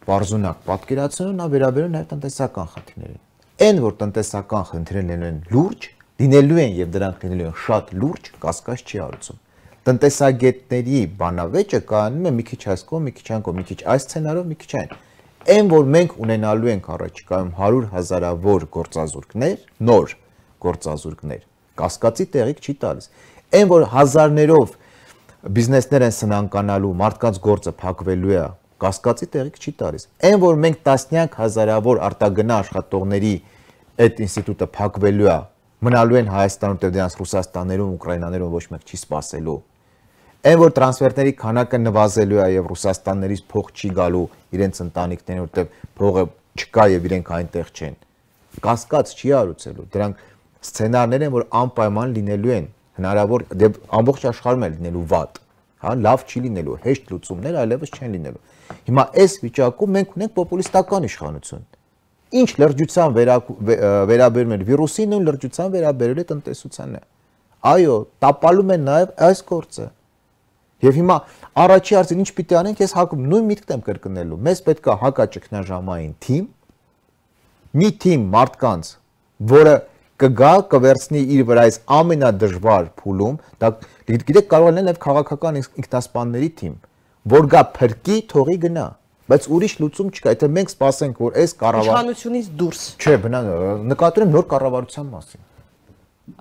բարձունակ 0.05 0.59
պատկերացնելը 0.69 1.35
նա 1.39 1.47
վերաբերում 1.55 1.95
նաև 1.95 2.09
տնտեսական 2.11 2.69
խնդիրներին։ 2.75 3.23
Այն 3.65 3.81
որ 3.85 3.95
տնտեսական 4.01 4.65
խնդիրներն 4.71 5.25
են 5.29 5.39
լուրջ, 5.55 5.89
լինելու 6.21 6.61
են 6.65 6.77
եւ 6.81 6.93
դրանք 6.95 7.25
լինելու 7.25 7.49
են 7.49 7.57
շատ 7.65 7.93
լուրջ, 8.03 8.31
կասկած 8.45 8.85
չի 8.85 9.01
արուցում։ 9.05 9.41
Տնտեսագետների 9.85 11.01
բանավեճը 11.21 11.81
կայանում 11.89 12.29
է 12.29 12.33
մի 12.35 12.45
քիչ 12.51 12.61
այս 12.75 12.85
կողմ, 12.89 13.09
մի 13.09 13.13
քիչ 13.19 13.27
այն 13.35 13.43
կողմ, 13.45 13.59
մի 13.61 13.65
քիչ 13.69 13.81
այս 13.95 14.07
սցենարով, 14.09 14.47
մի 14.51 14.57
քիչ 14.65 14.71
այն։ 14.81 14.95
Այն 15.55 15.67
որ 15.75 15.89
մենք 15.95 16.15
ունենալու 16.25 16.71
ենք 16.73 16.87
առաջիկայում 16.95 17.51
100 17.59 17.89
հազարավոր 17.93 18.65
գործազուրկներ, 18.75 19.57
նոր 19.85 20.15
գործազուրկներ, 20.65 21.43
կասկածի 21.81 22.27
տեղիք 22.33 22.65
չի 22.65 22.75
տալիս։ 22.85 23.11
Այն 23.55 23.69
որ 23.75 23.85
հազարներով 23.93 24.79
բիզնեսներ 25.45 26.03
են 26.07 26.13
սնանկանալու, 26.17 26.91
մարդկանց 26.97 27.39
գործը 27.45 27.73
փակվելու 27.77 28.31
է, 28.33 28.45
կասկածի 28.81 29.27
տեղիք 29.35 29.57
չի 29.61 29.73
տալիս։ 29.81 30.07
Այն 30.25 30.37
որ 30.41 30.55
մենք 30.65 30.79
տասնյակ 30.89 31.35
հազարավոր 31.41 31.99
արտագնա 32.07 32.57
աշխատողների 32.65 33.33
այդ 34.05 34.23
ինստիտուտը 34.25 34.69
փակվելու 34.79 35.29
է, 35.29 35.37
մնալու 35.85 36.19
են 36.21 36.31
Հայաստանում, 36.33 36.79
թե 36.81 36.91
դրանց 36.95 37.17
Ռուսաստաներում, 37.21 37.91
Ուկրաինաներում 37.99 38.55
ոչ 38.55 38.65
մեկ 38.73 38.89
չի 38.89 39.01
սпасելու։ 39.05 39.59
Այն 40.45 40.59
որ 40.65 40.73
տրանսֆերտների 40.77 41.35
քանակը 41.45 41.79
նվազելու 41.85 42.41
է 42.41 42.49
եւ 42.55 42.71
Ռուսաստաններից 42.73 43.43
փող 43.53 43.69
չի 43.75 43.91
գալու 44.01 44.25
իրենց 44.57 44.81
ընտանիքներին, 44.85 45.45
որտեղ 45.45 45.69
փողը 46.01 46.25
չկա 46.65 46.85
եւ 46.95 47.09
իրենք 47.09 47.31
այնտեղ 47.37 47.71
չեն։ 47.75 47.95
Կասկած 48.65 49.13
չի 49.15 49.33
արուցելու։ 49.45 49.87
Դրանք 49.95 50.25
սցենարներ 50.65 51.25
են, 51.25 51.33
որ 51.35 51.47
անպայման 51.65 52.17
լինելու 52.19 52.55
են 52.55 52.69
հնարավոր 52.99 53.45
դե 53.61 53.71
ամբողջ 53.99 54.27
աշխարհում 54.31 54.65
է 54.65 54.69
լինելու 54.75 55.05
վատ, 55.15 55.41
հա, 55.85 55.95
լավ 56.05 56.25
չի 56.29 56.43
լինելու, 56.45 56.77
հեշտ 56.85 57.11
լուծումներ 57.15 57.59
այլևս 57.65 57.95
չեն 57.95 58.15
լինելու։ 58.15 58.43
Հիմա 58.89 59.05
այս 59.25 59.35
վիճակում 59.45 59.95
մենք 59.95 60.15
ունենք 60.15 60.35
պոպուլիստական 60.39 61.09
իշխանություն։ 61.09 61.65
Ինչ 62.35 62.51
լրջության 62.61 63.15
վերաբերում 63.15 64.55
է 64.55 64.59
վիրուսին 64.71 65.15
ու 65.15 65.21
լրջության 65.25 65.75
վերաբերել 65.75 66.23
է 66.23 66.25
տնտեսությանն 66.31 66.97
է։ 66.99 67.03
Այո, 67.65 67.99
տապալում 68.25 68.73
են 68.75 68.83
նաև 68.89 69.13
այս 69.25 69.43
գործը։ 69.49 69.87
Եվ 70.85 70.97
հիմա 71.01 71.17
առաջի 71.65 71.97
հարցին 71.97 72.23
ինչ 72.25 72.31
պիտի 72.37 72.57
անենք, 72.61 72.81
ես 72.85 72.93
հակում 72.99 73.23
նույն 73.31 73.47
միտքն 73.51 73.75
եմ 73.75 73.85
կրկնելու։ 73.87 74.39
Մեզ 74.45 74.61
պետք 74.67 74.89
է 74.91 74.97
հակաճգնաժամային 75.05 76.13
թիմ, 76.25 76.45
մի 77.75 77.89
թիմ 78.05 78.27
մարդկանց, 78.35 78.91
որը 79.55 79.75
կգա 80.23 80.53
կվերցնի 80.73 81.23
իր 81.35 81.47
վրա 81.49 81.65
այս 81.69 81.79
ամենադժվար 81.99 82.91
փուլում, 83.01 83.39
դա 83.63 83.71
գիտեք 84.11 84.51
կարող 84.53 84.69
է 84.71 84.85
նաև 84.85 85.01
քաղաքական 85.05 85.59
ինքնասպանների 85.63 86.51
թիմ, 86.61 86.77
որ 87.35 87.49
գա 87.55 87.65
փրկի, 87.79 88.19
թողի 88.35 88.59
գնա 88.67 88.87
բայց 89.25 89.47
ուրիշ 89.57 89.75
լուծում 89.81 90.09
չկա, 90.13 90.33
եթե 90.35 90.49
մենք 90.53 90.73
սպասենք, 90.75 91.21
որ 91.25 91.37
այս 91.41 91.55
կառավար 91.61 91.87
իշխանությունից 91.89 92.49
դուրս։ 92.61 92.81
Չէ, 93.01 93.15
բնա 93.25 93.41
նկատում 93.95 94.25
եմ 94.25 94.35
նոր 94.35 94.47
կառավարության 94.53 95.07
մասին։ 95.15 95.45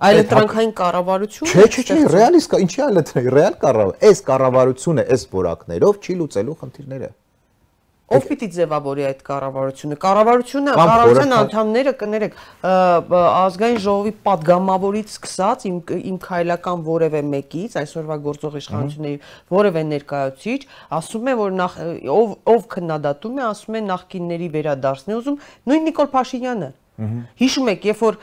Այլընտրանքային 0.04 0.72
կառավարություն։ 0.80 1.48
Չէ, 1.48 1.64
չէ, 1.64 1.82
չէ, 1.84 1.96
ռեալիստ 2.12 2.52
կա, 2.52 2.60
ինչի 2.64 2.84
այլընտրանք, 2.84 3.26
ռեալ 3.34 3.56
կառավար։ 3.64 3.98
Այս 4.08 4.22
կառավարությունը 4.28 5.04
այս 5.14 5.24
որակներով 5.34 5.98
չի 6.04 6.16
լուծելու 6.20 6.56
խնդիրները։ 6.60 7.10
Ով 8.12 8.26
պիտի 8.28 8.46
ձևավորի 8.52 9.04
այդ 9.08 9.20
կառավարությունը։ 9.24 9.96
Կառավարությունը, 10.02 10.72
կառավարության 10.76 11.30
անդամները 11.38 11.92
կներեք, 12.02 12.36
ազգային 12.64 13.80
ժողովի 13.84 14.12
падգամավորից 14.28 15.14
սկսած 15.14 15.64
իմ 15.70 15.78
իմ 16.12 16.18
քայլական 16.26 16.84
որևէ 16.90 17.24
մեկից, 17.32 17.78
այսօրվա 17.80 18.18
գործող 18.28 18.60
իշխանությունների 18.60 19.18
որևէ 19.56 19.84
ներկայացուցիչ 19.94 20.60
ասում 21.00 21.32
է, 21.32 21.36
որ 21.40 21.58
նախ 21.64 21.80
ով 22.20 22.38
ով 22.54 22.70
քննադատում 22.76 23.40
է, 23.40 23.44
ասում 23.48 23.80
է 23.80 23.84
նախկինների 23.88 24.48
վերադարձն 24.60 25.14
է 25.14 25.20
ուզում, 25.24 25.42
նույն 25.64 25.88
Նիկոլ 25.88 26.12
Փաշինյանը 26.12 26.72
Հիշում 26.94 27.68
եք, 27.72 27.86
երբ 27.88 28.02
որ 28.04 28.16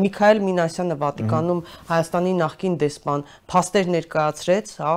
Միքայել 0.00 0.38
Մինասյանը 0.44 0.94
Վատիկանում 1.02 1.58
Հայաստանի 1.90 2.30
նախկին 2.38 2.76
դեսպան 2.80 3.24
փաստեր 3.52 3.90
ներկայացրեց, 3.94 4.72
հա, 4.80 4.94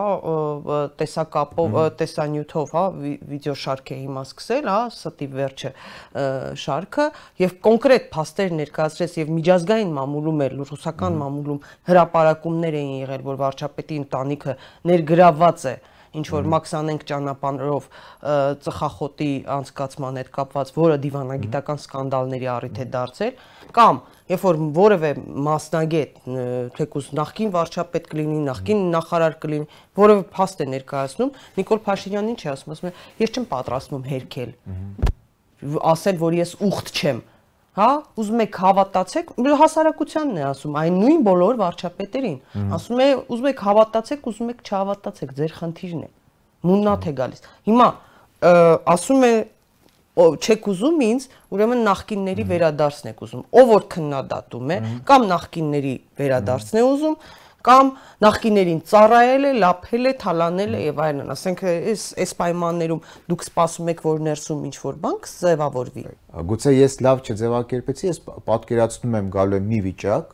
տեսակապով, 1.02 1.76
տեսանյութով, 2.00 2.72
հա, 2.78 2.84
վիդեոշարք 3.34 3.92
է 3.92 4.00
հիմա 4.06 4.24
սկսել, 4.32 4.72
հա, 4.72 4.80
ստի 4.96 5.28
վերջը 5.36 5.74
շարքը, 6.64 7.10
եւ 7.44 7.58
կոնկրետ 7.68 8.10
փաստեր 8.16 8.58
ներկայացրեց 8.64 9.20
եւ 9.20 9.36
միջազգային 9.42 9.94
մամուլում 10.00 10.42
էր, 10.48 10.58
ռուսական 10.72 11.22
մամուլում 11.28 11.62
հրաապարակումներ 11.92 12.80
էին 12.80 12.98
եղել, 13.04 13.28
որ 13.28 13.44
վարչապետի 13.44 14.02
ընտանիքը 14.08 14.58
ներգրաված 14.88 15.68
է 15.68 15.78
ինչ 16.18 16.28
որ 16.34 16.48
մաքսանենք 16.54 17.06
ճանապարհով 17.12 17.88
ծխախոտի 18.66 19.30
անցկացման 19.58 20.20
հետ 20.22 20.32
կապված, 20.38 20.72
որը 20.78 20.98
դիվանագիտական 21.06 21.82
սկանդալների 21.84 22.50
առիթ 22.58 22.78
է 22.78 22.88
դարձել, 22.98 23.34
կամ 23.78 24.02
երբ 24.28 24.44
որ 24.48 24.60
որևէ 24.78 25.12
մասնագետ, 25.48 26.18
թեկուզ 26.78 27.10
նախկին 27.18 27.54
վարչապետ 27.54 28.10
կլինի, 28.12 28.40
նախկին 28.48 28.84
նախարար 28.98 29.38
կլինի, 29.44 29.68
որևէ 30.02 30.26
փաստ 30.36 30.64
է 30.64 30.68
ներկայացնում, 30.74 31.32
Նիկոլ 31.58 31.82
Փաշինյանն 31.88 32.34
ինչ 32.34 32.42
է 32.44 32.52
ասում, 32.54 32.76
ասում 32.76 32.90
է, 32.90 32.94
ես 33.24 33.34
չեմ 33.38 33.48
պատրաստվում 33.54 34.08
հերքել։ 34.12 34.52
Ասել, 35.94 36.20
որ 36.22 36.38
ես 36.38 36.52
ուխտ 36.68 36.92
չեմ, 36.98 37.22
հա, 37.78 37.90
ուզում 38.18 38.42
եք 38.44 38.58
հավատացեք, 38.64 39.28
հասարակությանն 39.62 40.38
է 40.38 40.44
ասում, 40.48 40.78
այն 40.82 40.96
նույն 40.98 41.20
բոլոր 41.28 41.60
վարչապետերին։ 41.62 42.38
Ասում 42.78 43.02
է, 43.04 43.08
ուզում 43.38 43.50
եք 43.52 43.62
հավատացեք, 43.68 44.30
ուզում 44.32 44.50
եք 44.54 44.64
չհավատացեք, 44.68 45.36
ձեր 45.38 45.54
խնդիրն 45.58 46.02
է։ 46.08 46.10
Մուննաթ 46.68 47.06
է 47.08 47.14
գալիս։ 47.22 47.46
Հիմա 47.68 47.88
ասում 48.98 49.28
է 49.28 49.34
չեք 50.18 50.68
ուզում 50.74 51.02
ինձ, 51.08 51.26
ուրեմն 51.54 51.82
նախկինների 51.86 52.44
վերադարձն 52.50 53.10
եք 53.12 53.20
ուզում։ 53.28 53.44
Ով 53.54 53.68
որ 53.70 53.84
քննադատում 53.94 54.72
է, 54.74 54.78
կամ 55.06 55.28
նախկինների 55.30 55.94
վերադարձն 56.18 56.80
է 56.82 56.84
ուզում, 56.88 57.18
կամ 57.68 57.90
նախկիներին 58.24 58.80
ծառայել 58.88 59.48
է, 59.48 59.52
լափել 59.62 60.08
է, 60.08 60.14
թալանել 60.24 60.78
է 60.78 60.80
եւ 60.86 61.02
այլն։ 61.04 61.34
Ասենք 61.34 61.64
այս 61.68 62.06
այս 62.24 62.34
պայմաններում 62.40 63.02
դուք 63.28 63.44
սպասում 63.48 63.92
եք, 63.92 64.04
որ 64.08 64.24
ներսում 64.28 64.64
ինչ 64.68 64.76
որ 64.88 65.00
բան 65.04 65.20
կձևավորվի։ 65.28 66.06
Գուցե 66.52 66.74
ես 66.78 66.98
լավ 67.08 67.22
չձևակերպեցի, 67.28 68.08
ես 68.08 68.22
պատկերացնում 68.48 69.18
եմ 69.20 69.30
գալու 69.36 69.62
մի 69.68 69.80
վիճակ, 69.88 70.34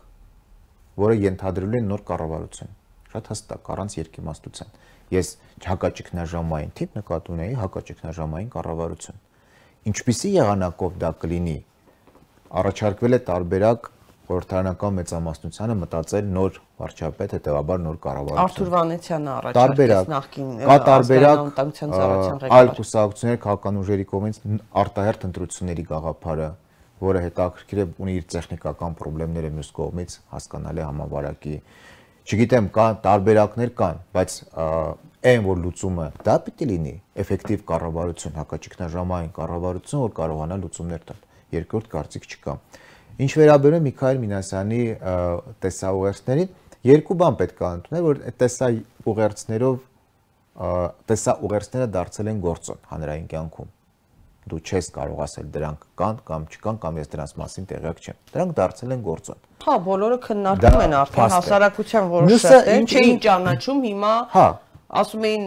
որը 1.03 1.17
ենթադրելու 1.23 1.79
է 1.79 1.83
նոր 1.89 2.05
կառավարություն։ 2.13 2.73
Շատ 3.13 3.29
հստակ, 3.33 3.69
առանց 3.73 3.95
երկիմաստության։ 3.97 4.77
Ես 5.13 5.29
հակաճգնաժամային 5.63 6.71
տիպ 6.77 6.95
նկատի 6.97 7.33
ունեի 7.33 7.55
հակաճգնաժամային 7.59 8.49
կառավարություն։ 8.53 9.19
Ինչպիսի 9.93 10.29
եղանակով 10.33 10.95
դա 11.01 11.11
կլինի, 11.23 11.57
առաջարկվել 12.61 13.17
է 13.17 13.19
տարբերակ 13.29 13.89
խորհրդարանական 14.27 14.93
մեծամասնությանը 14.97 15.75
մտածել 15.83 16.27
նոր 16.33 16.59
վարչապետ, 16.79 17.33
հետեւաբար 17.37 17.81
նոր 17.83 17.97
կառավարություն։ 18.03 18.43
Արթուր 18.43 18.69
Վանեցյանը 18.73 19.31
առաջարկեց 19.33 20.11
նախկին 20.13 20.51
կա 20.63 20.77
տարբերակ 20.87 21.41
այլ 22.57 22.71
կուսակցություններ 22.79 23.39
քաղաքական 23.43 23.79
ուժերի 23.83 24.05
կողմից 24.13 24.39
արտահերտ 24.83 25.25
ընտրությունների 25.27 25.85
գաղափարը, 25.91 26.49
որը 27.03 27.23
հետաքրքիր 27.23 27.83
է 27.83 27.87
ունի 28.03 28.13
իր 28.19 28.27
տեխնիկական 28.33 28.95
խնդիրները 29.03 29.49
մյուս 29.59 29.71
կողմից 29.83 30.17
հասկանալի 30.33 30.83
համավարակի 30.87 31.55
չգիտեմ, 32.23 32.67
կան 32.71 32.99
տարբերակներ 33.03 33.71
կան, 33.75 33.97
բայց 34.15 34.35
այն 35.27 35.41
որ 35.43 35.57
լուծումը 35.63 36.05
դա 36.23 36.35
պիտի 36.45 36.67
լինի, 36.69 36.93
էֆեկտիվ 37.23 37.65
կառավարություն, 37.67 38.35
հակաճգնաժամային 38.39 39.33
կառավարություն, 39.35 40.03
որ 40.03 40.13
կարողանա 40.19 40.57
լուծումներ 40.63 41.03
տալ։ 41.09 41.19
Երկրորդ 41.53 41.89
կարծիք 41.93 42.27
չկա։ 42.31 42.55
Ինչ 43.21 43.31
վերաբերում 43.37 43.83
Միքայել 43.87 44.19
Մինասյանի 44.23 44.81
տեսաուղերձներին, 45.61 46.49
երկու 46.89 47.17
բան 47.21 47.35
պետք 47.43 47.61
է 47.61 47.67
ընդունել, 47.69 48.03
որ 48.07 48.21
այդ 48.31 48.39
տեսաուղերձներով 48.41 49.77
տեսաուղերձները 51.13 51.87
դարձել 51.93 52.33
են 52.33 52.41
գործոն 52.43 52.81
հանրային 52.89 53.29
կյանքում 53.33 53.69
դու 54.49 54.59
չես 54.59 54.89
կարող 54.97 55.21
ասել 55.23 55.45
դրանք 55.53 55.85
կան 55.99 56.17
կամ 56.27 56.45
չկան 56.51 56.79
կամ 56.83 56.97
ես 56.99 57.11
դրանց 57.13 57.33
մասին 57.39 57.67
տեղյակ 57.69 58.01
չեմ։ 58.03 58.17
Դրանք 58.33 58.55
դարձել 58.59 58.93
են 58.95 59.03
գործոն։ 59.07 59.39
Հա, 59.63 59.75
բոլորը 59.87 60.17
քննարկում 60.25 60.83
են 60.83 60.95
արդեն 60.99 61.33
հասարակության 61.33 62.09
որոշ 62.13 62.43
շատեր 62.43 62.83
չէին 62.83 63.21
ճանաչում, 63.23 63.79
հիմա 63.87 64.13
հա 64.33 64.47
ասում 64.93 65.25
էին 65.27 65.43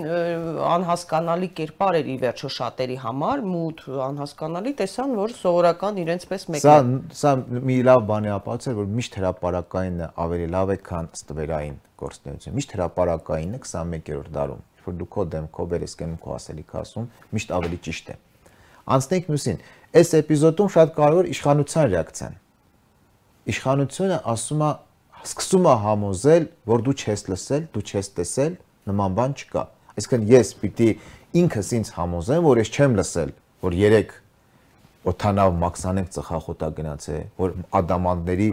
անհասկանալի 0.67 1.49
կերպար 1.57 1.97
էր 2.01 2.09
ի 2.11 2.17
վերջո 2.23 2.49
շատերի 2.57 2.97
համար, 3.03 3.43
մութ 3.47 3.83
անհասկանալի 4.07 4.73
տեսան, 4.81 5.13
որ 5.21 5.35
սովորական 5.39 6.01
իրենց 6.03 6.27
պես 6.31 6.47
մեկն 6.55 6.59
է։ 6.59 6.63
Սա 6.67 6.77
սա 7.21 7.33
մի 7.71 7.77
լավ 7.87 8.01
բան 8.11 8.27
է 8.27 8.33
ապացուցել, 8.37 8.77
որ 8.81 8.89
միշտ 8.97 9.19
հրաապարակայինը 9.21 10.09
ավելի 10.27 10.49
լավ 10.57 10.73
է, 10.75 10.79
քան 10.91 11.11
ստվերային 11.17 11.77
գործունեությունը։ 12.03 12.57
Միշտ 12.57 12.75
հրաապարակայինը 12.77 13.61
21-րդ 13.67 14.33
դարում, 14.37 14.65
որ 14.87 14.97
դու 14.97 15.11
քո 15.17 15.27
դեմքով 15.37 15.71
վերեսկենում 15.77 16.19
քո 16.27 16.35
ասելիքը 16.37 16.81
ասում, 16.83 17.07
միշտ 17.37 17.55
ավելի 17.57 17.79
ճիշտ 17.87 18.11
է։ 18.11 18.19
Անցնենք 18.97 19.31
մյուսին։ 19.31 19.63
Այս 19.97 20.11
էպիզոդում 20.17 20.69
շատ 20.77 20.93
կարևոր 20.97 21.29
իշխանության 21.33 21.89
ռեակցիան։ 21.97 22.37
Իշխանությունը 23.47 24.19
ասում 24.37 24.63
է 24.67 24.71
սկսում 25.27 25.67
է 25.67 25.75
համոզել, 25.83 26.45
որ 26.71 26.83
դու 26.87 26.95
չես 27.03 27.23
լսել, 27.33 27.65
դու 27.75 27.83
չես 27.87 28.09
տեսել, 28.17 28.53
նման 28.90 29.16
բան 29.16 29.35
չկա։ 29.37 29.64
Այսինքն 29.96 30.27
ես 30.31 30.53
պիտի 30.62 30.88
ինքս 31.40 31.70
ինձ 31.77 31.90
համոզեմ, 31.96 32.46
որ 32.46 32.61
ես 32.62 32.72
չեմ 32.77 32.96
լսել, 33.01 33.33
որ 33.66 33.77
երեք 33.81 34.14
օթանավ 35.12 35.57
մաքսանենք 35.62 36.11
ծխախոտա 36.16 36.68
գնացե, 36.77 37.18
որ 37.40 37.55
ադամանդների 37.81 38.49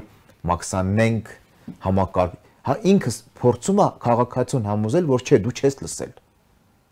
մաքսանենք 0.53 1.33
համակարգ 1.83 2.39
հա 2.63 2.77
ինքս 2.93 3.17
փորձում 3.39 3.81
է 3.83 3.87
քաղաքացուն 4.03 4.69
համոզել, 4.69 5.09
որ 5.13 5.23
չէ, 5.27 5.39
դու 5.43 5.53
չես 5.53 5.79
լսել։ 5.83 6.13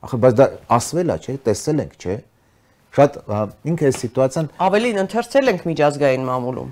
Ախր 0.02 0.22
բայց 0.26 0.38
դա 0.42 0.48
ասվել 0.76 1.14
է, 1.14 1.18
չէ, 1.22 1.36
տեսել 1.46 1.84
ենք, 1.86 1.96
չէ 2.02 2.16
շատ 2.96 3.18
ինքը 3.72 3.88
այս 3.88 3.98
սիտուացիան 4.02 4.48
ավելին 4.66 5.00
ընթերցել 5.06 5.52
ենք 5.52 5.62
միջազգային 5.70 6.26
մամուլում 6.28 6.72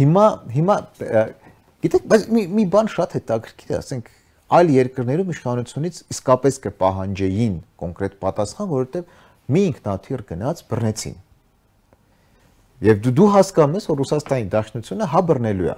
հիմա 0.00 0.24
հիմա 0.56 0.76
գիտեք 1.86 2.08
բայց 2.10 2.24
մի 2.34 2.42
մի 2.56 2.64
բան 2.72 2.90
շատ 2.94 3.14
հետաքրքիր 3.16 3.70
է 3.70 3.76
ասենք 3.78 4.10
այլ 4.56 4.72
երկրներում 4.76 5.30
իշխանությունից 5.34 6.00
իսկապես 6.14 6.58
կպահանջեին 6.66 7.54
կոնկրետ 7.82 8.18
պատասխան 8.22 8.70
որովհետև 8.72 9.54
մի 9.56 9.62
ինքնաթիռ 9.70 10.22
գնաց 10.30 10.62
բռնեցին 10.70 11.16
եւ 12.86 13.00
դու 13.06 13.14
դու 13.18 13.30
հասկանում 13.36 13.78
ես 13.80 13.88
որ 13.90 13.98
Ռուսաստանի 14.02 14.48
Դաշնությունը 14.54 15.08
հա 15.16 15.22
բռնելու 15.30 15.70
է 15.72 15.76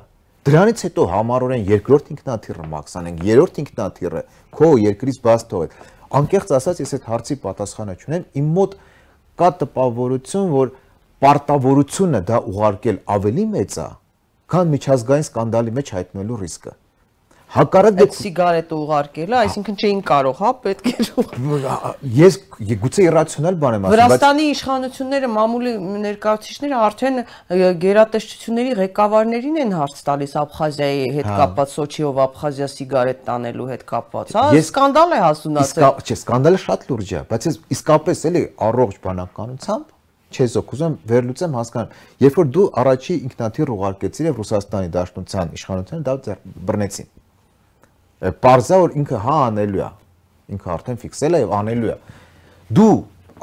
դրանից 0.48 0.82
հետո 0.88 1.06
համառորեն 1.12 1.64
երկրորդ 1.68 2.12
ինքնաթիռը 2.12 2.68
մաքսանենք 2.72 3.24
երրորդ 3.28 3.58
ինքնաթիռը 3.62 4.22
քո 4.58 4.68
երկրից 4.84 5.18
բաց 5.24 5.44
թողել 5.52 5.88
անկեղծ 6.18 6.52
ասած 6.56 6.78
ես 6.82 6.94
այդ 6.96 7.08
հարցի 7.08 7.36
պատասխանը 7.42 7.94
չունեմ 7.98 8.22
իմ 8.40 8.52
մոտ 8.58 8.76
կա 9.38 9.48
տպավորություն, 9.62 10.48
որ 10.50 10.70
պարտավորությունը 11.22 12.20
դա 12.30 12.38
ուղարկել 12.52 13.00
ավելի 13.14 13.44
մեծ 13.54 13.76
է, 13.78 13.86
քան 14.50 14.72
միջազգային 14.74 15.26
սկանդալի 15.28 15.74
մեջ 15.78 15.92
հայտնվելու 15.98 16.38
ռիսկը։ 16.42 16.72
Հակառակ 17.48 17.94
դեպքում 17.96 18.18
սիգարետը 18.18 18.76
ուղարկելը, 18.76 19.36
այսինքն 19.38 19.76
չէին 19.80 20.00
կարող, 20.08 20.34
հա, 20.36 20.50
պետք 20.64 20.88
է 20.88 20.96
Ես 22.18 22.36
գուցե 22.82 23.06
իրացիոնալ 23.08 23.56
բան 23.62 23.76
եմ 23.78 23.86
ասում, 23.88 23.94
բայց 23.94 23.94
Վրաստանի 23.94 24.44
իշխանությունները, 24.52 25.30
մամուլի 25.32 25.72
ներկայացուցիչները 26.04 26.80
արդեն 26.88 27.16
գերատեսչությունների 27.84 28.76
ղեկավարներին 28.82 29.60
են 29.64 29.74
հարց 29.78 30.02
տալիս 30.08 30.34
Աբխազիայի 30.44 31.10
հետ 31.16 31.28
հա։ 31.28 31.36
կապված, 31.40 31.74
Սոչիով 31.78 32.20
Աբխազիա 32.28 32.68
սիգարետ 32.76 33.22
տանելու 33.28 33.68
հետ 33.72 33.84
կապված, 33.88 34.34
հա, 34.36 34.46
սկանդալ 34.68 35.08
է 35.08 35.20
հասունացել։ 35.24 35.86
Չէ, 36.04 36.18
սկանդալը 36.18 36.60
շատ 36.68 36.88
լուրջ 36.92 37.08
է, 37.08 37.22
բայց 37.32 37.48
ես 37.48 37.62
իսկապես 37.78 38.26
էլի 38.28 38.44
առողջ 38.68 39.00
բանականությամբ 39.08 39.96
չես 40.28 40.58
օգուզում 40.60 40.96
վերլուծեմ 41.08 41.54
հասկանալ 41.56 42.24
երբ 42.24 42.34
որ 42.36 42.50
դու 42.52 42.64
առաջի 42.82 43.14
ինքնաթիռ 43.28 43.72
ուղարկեցիր 43.78 44.28
եւ 44.28 44.42
Ռուսաստանի 44.42 44.90
Դաշնության 44.98 45.54
իշխանությունը 45.56 46.04
դա 46.04 46.36
բռնեցին 46.68 47.08
Պարզա 48.18 48.78
որ 48.82 48.94
ինքը 48.98 49.18
հա 49.22 49.36
անելու 49.48 49.82
է։ 49.84 49.88
Ինքը 50.54 50.70
արդեն 50.74 50.98
ֆիքսել 51.02 51.36
է 51.38 51.40
եւ 51.42 51.52
անելու 51.58 51.90
է։ 51.92 51.96
Դու 52.78 52.94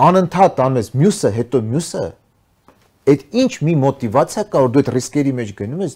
անընդհատ 0.05 0.61
անում 0.65 0.79
ես 0.81 0.89
մյուսը, 0.99 1.31
հետո 1.35 1.61
մյուսը, 1.69 2.03
այդ 3.05 3.21
ինչ 3.45 3.51
մի 3.65 3.75
մոտիվացիա 3.85 4.43
կա, 4.51 4.63
որ 4.65 4.73
դու 4.75 4.81
այդ 4.81 4.91
ռիսկերի 4.95 5.33
մեջ 5.39 5.53
գնում 5.61 5.83
ես, 5.85 5.95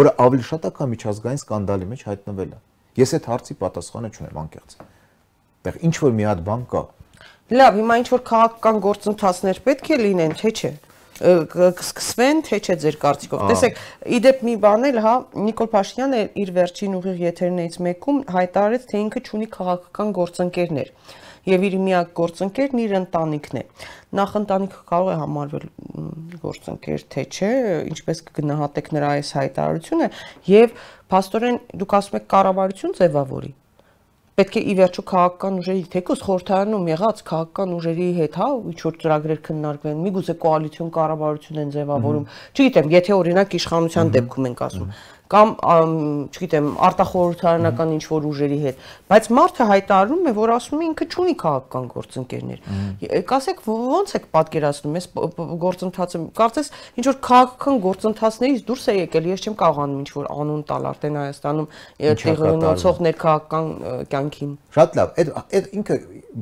որը 0.00 0.12
ավելի 0.26 0.46
շատ 0.50 0.68
է, 0.68 0.70
քան 0.76 0.90
միջազգային 0.94 1.40
սկանդալի 1.40 1.88
մեջ 1.90 2.04
հայտնվելը։ 2.10 2.58
Ես 3.00 3.14
այդ 3.18 3.28
հարցի 3.30 3.56
պատասխանը 3.60 4.10
չունեմ 4.14 4.40
անկեղծ։ 4.44 4.76
Այդտեղ 5.60 5.80
ինչ 5.90 5.94
որ 6.00 6.14
մի 6.20 6.24
հատ 6.30 6.44
բան 6.46 6.62
կա։ 6.70 6.82
Լավ, 7.50 7.78
հիմա 7.80 7.96
ինչ 8.00 8.08
որ 8.10 8.22
քաղաքական 8.30 8.76
գործընթացներ 8.86 9.60
պետք 9.66 9.90
է 9.90 9.96
լինեն, 10.00 10.34
թե 10.40 10.50
չէ 10.54 10.70
կսկսվեն, 11.20 12.42
թե 12.48 12.58
չէ 12.64 12.76
ձեր 12.80 12.96
կարծիքով։ 13.00 13.42
Տեսեք, 13.50 13.80
իդեպ 14.18 14.44
մի 14.46 14.54
բան 14.64 14.86
էլ, 14.90 15.00
հա, 15.04 15.14
Նիկոլ 15.46 15.68
Փաշինյանը 15.74 16.20
իր 16.40 16.52
վերջին 16.56 16.94
ուղիղ 17.00 17.18
եթերներից 17.26 17.76
մեկում 17.86 18.20
հայտարարեց, 18.36 18.86
թե 18.90 19.02
ինքը 19.04 19.22
ունի 19.36 19.48
քաղաքական 19.56 20.14
գործընկերներ 20.20 20.92
եւ 21.50 21.62
իր 21.66 21.76
միակ 21.80 22.10
գործընկերն 22.20 22.80
իր 22.84 22.94
ընտանիքն 23.00 23.60
է։ 23.60 23.62
Նախ 24.20 24.34
ընտանիքը 24.40 24.82
կարող 24.90 25.08
է 25.10 25.16
համարվել 25.20 25.64
գործընկեր, 26.42 27.06
թե 27.14 27.24
չէ, 27.30 27.52
ինչպես 27.94 28.22
կգնահատեք 28.28 28.92
նրա 28.96 29.12
այս 29.20 29.32
հայտարարությունը 29.40 30.10
եւ 30.50 30.76
փաստորեն 31.14 31.58
դուք 31.80 31.96
ասում 32.00 32.20
եք 32.20 32.28
կառավարություն 32.34 32.96
ձևավորի 33.00 33.52
պետք 34.40 34.56
է 34.56 34.60
ի 34.64 34.74
վերջո 34.80 35.02
քաղաքական 35.10 35.60
ուժերի 35.60 35.82
թեկոս 35.92 36.24
խորհրդարանում 36.24 36.90
եղած 36.90 37.22
քաղաքական 37.30 37.74
ուժերի 37.76 38.08
հետ, 38.16 38.38
հա, 38.40 38.48
ինչ 38.70 38.78
որ 38.86 38.98
ծրագրեր 39.04 39.40
քննարկվեն, 39.50 40.02
միգուցե 40.08 40.34
կոալիցիոն 40.44 40.92
կառավարություն 40.96 41.60
են 41.60 41.72
ձևավորում։ 41.76 42.28
Չգիտեմ, 42.56 42.92
եթե 42.96 43.16
օրինակ 43.20 43.56
իշխանության 43.60 44.14
դեպքում 44.16 44.48
ենք 44.50 44.62
ասում 44.70 44.94
կամ 45.30 45.50
չգիտեմ 46.34 46.68
արտախորհրդարանական 46.86 47.92
ինչ 47.94 48.04
որ 48.10 48.24
ուժերի 48.30 48.56
հետ 48.64 48.80
բայց 49.12 49.28
մարդը 49.38 49.66
հայտարարում 49.70 50.24
է 50.26 50.32
որ 50.38 50.52
ասում 50.56 50.80
է 50.80 50.86
ինքը 50.90 51.06
չունի 51.10 51.34
քաղաքական 51.42 51.86
գործընկերներ 51.94 52.64
կասեք 53.30 53.62
ո՞նց 53.70 54.14
եք 54.18 54.26
պատկերացնում 54.34 54.98
ես 54.98 55.06
գործընթացը 55.64 56.20
կարծես 56.40 56.72
ինչ 56.98 57.06
որ 57.10 57.18
քաղաքական 57.30 57.80
գործընթացներից 57.86 58.64
դուրս 58.70 58.84
է 58.90 58.96
եկել 59.00 59.30
ես 59.30 59.46
չեմ 59.46 59.56
կարողանում 59.60 60.00
ինչ 60.00 60.10
որ 60.18 60.30
անուն 60.34 60.64
տալ 60.70 60.88
արդեն 60.90 61.20
Հայաստանում 61.20 61.68
տեղի 62.00 62.50
ունեցող 62.50 63.00
ներքաղաքական 63.06 63.70
կյանքին 64.10 64.56
շատ 64.74 64.98
լավ 65.00 65.14
այդ 65.20 65.32
այդ 65.40 65.70
ինքը 65.80 66.00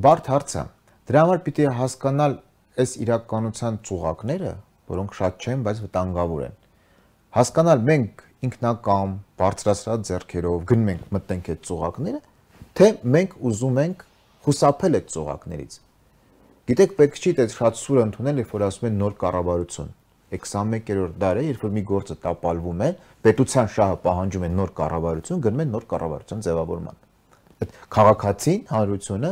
բարդ 0.08 0.32
հարց 0.32 0.56
է 0.58 0.64
դրա 1.08 1.26
համար 1.28 1.42
պիտի 1.48 1.68
հասկանալ 1.78 2.38
այս 2.78 2.90
իրականության 3.04 3.78
ծուղակները 3.88 4.54
որոնք 4.92 5.14
շատ 5.18 5.44
չեն 5.44 5.62
բայց 5.68 5.80
վտանգավոր 5.84 6.42
են 6.48 6.56
հասկանալ 7.38 7.84
մենք 7.88 8.27
ինքնակամ 8.46 9.14
բարձրացրած 9.40 10.04
ձեռքերով 10.08 10.64
գնում 10.70 10.90
ենք 10.92 11.06
մտնենք 11.14 11.48
այդ 11.54 11.62
ծուղակները, 11.68 12.20
թե 12.78 12.88
մենք 13.14 13.36
ուզում 13.48 13.78
ենք 13.82 14.04
խուսափել 14.46 14.98
այդ 14.98 15.08
ծուղակներից։ 15.14 15.78
Գիտեք, 16.68 16.94
պետք 16.98 17.18
չի 17.18 17.32
այդ 17.42 17.54
շատ 17.58 17.78
սուր 17.80 17.98
ընդունել, 18.04 18.40
երբ 18.42 18.50
որ 18.54 18.64
ասում 18.68 18.88
են 18.88 18.98
նոր 19.02 19.14
կառավարություն։ 19.22 19.90
Է 20.28 20.38
21-րդ 20.38 21.14
դարը, 21.22 21.44
երբ 21.48 21.62
որ 21.64 21.70
մի 21.72 21.82
գործը 21.88 22.16
տապալվում 22.24 22.82
է, 22.84 22.88
պետության 23.24 23.70
շահը 23.74 23.96
պահանջում 24.04 24.44
է 24.44 24.50
նոր 24.58 24.72
կառավարություն, 24.78 25.40
գնում 25.48 25.62
են 25.64 25.72
նոր 25.72 25.86
կառավարության 25.88 26.42
ձևավորման։ 26.44 26.98
Այդ 27.58 27.72
քաղաքացին, 27.96 28.60
հանրությունը, 28.68 29.30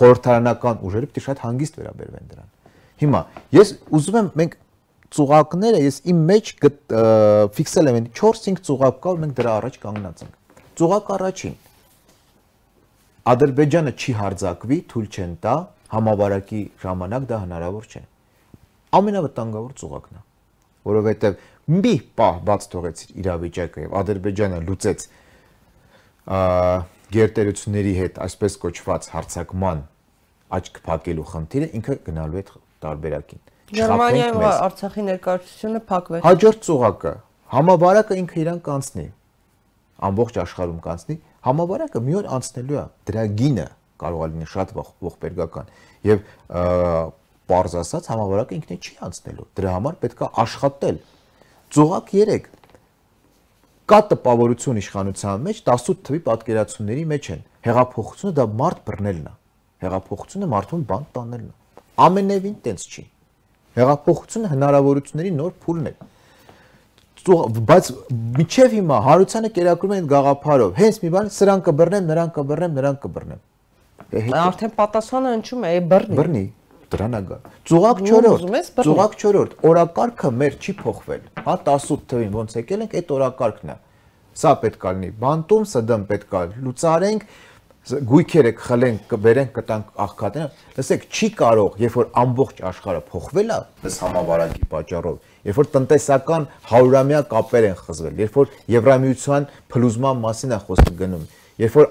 խորհրդարանական 0.00 0.84
ուժերը 0.86 1.10
պետք 1.10 1.20
է 1.20 1.24
շատ 1.26 1.42
հանգիստ 1.44 1.80
վերաբերվեն 1.80 2.30
դրան։ 2.30 2.52
Հիմա 3.00 3.20
ես 3.58 3.72
ուզում 3.98 4.18
եմ 4.20 4.30
մենք 4.40 4.54
ծուղակները 5.16 5.80
ես 5.82 5.96
իմ 6.10 6.20
մեջ 6.30 6.52
ֆիքսել 7.56 7.90
եմ 7.90 7.98
4-5 8.20 8.62
ծուղակ 8.68 9.00
կա, 9.04 9.14
մենք 9.24 9.34
դրա 9.40 9.54
առաջ 9.60 9.78
կանգնած 9.84 10.22
ենք։ 10.26 10.60
Ծուղակ 10.80 11.10
առաջին 11.16 11.56
Ադրբեջանը 13.30 13.92
չի 14.00 14.12
հարձակվի, 14.20 14.78
թույլ 14.90 15.08
չեն 15.10 15.32
տա, 15.44 15.54
համավարակի 15.90 16.60
ժամանակ 16.80 17.26
դա 17.30 17.40
հնարավոր 17.42 17.88
չէ։ 17.90 18.02
Ամենավտանգավոր 19.00 19.74
ծուղակն 19.80 20.16
է, 20.16 20.22
որովհետև 20.90 21.42
մի 21.70 21.94
պահ 22.18 22.38
բաց 22.48 22.66
թողեցիր 22.72 23.12
իրավիճակը 23.20 23.84
եւ 23.84 23.96
Ադրբեջանը 24.00 24.60
լուծեց 24.70 25.04
գերտերությունների 27.10 27.92
հետ 28.00 28.18
այսպես 28.24 28.56
կոչված 28.64 29.08
հարցակման 29.14 29.84
աչք 30.58 30.80
փակելու 30.86 31.28
խնդիրը 31.30 31.68
ինքը 31.78 31.96
գնալու 32.06 32.40
է 32.40 32.44
տարբերակին։ 32.84 33.40
Գերմանիայում 33.70 34.44
Արցախի 34.50 35.02
ներկայացությունը 35.10 35.80
փակվեց։ 35.90 36.24
Հաջորդ 36.26 36.62
ծուղակը. 36.66 37.12
Համավարակը 37.50 38.16
ինքը 38.20 38.38
իրան 38.40 38.60
կանցնի։ 38.66 39.06
Ամբողջ 40.10 40.38
աշխարհում 40.40 40.80
կանցնի 40.84 41.16
Համավարակը 41.40 42.00
մի 42.04 42.16
օր 42.20 42.26
անցնելու 42.36 42.76
է, 42.76 42.82
դրա 43.08 43.22
գինը 43.40 43.66
կարող 44.00 44.22
է 44.24 44.28
լինել 44.30 44.48
շատ 44.52 44.72
ողբերգական 44.76 45.70
եւ 46.08 46.18
པարզ 46.50 47.76
ասած 47.80 48.08
համավարակը 48.12 48.56
ինքնին 48.58 48.80
չի 48.80 48.92
անցնելու։ 49.06 49.46
Դրա 49.60 49.72
համար 49.76 49.96
պետք 50.04 50.20
է 50.20 50.28
աշխատել։ 50.44 50.98
Ծուղակ 51.76 52.12
3 52.16 52.50
կա 53.90 54.00
տպավորություն 54.10 54.80
իշխանության 54.80 55.46
մեջ 55.48 55.62
18 55.70 56.04
թվի 56.10 56.20
պատկերացումների 56.28 57.06
մեջ 57.10 57.30
են։ 57.34 57.40
Հեղափոխությունը 57.66 58.36
դա 58.36 58.46
մարդ 58.60 58.84
բռնելն 58.90 59.30
է։ 59.30 59.34
Հեղափոխությունը 59.80 60.50
մարդուն 60.54 60.84
բան 60.90 61.08
տանելն 61.16 61.48
է։ 61.48 61.84
Ամենևին 62.04 62.56
տենց 62.68 62.86
չի։ 62.90 63.04
Հեղափոխությունը 63.78 64.50
հնարավորությունների 64.54 65.30
նոր 65.40 65.52
փուլն 65.64 65.90
է 65.90 65.94
բայց 67.30 67.88
միջև 68.40 68.74
հիմա 68.80 68.98
հարությանը 69.04 69.48
կերակրում 69.56 69.92
են 69.98 70.06
գաղափարով. 70.10 70.70
Հենց 70.80 70.98
մի 71.02 71.10
բան 71.14 71.26
սրան 71.36 71.60
կբռնեմ 71.66 72.06
նրան 72.10 72.30
կբռնեմ 72.36 72.78
նրան 72.80 72.96
կբռնեմ 73.02 73.42
արդեն 74.10 74.72
պատասխանը 74.78 75.32
ընչում 75.38 75.66
է 75.68 75.72
բռնի 75.90 76.16
բռնի 76.18 76.42
դրան 76.90 77.14
է 77.14 77.20
գա 77.28 77.36
ծուղակ 77.70 78.00
4-րդ 78.06 78.80
ծուղակ 78.86 79.14
4-րդ 79.22 79.52
օրակարգը 79.70 80.30
մեր 80.40 80.56
չի 80.58 80.74
փոխվել 80.80 81.22
հա 81.46 81.54
18 81.54 82.02
թվին 82.10 82.32
ոնց 82.38 82.56
եկել 82.58 82.82
ենք 82.86 82.96
այդ 83.00 83.12
օրակարգն 83.16 83.70
է 83.70 83.76
սա 84.40 84.54
պետք 84.64 84.86
է 84.90 84.94
լինի 84.96 85.10
բանտում 85.22 85.68
սդմ 85.70 86.06
պետք 86.10 86.34
է 86.40 86.42
լուծարենք 86.66 87.28
գույքերը 87.88 88.50
կխլենք, 88.58 89.04
կբերենք, 89.10 89.50
կտանք 89.56 90.00
աղքատները, 90.04 90.50
լսեք, 90.76 91.06
չի 91.10 91.28
կարող, 91.40 91.78
երբ 91.80 91.94
որ 91.96 92.08
ամբողջ 92.20 92.60
աշխարհը 92.70 93.00
փոխվել 93.10 93.50
է, 93.50 93.58
ըս 93.88 93.96
համավարակի 94.04 94.68
պատճառով, 94.74 95.16
երբ 95.48 95.60
որ 95.60 95.70
տնտեսական 95.74 96.46
հարյուրամյա 96.70 97.22
կապեր 97.30 97.66
են 97.70 97.78
խզվել, 97.80 98.20
երբ 98.20 98.38
որ 98.40 98.52
Եվրամիության 98.76 99.48
փլուզման 99.72 100.22
մասին 100.26 100.54
է 100.54 100.60
խոսքը 100.68 100.94
գնում, 101.00 101.24
երբ 101.64 101.78
որ 101.80 101.88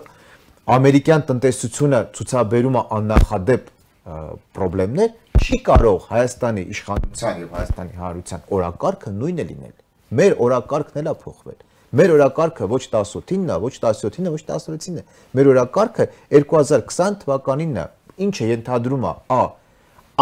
ամերիկյան 0.70 1.26
տնտեսությունը 1.30 2.00
ցուցաբերում 2.20 2.78
է 2.80 2.84
աննախադեպ 3.00 3.74
խնդիրներ, 4.10 5.10
չի 5.40 5.58
կարող 5.66 5.98
Հայաստանի 6.10 6.64
իշխանության 6.74 7.42
եւ 7.44 7.52
Հայաստանի 7.58 8.00
հանրության 8.00 8.46
օրակարգը 8.58 9.12
նույնը 9.20 9.46
լինել։ 9.50 9.76
Մեր 10.20 10.36
օրակարգն 10.46 11.00
էլ 11.02 11.10
է 11.10 11.14
փոխվել։ 11.24 11.60
Մեր 11.90 12.14
օրակարգը 12.20 12.68
ոչ 12.70 12.84
18-ին 12.86 13.48
է, 13.50 13.56
ոչ 13.64 13.72
17-ին 13.80 14.30
է, 14.30 14.34
ոչ 14.36 14.42
16-ին 14.46 15.00
է։ 15.00 15.04
Մեր 15.40 15.50
օրակարգը 15.56 16.06
2020 16.38 17.18
թվականինն 17.24 17.80
է, 17.82 17.86
ինչը 18.26 18.50
ենթադրում 18.50 19.08
է 19.10 19.14
a 19.34 19.42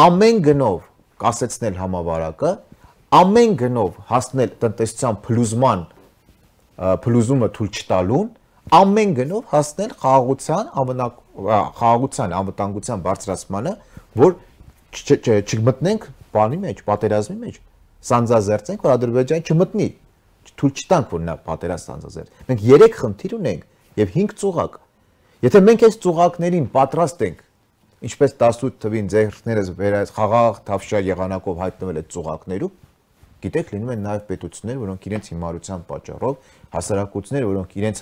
ամեն 0.08 0.42
գնով 0.48 0.80
կասեցնել 1.24 1.78
համավարակը, 1.82 2.52
ամեն 3.18 3.54
գնով 3.62 4.02
հասնել 4.12 4.52
տնտեսության 4.64 5.20
փլուզման 5.28 5.86
փլուզումը 6.78 7.48
թույլ 7.58 7.70
չտալուն, 7.82 8.28
ամեն 8.78 9.14
գնով 9.18 9.48
հասնել 9.52 9.94
խաղաղության 10.02 10.68
ամենա 10.82 11.08
խաղաղության 11.78 12.36
անվտանգության 12.38 13.04
բարձրացմանը, 13.08 13.74
որ 14.22 14.36
չմտնենք 14.98 16.08
բանի 16.38 16.60
մեջ, 16.64 16.84
պատերազմի 16.88 17.38
մեջ, 17.42 17.58
սանձազերծենք, 18.08 18.86
որ 18.86 18.94
Ադրբեջան 18.98 19.48
չմտնի, 19.48 19.88
թույլ 20.58 20.74
չտանք, 20.82 21.14
որ 21.14 21.24
նա 21.28 21.36
պատերազմ 21.48 21.88
սանձազերծ։ 21.88 22.44
Մենք 22.48 22.66
3 22.68 22.98
խնդիր 22.98 23.38
ունենք 23.38 23.64
եւ 24.02 24.16
5 24.18 24.36
ծուղակ։ 24.42 24.80
Եթե 25.48 25.62
մենք 25.68 25.86
այս 25.88 26.00
ծուղակներին 26.08 26.68
պատրաստ 26.78 27.24
ենք 27.28 27.44
ինչպես 28.08 28.36
18 28.38 28.82
թվին 28.84 29.08
ձերքներս 29.14 29.72
վերած 29.78 30.12
խաղաղ 30.18 30.60
թավշյա 30.68 31.00
եղանակով 31.08 31.62
հայտնվել 31.64 32.02
այդ 32.02 32.12
ծուղակներում, 32.14 32.76
Գիտեք, 33.38 33.68
լինում 33.76 33.90
են 33.94 34.00
նաև 34.02 34.22
պետություններ, 34.32 34.78
որոնք 34.82 35.04
իրենց 35.08 35.28
հիմարության 35.30 35.82
պատճառով, 35.92 36.38
հասարակություններ, 36.74 37.44
որոնք 37.46 37.76
իրենց 37.78 38.00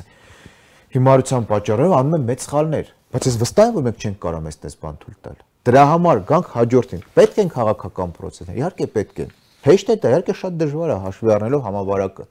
հիմարության 0.95 1.47
պատճառով 1.49 1.95
անում 1.97 2.15
են 2.15 2.27
մեծ 2.29 2.45
սխալներ, 2.45 2.93
բայց 3.15 3.27
ես 3.27 3.35
վստահ 3.41 3.67
եմ, 3.67 3.75
որ 3.75 3.85
մենք 3.89 4.05
չենք 4.05 4.17
կարող 4.25 4.47
այստես 4.51 4.77
բան 4.85 4.99
թույլ 5.03 5.17
տալ։ 5.25 5.41
Դրա 5.65 5.83
համար 5.91 6.21
գանք 6.29 6.49
հաջորդին։ 6.55 7.03
Պետք 7.19 7.41
են 7.43 7.51
քաղաքական 7.51 8.15
process-ներ, 8.15 8.57
իհարկե 8.63 8.87
պետք 8.95 9.21
են։ 9.25 9.35
Հեշտ 9.65 9.91
է 9.91 9.95
դա, 9.99 10.11
իհարկե 10.15 10.35
շատ 10.39 10.57
դժվար 10.61 10.93
է 10.95 10.97
հաշվի 11.03 11.31
առնելով 11.35 11.65
համավարակը։ 11.65 12.25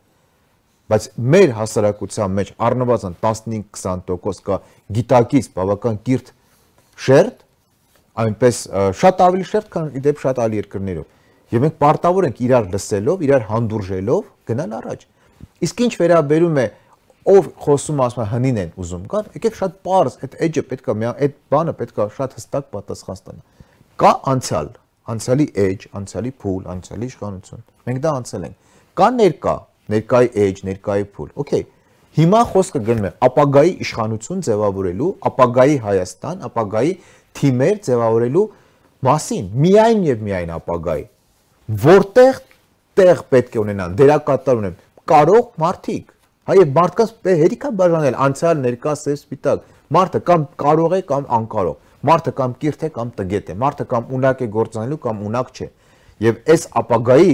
Բայց 0.93 1.09
մեր 1.35 1.53
հասարակության 1.59 2.35
մեջ 2.39 2.53
առնվազն 2.67 3.19
15-20% 3.25 4.45
կա 4.45 4.59
գիտակից 4.99 5.51
բավական 5.57 6.01
կիրթ 6.05 6.33
շերտ, 7.05 7.39
այնպես 8.25 8.59
շատ 9.01 9.23
ավելի 9.25 9.47
շերտ, 9.49 9.71
քան 9.75 9.93
իդեպ 10.01 10.21
շատ 10.25 10.41
այլ 10.45 10.57
երկրներով 10.61 11.07
Եվ 11.55 11.63
մենք 11.63 11.75
պարտավոր 11.79 12.27
ենք 12.27 12.39
իրար 12.45 12.65
լսելով, 12.73 13.21
իրար 13.27 13.45
հանդուրժելով 13.51 14.23
գնալ 14.49 14.73
առաջ։ 14.79 15.03
Իսկ 15.67 15.83
ինչ 15.85 15.93
վերաբերում 16.01 16.57
է 16.59 16.65
ով 17.35 17.51
խոսում 17.65 18.01
ասում 18.05 18.23
է 18.25 18.27
հնին 18.33 18.59
են 18.63 18.73
ուզում 18.81 19.05
կան, 19.13 19.29
եկեք 19.37 19.59
շատ 19.61 19.77
པարզ, 19.85 20.17
այդ 20.25 20.35
edge-ը 20.47 20.65
պետքա 20.73 20.97
մի 20.99 21.09
այդ 21.13 21.37
բանը 21.55 21.75
պետքա 21.79 22.07
շատ 22.17 22.35
հստակ 22.39 22.67
պատասխան 22.75 23.21
ստանա։ 23.21 23.45
Կա 24.03 24.13
անցյալ, 24.35 24.71
անցյալի 25.15 25.47
edge, 25.65 25.89
անցյալի 26.01 26.33
փուլ, 26.43 26.67
անցյալի 26.75 27.09
իշխանություն։ 27.13 27.65
Մենք 27.87 28.03
դա 28.05 28.15
անցել 28.19 28.49
ենք։ 28.49 28.59
Կա 28.99 29.09
ներկա, 29.15 29.55
ներկայի 29.93 30.29
edge, 30.45 30.67
ներկայի 30.69 31.09
փուլ։ 31.15 31.33
Okay։ 31.45 31.65
Հիմա 32.15 32.41
խոսքը 32.53 32.81
գնում 32.87 33.09
է 33.09 33.11
ապագայի 33.27 33.73
իշխանություն 33.85 34.45
ձևավորելու, 34.47 35.09
ապագայի 35.31 35.81
Հայաստան, 35.89 36.45
ապագայի 36.47 36.93
թիմեր 37.41 37.81
ձևավորելու 37.89 38.45
մասին, 39.09 39.51
միայն 39.65 40.07
եւ 40.15 40.23
միայն 40.29 40.55
ապագայի 40.55 41.05
որտեղ 41.65 42.41
տեղ 42.99 43.21
պետք 43.33 43.55
է 43.57 43.61
ունենան, 43.63 43.95
դերակատար 43.97 44.59
ունեն 44.61 44.75
կարող 45.09 45.47
մարդիկ։ 45.63 46.11
Հա 46.45 46.57
եւ 46.59 46.75
մարդկանց 46.77 47.13
հերիքա 47.41 47.71
բաժանել 47.79 48.17
անցյալ, 48.25 48.59
ներկա, 48.65 48.93
սև, 49.01 49.17
սպիտակ։ 49.17 49.63
Մարդը 49.97 50.21
կամ 50.29 50.45
կարող 50.61 50.95
է 50.95 51.01
կամ 51.09 51.29
անկարող։ 51.39 51.79
Մարդը 52.05 52.33
կամ 52.41 52.57
կիրթ 52.61 52.85
է 52.85 52.91
կամ 52.99 53.13
տգետ 53.17 53.49
է։ 53.49 53.57
Մարդը 53.65 53.87
կամ 53.95 54.13
ունակ 54.19 54.45
է 54.45 54.49
գործանելու 54.59 55.01
կամ 55.05 55.23
ունակ 55.25 55.53
չէ։ 55.55 55.69
Եվ 56.25 56.41
այս 56.53 56.67
ապագայի 56.85 57.33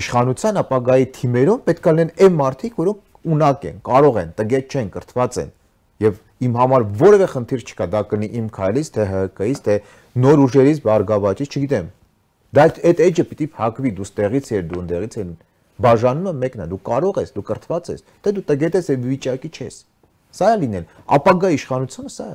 իշխանության 0.00 0.60
ապագայի 0.64 1.06
թիմերում 1.20 1.62
պետք 1.68 1.86
է 1.86 1.94
լինեն 1.94 2.12
այն 2.24 2.36
մարդիկ, 2.40 2.74
որոնք 2.80 3.30
ունակ 3.36 3.64
են, 3.70 3.78
կարող 3.90 4.20
են, 4.24 4.34
տգետ 4.40 4.74
չեն, 4.74 4.90
կրթված 4.96 5.40
են։ 5.44 5.54
Եվ 6.00 6.20
իմ 6.48 6.60
համար 6.60 6.84
որևէ 7.04 7.30
խնդիր 7.36 7.64
չկա, 7.68 7.86
դա 7.92 8.04
կնի 8.10 8.28
իմ 8.40 8.46
քայլից, 8.56 8.92
թե 8.96 9.08
ՀՀԿ-ից, 9.10 9.64
թե 9.66 9.74
նոր 10.24 10.44
ուժերից, 10.48 10.78
բարգավաճից, 10.86 11.56
չգիտեմ, 11.60 11.90
Դա 12.50 12.64
այդ 12.66 13.00
edge-ը 13.04 13.24
պիտի 13.30 13.46
փակվի, 13.54 13.90
դու 13.94 14.04
ստեղից 14.08 14.48
ես, 14.50 14.62
դու 14.70 14.80
ընդեղից 14.80 15.16
ես։ 15.20 15.28
Բաժանումը 15.84 16.32
մեկն 16.40 16.62
է, 16.64 16.66
դու 16.72 16.78
կարող 16.88 17.20
ես, 17.22 17.28
դու 17.36 17.44
կրթված 17.46 17.90
ես, 17.92 18.00
թե 18.24 18.32
դու 18.36 18.42
տգետ 18.48 18.78
ես 18.80 18.88
եւ 18.90 19.04
վիճակի 19.10 19.50
չես։ 19.54 19.76
Սա 20.34 20.48
է 20.50 20.56
լինել։ 20.64 20.88
Ապագա 21.14 21.52
իշխանությունը 21.56 22.10
սա 22.10 22.26
է։ 22.26 22.34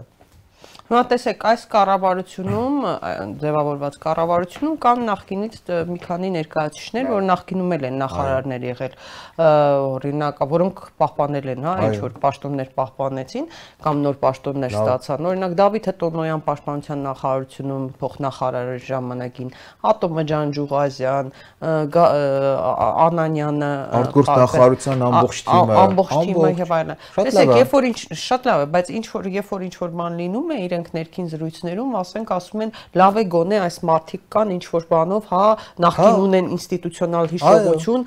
Հիմա 0.85 1.01
տեսեք, 1.09 1.43
այս 1.49 1.61
կառավարությունում 1.73 2.75
ձևավորված 3.41 3.95
կառավարությունում 4.03 4.75
կան 4.85 4.99
նախկինից 5.07 5.55
մի 5.89 5.95
քանի 6.03 6.27
ներկայացուցիչներ, 6.35 7.07
որ 7.09 7.23
նախկինում 7.25 7.73
էլ 7.75 7.85
են 7.89 7.97
նախարարներ 8.03 8.65
եղել, 8.69 8.93
օրինակ, 9.41 10.43
որոնք 10.51 10.83
պահպանել 11.01 11.49
են, 11.55 11.65
հա, 11.65 11.73
ինչ 11.89 11.97
որ 12.05 12.13
պաշտոններ 12.21 12.69
պահպանեցին 12.77 13.47
կամ 13.81 14.03
նոր 14.05 14.19
պաշտոններ 14.25 14.75
ստացան։ 14.77 15.29
Օրինակ 15.31 15.55
Դավիթ 15.57 15.89
Տոնոյան 16.05 16.45
պաշտպանության 16.45 17.03
նախարարությունում 17.05 17.89
փոխնախարարի 18.05 18.77
ժամանակին, 18.85 19.49
Ատոմը 19.89 20.25
Ջանջուղազյան, 20.29 21.33
Անանյանը, 23.05 23.71
Արտգործ 24.05 24.31
նախարարության 24.45 25.05
ամբողջ 25.09 25.43
թիմը, 25.49 25.77
ամբողջ 25.85 26.15
թիմը 26.29 26.53
եւ 26.61 26.75
այլն։ 26.77 27.03
Տեսեք, 27.15 27.53
երբ 27.55 27.75
որ 27.75 27.89
ինչ 27.89 27.99
շատ 28.25 28.49
լավ 28.51 28.65
է, 28.65 28.69
բայց 28.75 28.91
ինչ 28.99 29.05
որ 29.15 29.29
երբ 29.35 29.53
որ 29.55 29.65
ինչ 29.65 29.75
որ 29.81 29.95
բան 29.95 30.17
լինում 30.21 30.51
է, 30.55 30.57
իր 30.65 30.74
իրենք 30.75 30.89
ներքին 30.95 31.27
զրույցներում, 31.31 31.93
ասենք, 32.01 32.31
ասում 32.35 32.63
են, 32.65 32.71
լավ 32.99 33.19
է 33.21 33.23
գոնե 33.31 33.59
այս 33.65 33.77
մարտիկ 33.89 34.23
կան 34.35 34.51
ինչ 34.55 34.65
որ 34.75 34.87
բանով, 34.91 35.29
հա, 35.31 35.45
նախքին 35.85 36.11
հա։ 36.11 36.19
ունեն 36.25 36.49
ինստիտուցիոնալ 36.55 37.31
հիշողություն, 37.31 38.05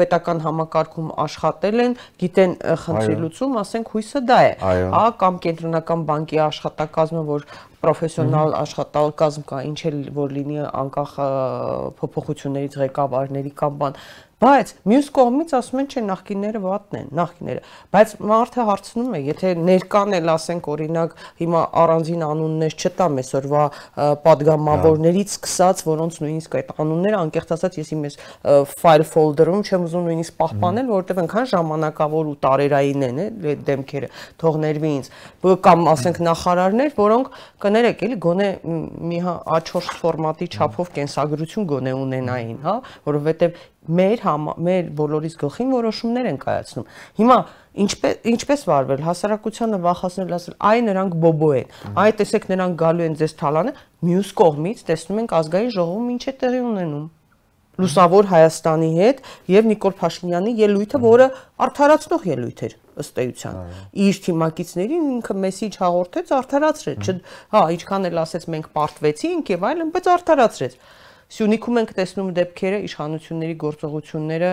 պետական 0.00 0.44
համակարգում 0.44 1.10
աշխատել 1.24 1.84
են, 1.86 1.96
գիտեն 2.20 2.54
խնդրի 2.84 3.18
լուծում, 3.24 3.58
ասենք 3.64 3.92
հույսը 3.96 4.24
դա 4.28 4.38
է։ 4.44 4.52
Հա, 4.60 5.04
կամ 5.24 5.42
կենտրոնական 5.48 6.06
բանկի 6.10 6.40
աշխատակազմը, 6.50 7.24
որ 7.30 7.46
պրոֆեսիոնալ 7.80 8.50
աշխատակազմ 8.60 9.44
կա, 9.48 9.60
ինչ 9.70 9.78
էլ 9.88 10.00
որ 10.12 10.32
լինի 10.36 10.58
անկախ 10.68 11.14
փոփոխություններից 12.00 12.76
ղեկավարների 12.82 13.52
կամ 13.56 13.78
բան, 13.80 13.96
Բայց 14.40 14.70
մյուս 14.88 15.08
կողմից 15.12 15.50
ասում 15.58 15.80
են, 15.82 15.86
չէ, 15.90 16.02
նախկինները 16.08 16.60
վատն 16.64 16.96
են, 16.96 17.08
նախկինները։ 17.18 17.60
Բայց 17.92 18.12
մարդը 18.30 18.64
հարցնում 18.70 19.10
է, 19.12 19.18
եթե 19.26 19.50
ներկան 19.66 20.16
էլ 20.16 20.30
ասենք 20.32 20.68
օրինակ 20.72 21.12
հիմա 21.40 21.64
առանձին 21.80 22.24
անուններ 22.24 22.76
չտամ 22.80 23.20
այսօրվա 23.20 23.64
падգամավորներից 24.24 25.34
սկսած, 25.36 25.82
որոնց 25.90 26.16
նույնիսկ 26.24 26.56
այդ 26.60 26.72
անունները 26.80 27.20
անկեղծ 27.20 27.52
ասած 27.60 27.76
ես 27.80 27.92
իմ 27.92 28.06
այս 28.08 28.16
file 28.80 29.06
folder-ում 29.12 29.60
չեմ 29.60 29.84
ուզում 29.90 30.08
նույնիսկ 30.08 30.38
պահպանել, 30.40 30.88
որովհետև 30.88 31.20
այնքան 31.20 31.50
ժամանակավոր 31.52 32.30
ու 32.30 32.36
տարերային 32.48 33.06
են 33.10 33.20
այդ 33.20 33.62
դեմքերը, 33.68 34.10
թողներվի 34.40 34.92
ինձ։ 35.00 35.12
Կամ 35.68 35.86
ասենք 35.90 36.22
նախարարներ, 36.30 36.94
որոնք 36.96 37.30
կներեք, 37.60 38.04
էլի 38.08 38.18
գոնե 38.24 38.48
մի 39.10 39.20
հա 39.26 39.34
A4 39.60 39.92
ֆորմատի 40.00 40.48
չափով 40.56 40.92
կենսագրություն 40.96 41.68
գոնե 41.70 41.94
ունենային, 42.00 42.58
հա, 42.64 42.76
որովհետև 43.10 43.60
մեր 43.88 44.22
համ, 44.26 44.48
մեր 44.60 44.88
բոլորիս 44.98 45.36
գլխին 45.40 45.70
որոշումներ 45.72 46.26
են 46.30 46.38
կայացնում։ 46.42 46.88
Հիմա 47.20 47.38
ինչպես 47.84 48.26
ինչպես 48.34 48.64
վարվել 48.70 49.04
հասարակությանը 49.06 49.78
վախացնել 49.86 50.34
ասել 50.36 50.56
այ 50.70 50.82
նրանք 50.90 51.16
բոբո 51.22 51.48
են 51.60 51.96
այ 52.02 52.10
տեսեք 52.20 52.50
նրանք 52.50 52.76
գալու 52.82 53.06
են 53.06 53.16
ձեզ 53.20 53.36
թալանը 53.40 53.72
մյուս 54.10 54.34
կողմից 54.42 54.84
տեսնում 54.90 55.22
ենք 55.24 55.34
ազգային 55.40 55.74
ժողովում 55.78 56.12
ինչ 56.16 56.22
է 56.26 56.36
տեղի 56.44 56.62
ունենում 56.66 57.08
լուսավոր 57.80 58.28
Հայաստանի 58.30 58.88
հետ 58.98 59.20
եւ 59.50 59.68
Նիկոլ 59.70 59.94
Փաշինյանի 60.00 60.52
ելույթը, 60.60 61.00
որը 61.04 61.26
արդարացնող 61.64 62.26
ելույթ 62.30 62.62
էր 62.66 62.74
ըստ 63.00 63.20
էության։ 63.24 63.60
Իր 64.04 64.18
թիմակիցներին 64.26 65.06
ինքը 65.14 65.36
մեսիջ 65.44 65.78
հաղորդեց, 65.80 66.32
արդարացրեց։ 66.40 67.10
Հա, 67.54 67.62
ինչքան 67.76 68.08
էլ 68.10 68.20
ասեց 68.24 68.46
մենք 68.54 68.68
պարտվեցինք 68.76 69.52
եւ 69.54 69.66
այլն, 69.70 69.92
բայց 69.96 70.10
արդարացրեց։ 70.16 70.76
Սյունիքում 71.30 71.80
ենք 71.80 71.90
տեսնում 71.94 72.30
դեպքերը 72.36 72.78
իշխանությունների 72.88 73.56
գործողությունները 73.62 74.50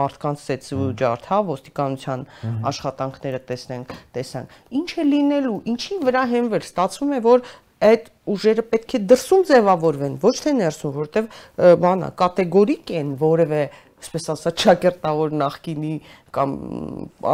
մարդկանց 0.00 0.44
ծեծ 0.46 0.68
ու 0.76 0.88
ջարդա 1.00 1.38
ոստիկանության 1.50 2.24
աշխատանքները 2.70 3.40
տեսնենք 3.50 3.94
տեսան 4.14 4.50
ինչ 4.80 4.90
է 5.02 5.06
լինելու 5.10 5.58
ինչի 5.74 5.98
վրա 6.06 6.22
հենվել 6.36 6.66
ստացվում 6.70 7.16
է 7.16 7.20
որ 7.26 7.42
այդ 7.86 8.06
ուժերը 8.32 8.62
պետք 8.72 8.94
է 8.96 9.00
դրսում 9.10 9.42
ձևավորվեն 9.50 10.14
ոչ 10.22 10.34
թե 10.46 10.52
ներսում 10.60 10.94
որովհետև 10.96 11.74
բանա 11.82 12.08
կատեգորիկ 12.22 12.92
են 13.00 13.10
որևէ 13.20 13.60
այսպես 13.96 14.28
ասած 14.32 14.62
ճակերտավոր 14.62 15.36
նախկինի 15.42 15.92
կամ 16.36 16.50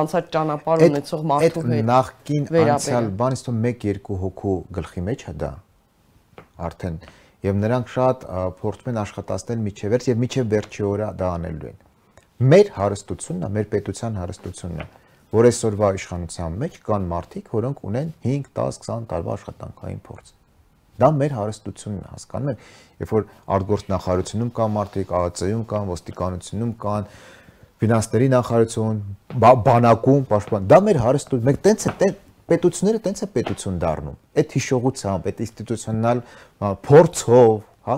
անցած 0.02 0.28
ճանապարհ 0.34 0.84
ունեցող 0.88 1.24
մարդու 1.32 1.64
հետ 1.68 1.88
նախկին 1.92 2.46
անցյալ 2.74 3.08
բանից 3.22 3.44
թող 3.46 3.58
1-2 3.70 4.20
հոգու 4.22 4.56
գլխի 4.78 5.04
մեջ 5.10 5.24
է 5.32 5.34
դա 5.42 5.50
արդեն 6.68 6.98
եւ 7.42 7.56
նրանք 7.58 7.88
շատ 7.92 8.26
փորձում 8.60 8.90
են 8.92 9.00
աշխատացնել 9.02 9.62
միջև 9.66 9.92
վերջ 9.92 10.08
եւ 10.12 10.20
միջև 10.22 10.50
վերջի 10.52 10.84
օրը 10.88 11.08
դա 11.18 11.30
անելու 11.36 11.70
են։ 11.72 11.80
Մեր 12.52 12.70
հարստությունն 12.76 13.42
է, 13.42 13.50
մեր 13.56 13.66
պետության 13.72 14.20
հարստությունն 14.22 14.82
է, 14.82 14.86
որ 15.32 15.48
այսօրվա 15.48 15.88
իշխանության 15.98 16.56
մեջ 16.62 16.78
կան 16.86 17.04
մարդիկ, 17.12 17.50
որոնք 17.56 17.82
ունեն 17.88 18.08
5, 18.26 18.48
10, 18.62 18.80
20 18.86 19.06
տարվա 19.12 19.36
աշխատանքային 19.36 20.00
փորձ։ 20.06 20.32
Դա 21.02 21.08
մեր 21.18 21.36
հարստությունն 21.38 22.02
է, 22.02 22.08
հասկանում 22.12 22.50
եք, 22.52 22.66
երբ 23.02 23.12
որ 23.16 23.24
արտգործնախարարությունում 23.56 24.50
կան 24.58 24.74
մարդիկ, 24.76 25.14
ԱԱՑ-ում 25.22 25.62
կան, 25.72 25.86
ոստիկանությունում 25.92 26.74
կան, 26.82 27.06
ֆինանսների 27.82 28.28
նախարարություն, 28.32 29.00
բանակում, 29.42 30.26
պաշտպան, 30.30 30.68
դա 30.70 30.78
մեր 30.86 31.00
հարստություն, 31.02 31.46
մենք 31.48 31.62
տենց 31.66 31.86
է, 31.88 32.10
պետությունները 32.50 33.00
տենց 33.06 33.22
է 33.22 33.28
պետություն 33.36 33.76
դառնում։ 33.82 34.16
Այդ 34.42 34.54
հիշողությամբ, 34.56 35.28
այդ 35.30 35.42
ինստիտուցիոնալ 35.46 36.22
փորձով, 36.86 37.52
հա, 37.86 37.96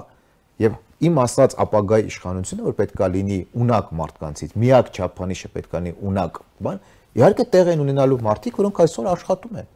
եւ 0.65 0.77
իմ 1.05 1.21
ասած 1.25 1.57
ապագայի 1.65 2.05
իշխանությունը, 2.11 2.65
որ 2.65 2.77
պետքա 2.81 3.09
լինի 3.15 3.39
ունակ 3.65 3.89
մարդկանցից, 4.01 4.53
միակ 4.65 4.91
չափանիշը 4.95 5.51
պետքա 5.55 5.81
լինի 5.85 5.95
ունակ, 6.11 6.39
բան, 6.65 6.79
իհարկե 7.15 7.47
տեղ 7.55 7.71
են 7.75 7.83
ունենալու 7.85 8.21
մարդիկ, 8.25 8.61
որոնք 8.63 8.81
այսօր 8.85 9.09
աշխատում 9.15 9.59
են։ 9.65 9.69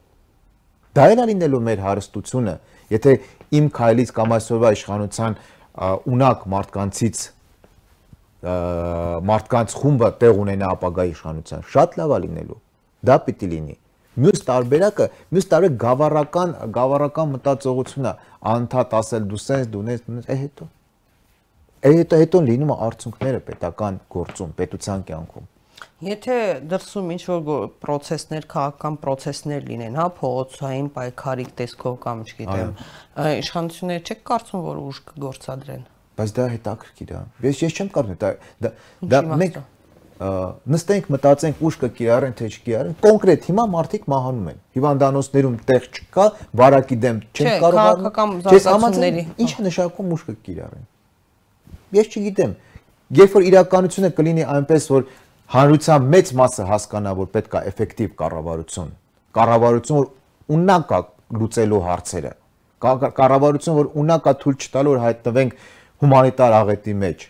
Դա 0.99 1.03
էլ 1.09 1.21
լինելու 1.29 1.59
մեր 1.69 1.83
հարստությունը, 1.85 2.55
եթե 2.89 3.11
իմ 3.59 3.67
քայլից 3.77 4.13
կամ 4.19 4.33
այսօրվա 4.39 4.71
իշխանության 4.79 5.37
ունակ 6.09 6.47
մարդկանցից 6.53 7.21
մարդկանց 8.39 9.75
խումբը 9.79 10.09
տեղ 10.19 10.41
ունենա 10.43 10.71
ապագայի 10.79 11.13
իշխանության, 11.13 11.63
շատ 11.69 11.97
լավ 11.99 12.13
է 12.15 12.19
լինելու։ 12.25 12.59
Դա 13.09 13.15
պիտի 13.25 13.49
լինի։ 13.53 13.75
Մյուս 14.19 14.41
տարբերակը, 14.49 15.05
մյուս 15.31 15.47
տարբեր 15.53 15.77
գավառական 15.83 16.55
գավառական 16.75 17.31
մտածողությունն 17.35 18.09
է, 18.09 18.13
անդադ 18.53 18.95
ասել 18.99 19.29
դու 19.31 19.39
սենց 19.45 19.69
դու 19.75 19.83
նես 19.89 20.03
դու 20.07 20.23
է 20.25 20.37
հետո։ 20.43 20.67
Է 21.79 21.91
հետո 21.95 22.19
հետո 22.19 22.41
լինում 22.49 22.73
է 22.73 22.77
արդյունքները 22.89 23.39
պետական 23.47 23.99
գործում, 24.11 24.51
պետության 24.59 25.05
կյանքում։ 25.07 25.47
Եթե 26.03 26.35
դրսում 26.71 27.09
ինչ 27.15 27.23
որ 27.29 27.65
process-ներ, 27.83 28.45
քաղաքական 28.51 28.97
process-ներ 29.03 29.65
լինեն, 29.67 29.97
հա, 29.99 30.05
փողոցային 30.19 30.89
պայքարի 30.95 31.45
տեսքով 31.59 31.97
կամ 32.03 32.23
չգիտեմ, 32.27 32.71
իշխանությունները 33.39 34.03
չեք 34.03 34.21
կարծում, 34.29 34.63
որ 34.67 34.79
ուժ 34.83 35.01
կգործադրեն։ 35.09 35.83
Բայց 36.19 36.33
դա 36.35 36.47
հետաքրքիր 36.55 37.11
է։ 37.15 37.21
Ես 37.47 37.61
ես 37.63 37.79
չեմ 37.79 37.91
կարծում, 37.95 38.19
դա 38.19 38.71
դա 39.13 39.21
մենք 39.43 39.59
նստենք 40.19 41.05
մտածենք 41.13 41.59
ուշ 41.63 41.75
կկիրառեն 41.79 42.33
թե 42.35 42.47
չկիրառեն 42.51 42.95
կոնկրետ 43.05 43.45
հիմա 43.47 43.63
մարդիկ 43.71 44.07
մահանում 44.11 44.49
են 44.51 44.57
հիվանդանոցներում 44.75 45.53
տեղ 45.69 45.85
չկա 45.95 46.25
վարակի 46.59 46.97
դեմ 47.05 47.21
չեն 47.39 47.49
կարող 47.63 48.03
չես 48.51 48.67
համաձայնների 48.67 49.23
ինչ 49.45 49.51
է 49.53 49.65
նշանակում 49.69 50.11
ուշ 50.17 50.25
կկիրառեն 50.27 50.83
ես 51.99 52.11
չգիտեմ 52.19 52.57
երբ 53.21 53.39
որ 53.39 53.47
իրականությունը 53.49 54.11
կլինի 54.19 54.45
այնպես 54.59 54.89
որ 54.91 55.07
հանրության 55.55 56.11
մեծ 56.19 56.35
մասը 56.43 56.67
հասկանա 56.73 57.15
որ 57.23 57.31
պետք 57.39 57.55
է 57.55 57.63
էֆեկտիվ 57.71 58.13
կառավարություն 58.19 58.93
կառավարություն 59.39 59.99
որ 60.03 60.07
ունակ 60.59 60.93
է 60.99 61.01
լուծելու 61.39 61.83
հարցերը 61.87 62.35
կառավարություն 62.83 63.79
որ 63.79 63.91
ունակ 64.03 64.29
է 64.29 64.37
թույլ 64.43 64.59
չտալու 64.67 64.93
որ 64.93 65.03
հայտնվենք 65.07 65.59
հումանիտար 66.03 66.55
աղետի 66.59 66.95
մեջ 67.07 67.27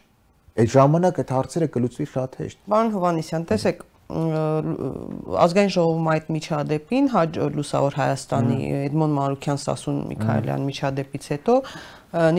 Այդ 0.59 0.73
ժամանակ 0.75 1.21
այդ 1.23 1.31
հարցերը 1.35 1.67
կլուծվի 1.75 2.07
շատ 2.13 2.37
հեշտ։ 2.43 2.61
Պարոն 2.73 2.93
Հովանեսյան, 2.95 3.45
տեսեք, 3.53 3.83
ազգային 4.09 5.69
ժողովում 5.69 6.07
այդ 6.09 6.29
միջադեպին 6.33 7.09
հաջ 7.13 7.35
լուսավոր 7.53 7.97
Հայաստանի 7.99 8.55
Էդմոն 8.87 9.11
Մարուկյան 9.19 9.59
Սասուն 9.61 9.99
Միքայելյան 10.09 10.63
միջադեպից 10.65 11.27
հետո 11.29 11.57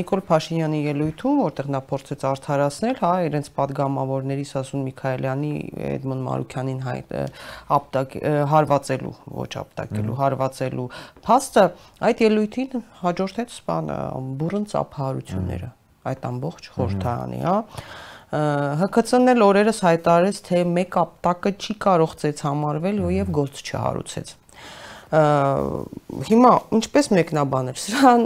Նիկոլ 0.00 0.22
Փաշինյանի 0.26 0.80
ելույթում 0.88 1.38
որտեղ 1.44 1.70
նա 1.70 1.82
փորձեց 1.92 2.26
արդարացնել 2.26 2.98
հա 3.04 3.12
իրենց 3.30 3.50
падգամավորների 3.60 4.46
Սասուն 4.50 4.84
Միքայելյանի 4.90 5.52
Էդմոն 5.94 6.26
Մարուկյանին 6.26 6.82
ապտակ 7.78 8.18
հարվածելու 8.50 9.16
ոչ 9.38 9.50
ապտակելու 9.62 10.20
հարվածելու 10.26 10.90
փաստը 11.30 11.66
այդ 12.10 12.26
ելույթին 12.26 12.86
հաջորդեց 13.06 13.58
սպան 13.62 13.94
բուրըն 14.42 14.70
ծափահարությունները 14.74 15.74
այդ 16.10 16.30
ամբողջ 16.34 16.70
խորթանի 16.74 17.44
հա 17.46 17.56
ՀԿՑ-ն 18.30 19.32
էլ 19.32 19.42
օրերս 19.42 19.80
հայտարարեց, 19.86 20.36
թե 20.46 20.60
մեկ 20.76 20.98
ապտակը 21.02 21.50
չի 21.58 21.74
կարող 21.82 22.12
ծեց 22.20 22.44
համարվել 22.46 23.00
եւ 23.16 23.32
գործ 23.40 23.62
չհարուցեց 23.66 24.39
հիմա 25.10 26.50
ինչպես 26.76 27.08
մեկնաբանել 27.16 27.78
սրան 27.82 28.20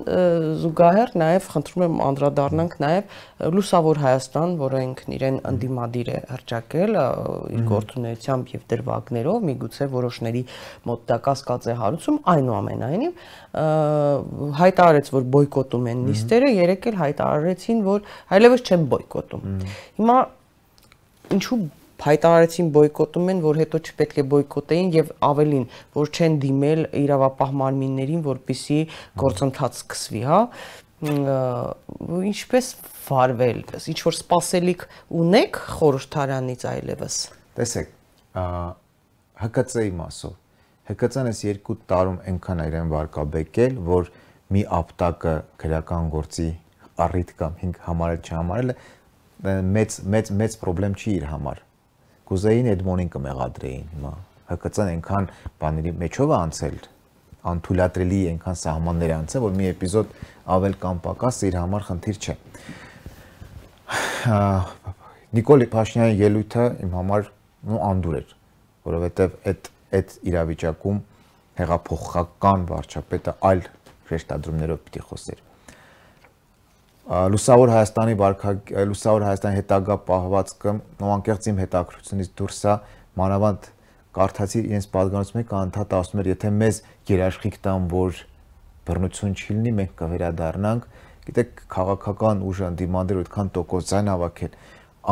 զուգահեռ 0.61 1.13
նաև 1.17 1.47
խնդրում 1.55 1.85
եմ 1.87 1.95
անդրադառնանք 2.05 2.75
նաև 2.85 3.15
լուսավոր 3.57 4.01
Հայաստան, 4.03 4.53
որը 4.61 4.83
ինքն 4.85 5.15
իրեն 5.17 5.39
ընդդիմադիր 5.49 6.11
է 6.13 6.19
հրճակել 6.35 6.99
իր 7.57 7.63
գործունեությամբ 7.71 8.53
եւ 8.53 8.67
դրվագներով, 8.75 9.39
միգուցե 9.49 9.89
որոշների 9.95 10.43
մոտ 10.91 11.07
դա 11.09 11.19
կասկած 11.25 11.69
է 11.73 11.77
հարուցում, 11.81 12.19
այնուամենայնիվ 12.35 13.13
հայտարարեց, 14.61 15.09
որ 15.15 15.27
բոյկոտում 15.39 15.89
են 15.95 16.05
նիստերը, 16.11 16.53
երեք 16.65 16.91
էլ 16.93 17.01
հայտարարեցին, 17.01 17.81
որ 17.89 18.05
այլևս 18.35 18.65
չեն 18.69 18.87
բոյկոտում։ 18.93 19.49
Հիմա 20.03 20.19
ինչու 21.39 21.59
հայտարարեցին 22.05 22.71
բոյկոտում 22.75 23.31
են, 23.33 23.43
որ 23.45 23.61
հետո 23.63 23.81
չպետք 23.85 24.21
է 24.21 24.25
բոյկոտեին 24.35 24.89
եւ 24.95 25.13
ավելին, 25.29 25.67
որ 25.97 26.13
չեն 26.15 26.39
դիմել 26.45 26.87
իրավապահ 27.01 27.55
մարմիններին, 27.61 28.23
որպիսի 28.29 28.79
գործընթաց 29.25 29.83
սկսվի, 29.85 30.23
հա 30.29 30.41
ինչպես 31.05 32.71
վարվել, 33.05 33.59
ինչ 33.93 33.99
որ 34.09 34.17
սпасելիք 34.21 34.85
ունեք 35.21 35.59
խորհրդարանից 35.75 36.65
այլևս։ 36.71 37.17
Տեսեք, 37.59 37.91
ՀԿՑ-ի 39.45 39.91
մասով 39.99 40.41
ՀԿՑ-ն 40.95 41.29
էս 41.31 41.41
երկու 41.45 41.77
տարում 41.91 42.17
այնքան 42.31 42.63
իրեն 42.65 42.91
վարկաբեկել, 42.93 43.77
որ 43.89 44.11
մի 44.55 44.63
ապտակը 44.79 45.35
քրական 45.61 46.11
գործի 46.13 46.49
առիթ 47.05 47.31
կամ 47.39 47.55
5 47.63 47.79
համարել 47.85 48.21
չհամարելը 48.25 48.75
մեծ 49.77 49.97
մեծ 50.15 50.31
մեծ 50.41 50.59
խնդրեմ 50.65 50.95
չի 51.01 51.15
իր 51.15 51.25
համար 51.31 51.63
Կուզեին 52.25 52.69
Էդմոնին 52.75 53.11
կմեղադրեին 53.15 53.89
հիմա։ 53.95 54.13
ՀԿՑ-ն 54.55 54.91
այնքան 54.95 55.27
բաների 55.61 55.93
մեջով 56.01 56.31
է 56.35 56.37
անցել 56.39 56.77
անթույլատրելի 57.45 58.21
այնքան 58.31 58.59
սահմաններ 58.61 59.13
անցել, 59.19 59.43
որ 59.45 59.53
մի 59.59 59.67
էպիզոդ 59.75 60.15
ավել 60.55 60.77
կամ 60.85 61.01
պակաս 61.05 61.41
իր 61.49 61.59
համար 61.61 61.87
խնդիր 61.89 62.21
չէ։ 62.25 62.35
Նիկոլ 65.37 65.67
Փաշինյանի 65.75 66.19
ելույթը 66.25 66.67
իմ 66.85 66.95
համար 66.99 67.29
ու 67.75 67.81
անդուր 67.91 68.17
էր, 68.21 68.35
որովհետև 68.89 69.37
այդ 69.53 69.71
այդ 69.95 70.15
իրավիճակում 70.31 71.03
հեղափոխական 71.61 72.69
վարչապետը 72.71 73.35
այլ 73.51 73.67
շեշտադրումներով 74.09 74.81
պիտի 74.87 75.05
խոսեր։ 75.11 75.43
Լուսավոր 77.05 77.69
Հայաստանի 77.69 78.15
վարքագ 78.17 78.71
Լուսավոր 78.89 79.25
Հայաստանի 79.29 79.59
հետագա 79.61 79.97
պահվածքը 80.09 80.73
անկեղծ 81.15 81.49
իմ 81.51 81.59
հետաքրությունից 81.61 82.31
դուրս 82.41 82.61
է 82.65 82.77
մանավանդ 83.21 83.69
կարդացի 84.17 84.63
իրենց 84.65 84.87
պատգամացում 84.95 85.41
եք 85.43 85.53
անդհատ 85.59 85.93
ասում 85.99 86.23
էր 86.25 86.31
եթե 86.33 86.53
մեզ 86.65 86.81
երաշխիք 87.13 87.59
տան 87.69 87.89
որ 87.93 88.23
բռնություն 88.89 89.37
չի 89.37 89.59
լինի 89.59 89.75
մենք 89.85 89.95
կվերադառնանք 90.01 90.89
գիտեք 91.29 91.63
քաղաքական 91.77 92.43
ուժը 92.49 92.73
դիմանդեր 92.81 93.21
այդքան 93.25 93.53
տոկոս 93.61 93.89
ձայն 93.93 94.11
ավակել 94.15 94.59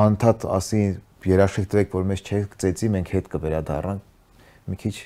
անդհատ 0.03 0.49
ասի 0.57 0.82
երաշխիք 1.28 1.70
տվեք 1.76 1.97
որ 2.01 2.09
մեզ 2.12 2.24
չեք 2.24 2.59
ծեծի 2.62 2.93
մենք 2.97 3.16
հետ 3.20 3.32
կվերադառնանք 3.36 4.70
մի 4.72 4.80
քիչ 4.80 4.97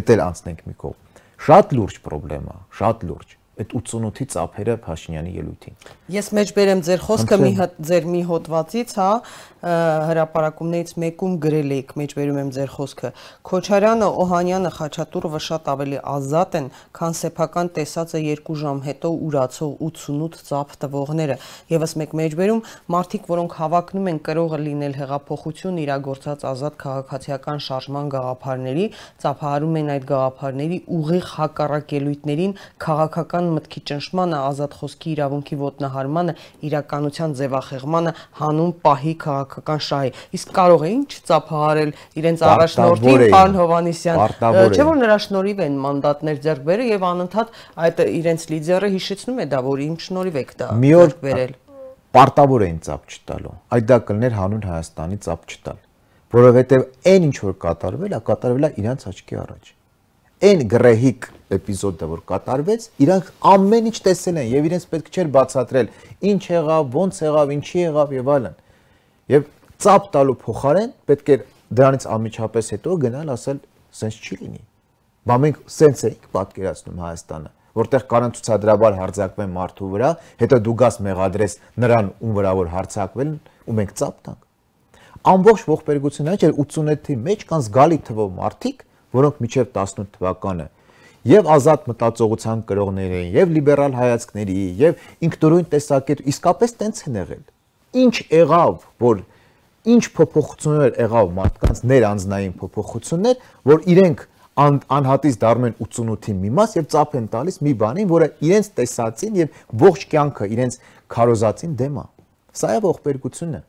էդ 0.00 0.10
էլ 0.14 0.24
անցնենք 0.24 0.60
մի 0.68 0.74
կողմ։ 0.80 1.22
Շատ 1.44 1.74
լուրջ 1.76 1.96
խնդրեմ 2.04 2.46
է, 2.48 2.56
շատ 2.78 3.04
լուրջ 3.10 3.34
այդ 3.54 3.74
88-ի 3.78 4.24
ծափերը 4.34 4.74
Փաշինյանի 4.82 5.32
ելույթին։ 5.38 5.76
Ես 6.14 6.30
մեջբերեմ 6.38 6.80
ձեր 6.88 7.02
խոսքը 7.04 7.38
մի 7.44 7.50
հատ 7.60 7.76
ձեր 7.90 8.08
մի 8.10 8.22
հոդվածից, 8.30 8.94
հա, 8.98 9.10
հրաապարակումներից 9.64 10.90
մեկում 11.00 11.34
գրել 11.40 11.70
եք, 11.78 11.92
մեջբերում 11.96 12.38
եմ 12.42 12.50
ձեր 12.52 12.70
խոսքը։ 12.74 13.10
Քոչարյանը, 13.48 14.08
Օհանյանը, 14.24 14.72
Խաչատուրովը 14.76 15.40
շատ 15.44 15.70
ավելի 15.72 16.00
ազատ 16.14 16.56
են, 16.58 16.66
քան 16.98 17.16
սեփական 17.20 17.70
տեսածը 17.78 18.20
2 18.24 18.56
ժամ 18.60 18.82
հետո 18.84 19.12
ուրացող 19.24 19.72
88 19.88 20.44
ծափ 20.48 20.74
տվողները։ 20.84 21.36
Եվս 21.72 21.94
մեկ 22.00 22.12
մեջբերում 22.20 22.60
մարդիկ, 22.92 23.28
որոնք 23.32 23.56
հավակնում 23.64 24.10
են 24.12 24.20
կրողը 24.28 24.58
լինել 24.64 24.98
հեղափոխություն 25.00 25.80
իրագործած 25.84 26.44
ազատ 26.44 26.78
քաղաքացիական 26.84 27.64
շարժման 27.64 28.12
գաղափարների, 28.14 28.86
ծափահարում 29.24 29.80
են 29.80 29.90
այդ 29.94 30.06
գաղափարների 30.12 30.78
ուղիղ 30.98 31.32
հակառակելույթներին 31.38 32.54
քաղաքական 32.84 33.50
մտքի 33.54 33.84
ճնշմանը, 33.94 34.38
ազատ 34.52 34.78
խոսքի 34.84 35.10
իրավունքի 35.14 35.60
ոտնահարմանը, 35.64 36.36
իրականության 36.68 37.36
ձևախեղմանը, 37.40 38.14
հանուն 38.44 38.72
պահի 38.84 39.14
քաղաք 39.24 39.53
քաղաքական 39.54 39.80
շահի։ 39.84 40.10
Իսկ 40.34 40.52
կարող 40.54 40.84
էին 40.88 41.02
չծափահարել 41.14 41.90
իրենց 42.18 42.42
առաջնորդին 42.48 43.22
պարոն 43.34 43.54
Հովանիսյան։ 43.60 44.18
Չէ՞ 44.74 44.86
որ 44.88 44.98
նրա 45.00 45.18
շնորհիվ 45.24 45.62
են 45.64 45.76
մանդատներ 45.84 46.40
ձեռք 46.44 46.64
բերել 46.68 46.90
եւ 46.94 47.06
անընդհատ 47.10 47.54
այդ 47.84 48.02
իրենց 48.14 48.46
լիդերը 48.54 48.90
հիշեցնում 48.94 49.38
է 49.44 49.46
դա, 49.54 49.62
որ 49.68 49.84
իմ 49.84 49.94
շնորհիվ 50.04 50.40
եք 50.42 50.52
դա 50.58 50.68
ձեռք 50.84 51.22
բերել։ 51.24 51.54
Պարտավոր 52.14 52.64
էին 52.64 52.82
ծափ 52.86 53.14
չտալու։ 53.14 53.54
Այդ 53.74 53.86
դա 53.90 53.96
կլներ 54.10 54.36
հանուն 54.38 54.66
Հայաստանի 54.70 55.16
ծափ 55.24 55.48
չտալ, 55.50 55.78
որովհետեւ 56.34 56.84
այն 57.14 57.30
ինչ 57.30 57.38
որ 57.42 57.56
կատարվել 57.64 58.14
է, 58.14 58.20
կատարվել 58.28 58.68
է 58.68 58.70
իրանց 58.84 59.08
աչքի 59.10 59.40
առաջ 59.44 59.72
այն 60.44 60.62
գրեհիկ 60.68 61.26
էպիզոդը 61.56 62.06
որ 62.10 62.22
կատարվեց, 62.28 62.86
իրանք 63.04 63.28
ամեն 63.54 63.86
ինչ 63.90 63.98
տեսել 64.04 64.40
են 64.42 64.48
եւ 64.50 64.66
իրենց 64.68 64.86
պետք 64.90 65.08
չէր 65.14 65.30
բացատրել 65.36 65.88
ինչ 66.30 66.42
եղավ, 66.50 66.90
ոնց 66.98 67.20
եղավ, 67.24 67.52
ինչի 67.54 67.78
եղավ 67.84 68.14
եւ 68.18 68.30
այլն։ 68.34 68.58
Եվ 69.32 69.44
ծափ 69.80 70.08
տալու 70.12 70.34
փոխարեն 70.42 70.90
պետք 71.08 71.28
է 71.32 71.36
դրանից 71.78 72.04
անմիջապես 72.12 72.66
հետո 72.74 72.96
գնալ 73.04 73.30
ասել 73.34 73.60
սենց 73.96 74.16
չի 74.20 74.36
լինի։ 74.40 74.60
Բա 75.24 75.38
մենք 75.44 75.60
սենց 75.74 76.02
էինք 76.08 76.26
պատկերացնում 76.34 76.98
Հայաստանը, 77.04 77.50
որտեղ 77.80 78.04
կարան 78.10 78.34
ցուցադրաբար 78.36 78.98
հարձակվեն 78.98 79.54
մարդու 79.54 79.88
վրա, 79.94 80.10
հետո 80.44 80.58
դու 80.66 80.74
գաս 80.84 80.98
մեղադրես 81.08 81.56
նրան 81.84 82.10
ում 82.20 82.36
վրա 82.36 82.52
որ 82.60 82.70
հարձակվել 82.74 83.32
ու 83.64 83.76
մենք 83.80 83.96
ծափ 84.04 84.20
տանք։ 84.28 84.42
Ամբողջ 85.34 85.64
ողբերգությունը 85.72 86.36
չէ 86.36 86.52
88-ի 86.52 87.18
մեջ 87.24 87.46
կան 87.48 87.64
զգալի 87.64 87.98
թվով 88.04 88.30
մարդիկ, 88.44 88.84
որոնք 89.16 89.40
միջև 89.40 89.72
18 89.72 90.12
թվականը 90.18 90.68
եւ 91.24 91.46
ազատ 91.54 91.86
մտածողության 91.88 92.62
կրողներ 92.68 93.14
էին, 93.16 93.30
եւ 93.32 93.56
լիբերալ 93.56 93.94
հայացքների, 93.96 94.60
եւ 94.84 95.06
ինքնուրույն 95.24 95.70
տեսակետ, 95.72 96.24
իսկապես 96.34 96.76
տենց 96.84 97.04
են 97.08 97.20
եղել 97.24 97.44
ինչ 98.02 98.14
եղավ, 98.34 98.84
որ 99.04 99.22
ինչ 99.94 100.04
փոփոխություններ 100.16 100.96
եղավ 101.04 101.34
մարդկանց 101.38 101.82
ներանձնային 101.90 102.54
փոփոխություններ, 102.60 103.42
որ 103.68 103.84
իրենք 103.94 104.24
ան, 104.64 104.80
անհատից 104.96 105.38
դառնում 105.42 105.68
են 105.68 105.76
88-ի 105.82 106.34
մի 106.40 106.50
մաս 106.58 106.76
եւ 106.78 106.88
ծափ 106.94 107.16
են 107.18 107.28
տալիս 107.34 107.60
մի 107.66 107.74
բանին, 107.82 108.10
որը 108.14 108.28
իրենց 108.48 108.72
տեսածին 108.78 109.38
եւ 109.42 109.62
ողջ 109.84 110.08
կյանքը 110.14 110.50
իրենց 110.54 110.80
քարոզածին 111.14 111.78
դեմ 111.80 112.00
է։ 112.00 112.06
Սա 112.54 112.70
է 112.78 112.82
ողբերգությունը։ 112.84 113.60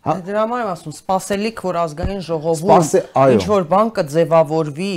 Հա 0.00 0.14
դե 0.16 0.22
դրա 0.30 0.42
համար 0.46 0.60
եմ 0.62 0.68
ասում, 0.70 0.92
սпасելիք, 0.96 1.58
որ 1.60 1.76
ազգային 1.76 2.20
ժողովում 2.24 2.84
ինչ 3.20 3.42
որ 3.50 3.64
բան 3.68 3.90
կձևավորվի, 3.98 4.92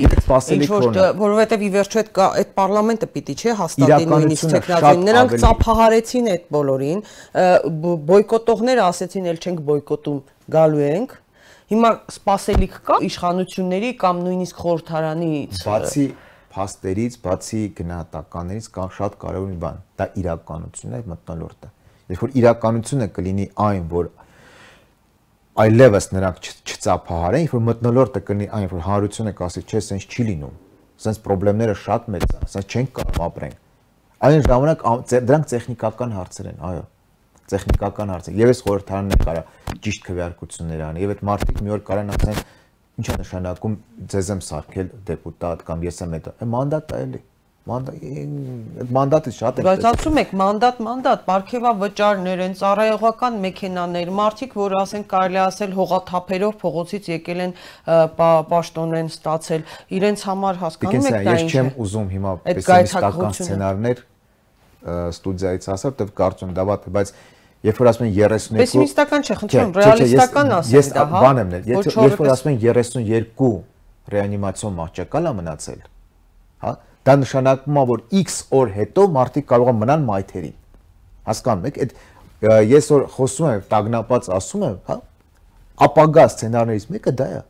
ինչ 0.56 0.68
որ 0.70 0.86
որովհետև 1.20 1.66
ի 1.68 1.72
վերջո 1.74 2.00
այդ 2.04 2.22
այդ 2.24 2.54
parlamento 2.56 3.10
պիտի 3.12 3.36
չէ 3.36 3.56
հաստատի 3.60 4.08
նույնիսկ 4.14 4.54
տեխնատին։ 4.54 5.04
Նրանք 5.10 5.36
ծափահարեցին 5.44 6.32
այդ 6.34 6.48
բոլորին, 6.56 7.04
բոյկոտողները 8.14 8.86
ասեցին, 8.88 9.28
«Էլ 9.34 9.44
չենք 9.44 9.62
բոյկոտում, 9.68 10.24
գալու 10.56 10.84
ենք»։ 10.88 11.20
Հիմա 11.74 11.92
սпасելիք 12.16 12.74
կա 12.88 12.96
իշխանությունների 13.12 13.92
կամ 14.00 14.24
նույնիսկ 14.24 14.64
խորհրդարանից։ 14.64 15.62
Բացի 15.68 16.08
փաստերից, 16.54 17.14
բացի 17.24 17.62
գնահատականներից 17.80 18.68
կա 18.76 18.90
շատ 18.98 19.16
կարևոր 19.24 19.48
մի 19.52 19.60
բան՝ 19.64 19.80
դա 20.00 20.08
իրականությունն 20.22 20.94
է, 20.94 21.00
մտնոլորտը։ 21.14 21.72
Երբ 22.14 22.24
որ 22.24 22.36
իրականությունը 22.44 23.08
կլինի 23.16 23.48
այն, 23.64 23.88
որ 23.90 24.12
այլևս 25.54 26.08
նրանք 26.14 26.48
չծափահարեն, 26.66 27.44
որ 27.52 27.62
մտնոլորտը 27.68 28.22
կնի 28.26 28.48
այն, 28.58 28.64
որ 28.72 28.82
հանրությունը 28.88 29.34
կասի, 29.38 29.62
չէ, 29.70 29.82
սենց 29.86 30.08
չի 30.10 30.24
լինում։ 30.30 30.56
Սենց 31.04 31.20
խնդիրները 31.28 31.76
շատ 31.84 32.08
մեծ 32.14 32.26
են, 32.34 32.48
սենց 32.54 32.74
չենք 32.74 32.90
կարող 32.98 33.20
ապրենք։ 33.28 33.60
Այն 34.24 34.44
ժամանակ 34.48 34.86
դրանք 35.30 35.48
տեխնիկական 35.54 36.16
հարցեր 36.18 36.50
են, 36.54 36.60
այո 36.74 36.84
տեխնիկական 37.54 38.14
հարց 38.14 38.30
է։ 38.32 38.36
Եվ 38.40 38.54
այս 38.54 38.62
խորհրդարանն 38.64 39.14
է 39.14 39.20
կարա 39.24 39.44
ճիշտ 39.84 40.06
քվեարկություններ 40.08 40.84
անի, 40.88 41.04
եւ 41.04 41.14
այդ 41.14 41.24
մարդիկ 41.28 41.60
մի 41.60 41.74
օր 41.76 41.84
կարան 41.92 42.14
ասեն, 42.14 42.42
ի՞նչ 42.94 43.08
է 43.14 43.18
նշանակում 43.20 43.78
ձեզ 44.14 44.32
եմ 44.34 44.42
սարքել 44.48 44.92
դեպուտատ 45.12 45.64
կամ 45.68 45.86
ես 45.90 46.02
եմ 46.08 46.18
այդ 46.18 46.30
մանդատ 46.54 46.94
է 46.94 47.02
էլի 47.04 47.22
մանդատը 47.64 49.32
շատ 49.32 49.60
է։ 49.62 49.64
Բայց 49.64 49.86
ասում 49.88 50.18
եք 50.20 50.32
մանդատ, 50.36 50.80
մանդատ, 50.84 51.22
ապարքեվա 51.24 51.72
վճարներ 51.80 52.42
են, 52.44 52.56
ծառայողական 52.60 53.38
մեքենաներ, 53.46 54.12
մարդիկ, 54.20 54.56
որ 54.60 54.76
ասենք 54.82 55.08
կարելի 55.14 55.40
ասել 55.44 55.76
հողաթափերով 55.78 56.58
փողոցից 56.60 57.08
եկել 57.14 57.44
են 57.46 57.56
պաշտոն 58.52 58.98
են 59.00 59.12
ստացել, 59.14 59.64
իրենց 59.96 60.26
համար 60.28 60.60
հասկանում 60.64 61.08
եք 61.08 61.16
դա 61.24 61.38
ինչ 61.40 61.40
է։ 61.40 61.48
Ես 61.48 61.56
չեմ 61.56 61.72
ուզում 61.88 62.10
հիմա 62.14 62.36
պեսիմիստական 62.44 63.38
սցենարներ 63.40 64.04
ստուդիայից 64.84 65.70
ասել, 65.72 65.96
դեռ 66.04 66.16
կարծում 66.20 66.52
դա 66.60 66.64
վատ 66.68 66.84
է, 66.84 66.96
բայց 67.00 67.14
երբ 67.64 67.78
որ 67.80 67.88
ասում 67.94 68.08
են 68.10 68.16
32 68.20 68.60
Պեսիմիստական 68.60 69.22
չէ, 69.24 69.36
խնդրում, 69.40 69.70
ռեալիստական 69.80 70.50
ասեք 70.60 70.90
դա, 70.98 71.04
հա։ 71.14 71.22
Բան 71.24 71.38
եմ 71.40 71.54
նել, 71.54 71.70
երբ 71.72 72.18
որ 72.20 72.32
ասում 72.34 72.50
են 72.52 72.58
32 72.60 73.54
ռեանիմացիոն 74.12 74.76
մահճակալ 74.84 75.30
է 75.30 75.34
մնացել, 75.40 75.80
հա 76.68 76.74
Դա 77.04 77.16
նշանակում 77.20 77.78
է, 77.80 77.84
որ 77.90 78.04
X 78.24 78.36
օր 78.56 78.70
հետո 78.78 79.06
մարդիկ 79.12 79.48
կարող 79.50 79.72
են 79.74 79.80
մնալ 79.82 80.04
մայթերին։ 80.08 80.54
Հասկանում 81.28 81.66
եք, 81.70 81.80
այդ 81.84 81.96
ես 82.44 82.88
որ 82.94 83.04
խոսում 83.16 83.50
եմ, 83.50 83.64
տագնապած 83.72 84.30
ասում 84.38 84.64
եմ, 84.68 84.78
հա, 84.88 84.96
ապագա 85.84 86.26
սցենարներից 86.34 86.88
մեկը 86.94 87.14
դա 87.20 87.28
է։ 87.34 87.42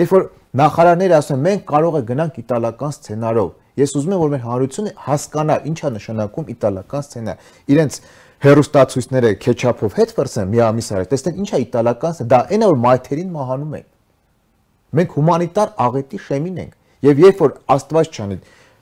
Երբ 0.00 0.14
որ 0.16 0.26
նախարարները 0.60 1.16
ասում 1.20 1.36
են, 1.36 1.44
մենք 1.46 1.64
կարող 1.70 1.98
է 2.00 2.02
գնանք 2.10 2.40
իտալական 2.40 2.94
սցենարով, 2.96 3.50
ես 3.80 3.94
ուզում 4.00 4.14
եմ, 4.14 4.20
որ 4.20 4.32
մեր 4.34 4.44
հանրությունը 4.48 4.92
հասկանա 5.06 5.56
ինչա 5.70 5.90
նշանակում 5.96 6.50
իտալական 6.54 7.04
սցենար։ 7.06 7.48
Իրենց 7.70 7.98
հերոստացույցները 8.40 9.30
քեչափով 9.44 9.96
հետ 10.00 10.14
վրսեն 10.16 10.50
մի 10.50 10.62
ամիս 10.64 10.88
առաջ, 10.96 11.08
տեսնեն 11.10 11.40
ինչա 11.44 11.60
իտալական, 11.64 12.20
դա 12.30 12.38
այն 12.50 12.64
է 12.64 12.70
որ 12.70 12.78
մայթերին 12.84 13.34
մահանում 13.34 13.74
են։ 13.80 13.86
Մենք 15.00 15.16
հումանիտար 15.20 15.74
աղետի 15.86 16.20
շեմին 16.30 16.60
ենք։ 16.60 16.72
Եվ 17.00 17.20
երբ 17.20 17.40
որ 17.40 17.52
Աստված 17.74 18.16
չանի 18.16 18.38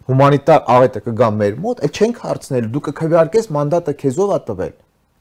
հումանիտար 0.09 0.63
աղետը 0.75 1.03
կգա 1.05 1.29
մեր 1.39 1.57
մոտ, 1.65 1.83
այդ 1.85 1.99
չենք 1.99 2.21
հարցնել, 2.25 2.69
դու 2.75 2.83
կքվեարկես 2.89 3.49
մանդատը 3.59 3.95
քեզով 4.03 4.31
է 4.33 4.39
տվել։ 4.49 4.75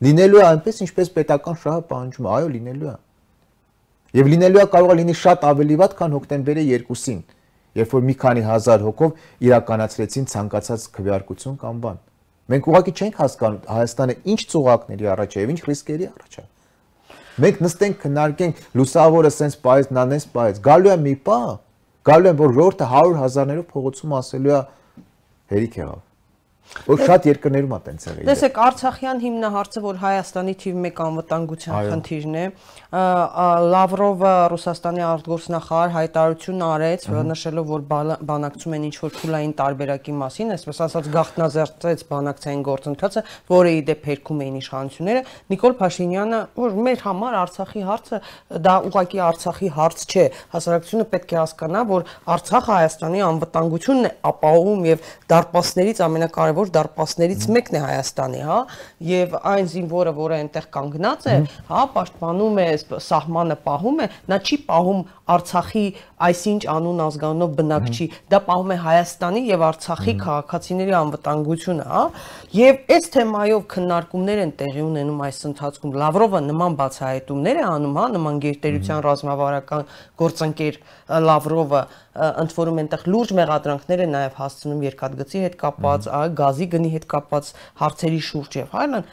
Լինելու 0.08 0.40
է 0.40 0.46
այնպես, 0.48 0.80
ինչպես 0.88 1.12
պետական 1.18 1.58
շահը 1.64 1.84
պահանջում 1.92 2.28
է, 2.28 2.32
այո, 2.38 2.52
լինելու 2.58 2.88
է։ 2.88 2.96
Եվ 4.18 4.30
լինելու 4.32 4.62
է 4.62 4.68
կարող 4.78 4.94
է 4.94 4.98
լինի 5.02 5.16
շատ 5.22 5.44
ավելի 5.48 5.78
վատ, 5.82 5.96
քան 5.98 6.16
հոկտեմբերի 6.18 6.64
2-ին։ 6.88 7.20
երբ 7.78 7.94
որ 7.94 8.06
մի 8.08 8.14
քանի 8.22 8.44
հազար 8.48 8.84
հոգով 8.88 9.26
իրականացրեցին 9.48 10.28
ցանկացած 10.32 10.86
քվեարկություն 10.98 11.58
կամ 11.62 11.82
բան։ 11.84 11.98
Մենք 12.48 12.70
ուղղակի 12.72 12.94
չենք 12.98 13.20
հասկանում 13.22 13.68
Հայաստանը 13.68 14.16
ինչ 14.34 14.42
ծուղակների 14.54 15.10
առաջ 15.14 15.36
է 15.36 15.44
եւ 15.44 15.52
ինչ 15.54 15.62
ռիսկերի 15.68 16.08
առաջ 16.08 16.38
է։ 16.38 16.46
Մենք 17.38 17.60
նստենք 17.68 17.98
քննարկենք 18.02 18.62
լուսավորը 18.80 19.32
սենց 19.38 19.58
պայծ, 19.68 19.92
նանես 19.98 20.26
պայծ։ 20.34 20.62
Գալու 20.68 20.94
է 20.94 20.98
մի 21.04 21.16
պա, 21.28 21.42
գալու 22.08 22.32
է 22.32 22.34
որ 22.40 22.56
ժողովուրդը 22.58 22.88
100 22.94 23.20
հազարներով 23.22 23.68
փողոցում 23.78 24.16
ասելու 24.18 24.56
է 24.58 24.62
հերիք 25.52 25.80
եղավ։ 25.84 26.07
Որ 26.88 27.02
շատ 27.08 27.28
երկրներում 27.28 27.74
է 27.74 27.80
տենց 27.88 28.06
եղել։ 28.08 28.28
Տեսեք, 28.28 28.58
Արցախյան 28.68 29.22
հիմնահարցը, 29.24 29.82
որ 29.88 30.00
Հայաստանի 30.02 30.54
թիվ 30.62 30.76
1 30.88 31.02
անվտանգության 31.08 31.88
խնդիրն 31.88 32.36
է, 32.38 32.46
Լավրովը 33.68 34.34
Ռուսաստանի 34.52 35.04
արտգործնախարար 35.08 35.92
հայտարարություն 35.98 36.62
արեց, 36.68 37.08
նշելով, 37.28 37.72
որ 37.72 37.82
բանակցում 38.28 38.76
են 38.78 38.86
ինչ-որ 38.88 39.16
փուլային 39.18 39.54
տարբերակի 39.58 40.16
մասին, 40.22 40.54
այսպես 40.58 40.82
ասած 40.88 41.10
գաղտնազերծեց 41.18 42.04
բանակցային 42.08 42.64
գործընթացը, 42.68 43.24
որը 43.52 43.74
ի 43.78 43.82
դեպ 43.88 44.08
հերքում 44.08 44.44
էին 44.48 44.58
իշխանությունները։ 44.62 45.22
Նիկոլ 45.52 45.76
Փաշինյանը, 45.82 46.40
որ 46.58 46.78
մեր 46.88 47.04
համար 47.08 47.38
Արցախի 47.38 47.84
հարցը 47.88 48.22
դա 48.68 48.76
ուղղակի 48.88 49.22
Արցախի 49.28 49.70
հարց 49.78 50.06
չէ, 50.08 50.26
հասարակությունը 50.56 51.06
պետք 51.12 51.36
է 51.36 51.38
հասկանա, 51.38 51.82
որ 51.92 52.08
Արցախը 52.38 52.72
Հայաստանի 52.78 53.24
անվտանգությունն 53.28 54.08
է 54.08 54.12
ապահովում 54.32 54.88
եւ 54.88 55.12
դարպասներից 55.32 56.02
ամենակարևոր 56.08 56.57
կարևոր 56.58 56.72
դարպասներից 56.74 57.44
մեկն 57.54 57.76
է 57.78 57.82
Հայաստանի, 57.84 58.40
հա, 58.48 58.58
եւ 59.06 59.34
այն 59.38 59.68
զինվորը, 59.70 60.14
որը 60.18 60.38
այնտեղ 60.38 60.66
կանգնած 60.74 61.28
է, 61.30 61.36
հա, 61.70 61.82
պաշտպանում 61.94 62.58
է, 62.58 62.66
սահմանը 63.08 63.58
պահում 63.68 64.02
է, 64.02 64.08
նա 64.32 64.40
չի 64.42 64.58
պահում 64.68 65.04
Արցախի 65.28 65.86
այսինչ 66.28 66.62
անուն 66.72 67.02
ազգանունով 67.04 67.54
բնակչի, 67.58 68.08
դա 68.32 68.40
պահում 68.48 68.72
է 68.74 68.78
Հայաստանի 68.88 69.42
եւ 69.48 69.66
Արցախի 69.68 70.14
քաղաքացիների 70.24 70.94
անվտանգությունը, 70.98 71.88
հա, 71.92 72.04
եւ 72.58 72.94
այս 72.98 73.10
թեմայով 73.18 73.66
քննարկումներ 73.76 74.42
են 74.48 74.54
տեղի 74.58 74.84
ունենում 74.88 75.22
այս 75.28 75.42
ընթացքում։ 75.52 75.98
Լավրովը 76.02 76.42
նման 76.48 76.78
բացահայտումներ 76.80 77.60
է 77.60 77.66
անում, 77.68 77.98
հա, 78.00 78.06
նման 78.18 78.42
գերտերության 78.48 79.04
ռազմավարական 79.08 79.86
գործընկեր 80.24 80.80
Լավրովը 81.28 81.82
ընդ 82.18 82.54
որում 82.58 82.80
այնտեղ 82.82 83.04
լուրջ 83.14 83.32
մեղադրանքներ 83.38 84.04
են 84.08 84.14
նաև 84.16 84.38
հասցնում 84.38 84.84
երկաթգծի 84.88 85.42
հետ 85.44 85.56
կապված, 85.62 86.08
գազի 86.38 86.68
գնի 86.74 86.92
հետ 86.98 87.06
կապված 87.14 87.52
հարցերի 87.82 88.22
շուրջ 88.28 88.58
եւ 88.58 88.76
այլն, 88.82 89.06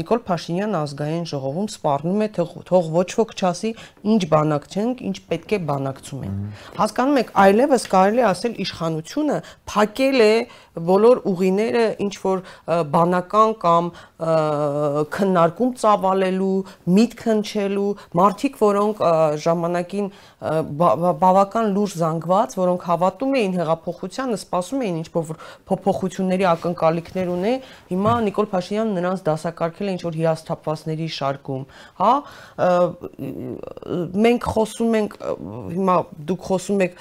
Նիկոլ 0.00 0.22
Փաշինյանը 0.28 0.78
ազգային 0.82 1.26
ժողովում 1.32 1.68
սպառնում 1.72 2.22
է 2.22 2.28
թող 2.38 2.86
ոչ 2.96 3.08
ոք 3.20 3.34
չասի 3.36 3.72
ինչ 4.12 4.22
բանակցենք, 4.32 5.02
ինչ 5.12 5.16
պետք 5.32 5.52
է 5.52 5.58
բանակցում 5.68 6.22
են։ 6.24 6.38
Հասկանում 6.78 7.20
եք, 7.22 7.32
այլևս 7.42 7.84
կարելի 7.92 8.24
ասել 8.32 8.56
իշխանությունը 8.64 9.38
փակել 9.72 10.24
է 10.24 10.34
բոլոր 10.72 11.20
ուղիները 11.28 11.84
ինչ 12.00 12.14
որ 12.22 12.42
բանական 12.92 13.50
կամ 13.62 13.88
քննարկում 15.12 15.72
ծավալելու, 15.82 16.58
միտք 16.96 17.24
հնչելու, 17.28 17.88
մարդիկ, 18.18 18.54
որոնք 18.62 19.02
ժամանակին 19.44 20.06
բավական 21.22 21.68
լուրջ 21.76 21.96
զանգված, 22.02 22.56
որոնք 22.62 22.86
հավատում 22.88 23.36
էին 23.42 23.56
հեղափոխությանը, 23.60 24.38
սպասում 24.42 24.82
էին 24.86 24.96
ինչ-որ 25.02 25.36
փոփոխությունների 25.68 26.48
ակնկալիքներ 26.52 27.32
ունեն, 27.36 27.68
հիմա 27.92 28.14
Նիկոլ 28.26 28.48
Փաշինյանը 28.52 28.96
նրանց 28.96 29.24
դասակարգել 29.28 29.92
է 29.92 29.94
ինչ-որ 29.96 30.18
հիասթափվածների 30.22 31.08
շարքում, 31.18 31.62
հա 32.02 32.12
մենք 34.22 34.48
խոսում 34.52 34.96
ենք 35.02 35.16
հիմա 35.76 35.96
դուք 36.32 36.48
խոսում 36.48 36.82
եք 36.86 36.98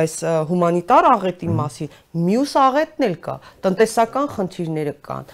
այս 0.00 0.14
հումանիտար 0.50 1.08
աղետի 1.10 1.50
մասին, 1.60 1.90
մյուս 2.10 2.52
աղետն 2.58 3.06
էլ 3.06 3.16
կա, 3.22 3.34
տնտեսական 3.62 4.28
խնդիրները 4.34 4.94
կան։ 5.06 5.28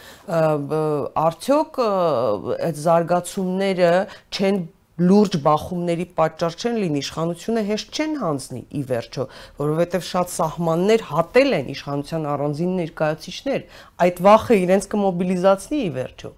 Արդյոք 1.23 1.79
այդ 1.87 2.81
զարգացումները 2.83 3.93
չեն 4.37 4.59
լուրջ 4.97 5.39
բախումների 5.45 6.07
պատճառ 6.17 6.57
չեն 6.57 6.77
լինի, 6.83 7.01
իշխանությունը 7.05 7.63
հեշտ 7.69 7.97
չեն 7.97 8.13
հանձնի 8.21 8.61
ի 8.81 8.83
վերջո, 8.91 9.25
որովհետև 9.61 10.05
շատ 10.09 10.33
սահմաններ 10.37 11.05
հատել 11.11 11.57
են 11.57 11.73
իշխանության 11.77 12.29
առանձին 12.33 12.77
ներկայացիչներ, 12.81 13.67
այդ 14.07 14.23
վախը 14.27 14.59
իրենց 14.65 14.89
կմոբիլիզացնի 14.97 15.81
ի 15.85 15.91
վերջո։ 15.97 16.31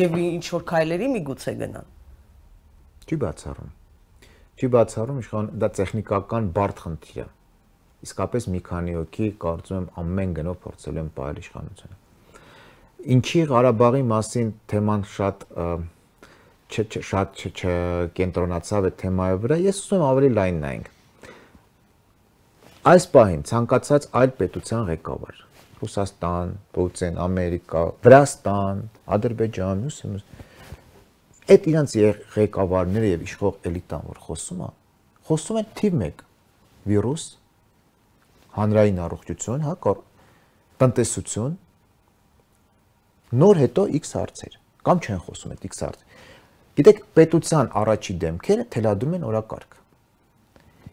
Եվ 0.00 0.16
ինչ 0.26 0.44
որ 0.50 0.64
քայլերի 0.70 1.10
միգուցե 1.14 1.54
գնան։ 1.62 1.90
Չի 3.06 3.20
բացառում։ 3.26 3.70
Չի 4.60 4.72
բացառում 4.74 5.20
իշխան 5.22 5.52
դա 5.62 5.70
տեխնիկական 5.78 6.50
բարդ 6.58 6.82
խնդիր 6.86 7.22
է 7.22 7.28
իսկապես 8.06 8.46
մի 8.54 8.60
քանի 8.68 8.94
հոգի 8.96 9.28
կարծում 9.44 9.78
եմ 9.80 9.88
ամեն 10.02 10.34
գնով 10.38 10.56
փորձել 10.64 11.00
են 11.00 11.10
պահել 11.16 11.40
իշխանությունը։ 11.40 11.98
Ինչի 13.16 13.42
Ղարաբաղի 13.50 14.02
մասին 14.10 14.52
թեման 14.70 15.04
շատ 15.16 15.44
չ 16.70 17.04
շատ 17.10 17.44
չ 17.60 17.76
կենտրոնացավ 18.16 18.88
այդ 18.90 18.98
թեմայի 19.04 19.38
վրա, 19.44 19.60
ես 19.66 19.80
ուզում 19.84 20.00
եմ 20.00 20.08
ավելի 20.10 20.30
լայն 20.38 20.60
նայենք։ 20.64 20.90
Այս 22.90 23.06
պահին 23.14 23.42
ցանկացած 23.50 24.06
այլ 24.20 24.34
պետության 24.40 24.84
ղեկավար 24.90 25.40
Ռուսաստան, 25.80 26.52
Պուտին, 26.76 27.18
Ամերիկա, 27.24 27.82
Վրաստան, 28.04 28.80
Ադրբեջան, 29.16 29.84
մյուս 29.86 30.24
այդ 31.50 31.64
իրանց 31.70 31.94
ղեկավարները 32.34 33.08
եւ 33.10 33.22
իշխող 33.26 33.54
էլիտան 33.70 34.02
որ 34.10 34.18
խոսում 34.26 34.60
է, 34.62 34.68
խոսում 35.26 35.56
են 35.60 35.70
թիվ 35.80 35.96
1 36.06 36.20
վիրուս, 36.90 37.24
հանրային 38.56 39.00
առողջություն, 39.06 39.64
հա, 39.66 39.74
կոր 39.84 40.00
տնտեսություն 40.80 41.56
նոր 43.40 43.60
հետո 43.62 43.84
X 44.00 44.14
հարցեր 44.18 44.56
կամ 44.86 45.02
չեն 45.04 45.20
խոսում 45.26 45.52
այդ 45.54 45.66
X 45.70 45.82
հարց։ 45.84 46.04
Գիտեք, 46.80 47.00
պետության 47.18 47.70
առաջի 47.80 48.14
դեմքերը 48.24 48.64
թելադրում 48.74 49.16
են 49.18 49.26
օրակարգ։ 49.30 49.76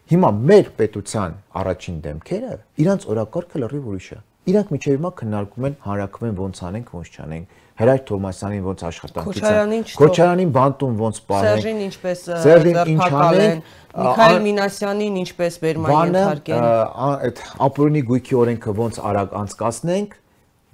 Հիմա 0.08 0.30
մեր 0.48 0.68
պետության 0.78 1.36
առաջին 1.60 1.96
դեմքերը 2.04 2.52
իրանց 2.84 3.06
օրակարգը 3.12 3.62
լրիվ 3.62 3.88
ուրիշ 3.92 4.08
է։ 4.08 4.18
Իրանք 4.48 4.70
միջև 4.74 4.94
հիմա 4.98 5.10
քննարկում 5.18 5.66
են 5.68 5.74
հանրակրվեն 5.84 6.38
ոնց 6.38 6.60
անենք, 6.68 6.92
ոնց 6.98 7.18
չանենք 7.18 7.56
Հրայր 7.78 8.00
Թոմասյանին 8.08 8.62
ոնց 8.66 8.80
աշխատանքից 8.88 9.44
է։ 9.48 9.80
Քոչարյանին 9.98 10.48
բանտում 10.56 10.94
ոնց 10.98 11.18
պահեն։ 11.28 11.48
Սերժին 11.48 11.82
ինչպես 11.84 12.22
ձերբակալեն։ 12.44 13.60
Միքայել 13.98 14.40
Մինասյանին 14.46 15.20
ինչպես 15.22 15.58
բերման 15.62 16.16
ենթարկեն։ 16.18 16.66
Այդ 17.08 17.42
ապօրինի 17.68 18.02
գույքի 18.08 18.38
օրենքը 18.42 18.74
ոնց 18.78 18.98
արագ 19.12 19.36
անցկացնենք, 19.42 20.18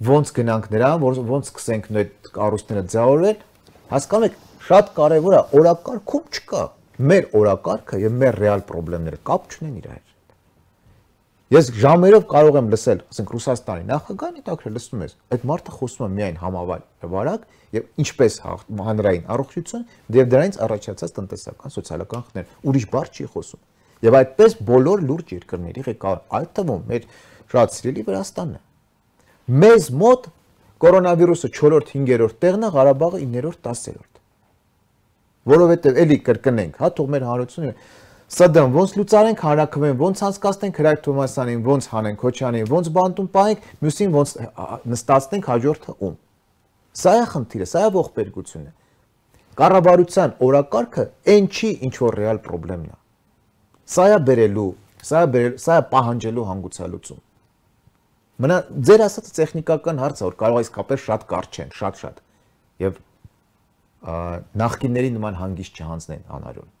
ոնց 0.09 0.33
գնանք 0.39 0.67
նրան, 0.73 1.05
ոնց 1.29 1.51
սկսենք 1.53 1.91
այդ 2.01 2.31
կառույցները 2.39 2.83
ձևավորել։ 2.95 3.45
Հասկանում 3.93 4.27
եք, 4.31 4.41
շատ 4.65 4.91
կարևոր 4.97 5.37
է 5.37 5.43
օրակարգում 5.61 6.25
չկա։ 6.35 6.65
Մեր 7.05 7.31
օրակարգը 7.37 8.01
եւ 8.01 8.19
մեր 8.25 8.41
ռեալ 8.45 8.67
խնդիրները 8.71 9.23
կապ 9.29 9.49
չունեն 9.53 9.79
իրար 9.83 10.04
Ես 11.55 11.69
ժամերով 11.79 12.23
կարող 12.27 12.55
եմ 12.59 12.65
լսել, 12.73 13.01
ասենք 13.13 13.29
Ռուսաստանի 13.31 13.85
նախագահն 13.87 14.39
հետաքրքիր 14.41 14.73
լսում 14.75 15.03
ես, 15.05 15.13
այդ 15.35 15.43
մարդը 15.47 15.75
խոսում 15.75 16.05
է 16.05 16.09
միայն 16.15 16.39
համավար 16.41 16.81
վարակ 17.13 17.45
եւ 17.75 17.85
ինչպես 18.03 18.35
հանրային 18.43 19.29
առողջություն 19.35 19.85
եւ 20.17 20.27
դրանից 20.33 20.57
առաջացած 20.65 21.13
տնտեսական, 21.15 21.73
սոցիալական 21.75 22.25
խնդիրներ, 22.25 22.57
ուրիշ 22.65 22.87
բառ 22.91 23.11
չի 23.15 23.27
խոսում։ 23.35 23.61
Եվ 24.03 24.17
այդպես 24.19 24.57
բոլոր 24.67 25.05
լուրջ 25.05 25.31
երկրների 25.35 25.85
ղեկավար, 25.85 26.19
այդ 26.35 26.51
թվում 26.59 26.83
մեր 26.91 27.07
շատ 27.55 27.75
սիրելի 27.75 28.05
Վրաստանն 28.09 28.55
է։ 28.55 28.61
Մեզ 29.63 29.89
մոտ 29.95 30.27
կորոնավիրուսը 30.85 31.49
4-րդ, 31.55 31.91
5-րդ 31.95 32.39
տեղն 32.43 32.65
է, 32.65 32.71
Ղարաբաղը 32.75 33.21
9-րդ, 33.23 33.59
10-րդ։ 33.63 34.21
Որովհետեւ 35.55 35.99
էլի 36.03 36.17
կրկնենք, 36.25 36.79
հա, 36.81 36.89
թող 36.97 37.09
մեր 37.15 37.25
հանրությունը 37.29 37.73
Դեմ 38.25 38.71
ոնց 38.73 38.93
լուծարենք 38.97 39.41
հարակվեն, 39.45 39.97
ոնց 40.01 40.21
անցկացնենք 40.25 40.77
Հրայր 40.81 41.01
Թոմասյանին, 41.05 41.59
ոնց 41.65 41.87
հանենք 41.91 42.17
Քոչյանին, 42.23 42.65
ոնց 42.71 42.87
բանտում 42.95 43.27
պահենք, 43.35 43.67
մյուսին 43.85 44.15
ոնց 44.15 44.31
նստացնենք 44.89 45.49
հաջորդը 45.51 45.93
ում։ 46.01 46.15
Սա 46.95 47.13
է 47.21 47.27
խնդիրը, 47.35 47.67
սա 47.69 47.83
է 47.85 47.91
ողբերգությունը։ 47.95 48.71
Կառավարության 49.61 50.33
օրակարգը 50.41 51.05
այն 51.35 51.49
չի, 51.53 51.69
ինչ 51.85 51.93
որ 52.01 52.17
ռեալ 52.25 52.41
խնդրեմն 52.49 52.89
է։ 52.89 52.97
Սա 53.93 54.05
է 54.09 54.19
բերելու, 54.25 54.69
սա 55.05 55.21
է 55.21 55.29
բերել, 55.35 55.55
սա 55.61 55.77
է 55.77 55.83
պահանջելու 55.93 56.47
հանգուցալուծում։ 56.49 57.21
Մնա 58.35 58.57
ձեր 58.89 59.03
ասած 59.05 59.29
տեխնիկական 59.37 60.01
հարցը, 60.01 60.23
որ 60.25 60.39
կարող 60.41 60.59
է 60.59 60.65
իսկապես 60.65 61.05
շատ 61.05 61.27
կարճ 61.29 61.59
չեն, 61.61 61.75
շատ-շատ։ 61.77 62.23
Եվ 62.83 62.97
նախկինների 64.65 65.13
նման 65.15 65.39
հանգիստ 65.45 65.79
չհանձնեն 65.85 66.25
անարյուն 66.35 66.74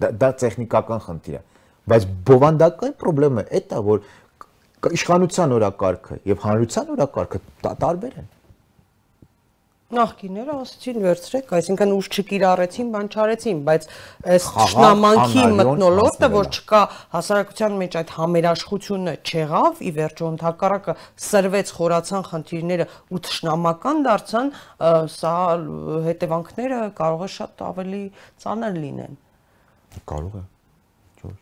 Դա 0.00 0.10
դա 0.20 0.32
տեխնիկական 0.40 1.00
խնդիր 1.06 1.38
է, 1.38 1.44
բայց 1.92 2.08
բովանդական 2.30 2.92
խնդրեմը 3.04 3.46
այդ 3.60 3.72
է, 3.76 3.80
որ 3.90 4.04
իշխանության 4.96 5.56
օրակարգը 5.60 6.20
եւ 6.30 6.44
հանրության 6.44 6.92
օրակարգը 6.96 7.40
տարբեր 7.64 8.20
են։ 8.20 8.28
Նախկինները 9.90 10.54
ասացին 10.54 10.98
վերցրեք, 11.02 11.48
այսինքն 11.56 11.92
ուշ 11.96 12.08
չկիրառեցին, 12.14 12.90
բան 12.94 13.08
չարեցին, 13.10 13.62
բայց 13.66 13.86
այս 14.34 14.44
ճշնամանքի 14.54 15.46
մտնոլորտը, 15.58 16.28
որ 16.30 16.50
չկա 16.54 16.82
հասարակության 17.16 17.74
մեջ 17.80 17.96
այդ 18.00 18.12
համերաշխությունը 18.20 19.14
չեղավ, 19.26 19.80
ի 19.82 19.90
վերջո 19.96 20.28
ընդհակառակը 20.30 20.94
սրվեց 21.26 21.72
խորացան 21.80 22.28
խնդիրները 22.30 22.86
ու 23.10 23.20
ճշնամական 23.26 24.04
դարձան, 24.06 24.52
սա 25.18 25.34
հետևանքները 26.06 26.78
կարող 27.02 27.26
է 27.26 27.30
շատ 27.34 27.66
ավելի 27.72 28.04
ծանր 28.46 28.78
լինեն։ 28.78 29.18
Կարող 30.10 30.36
է։ 30.40 30.42
Ջոյ։ 31.20 31.36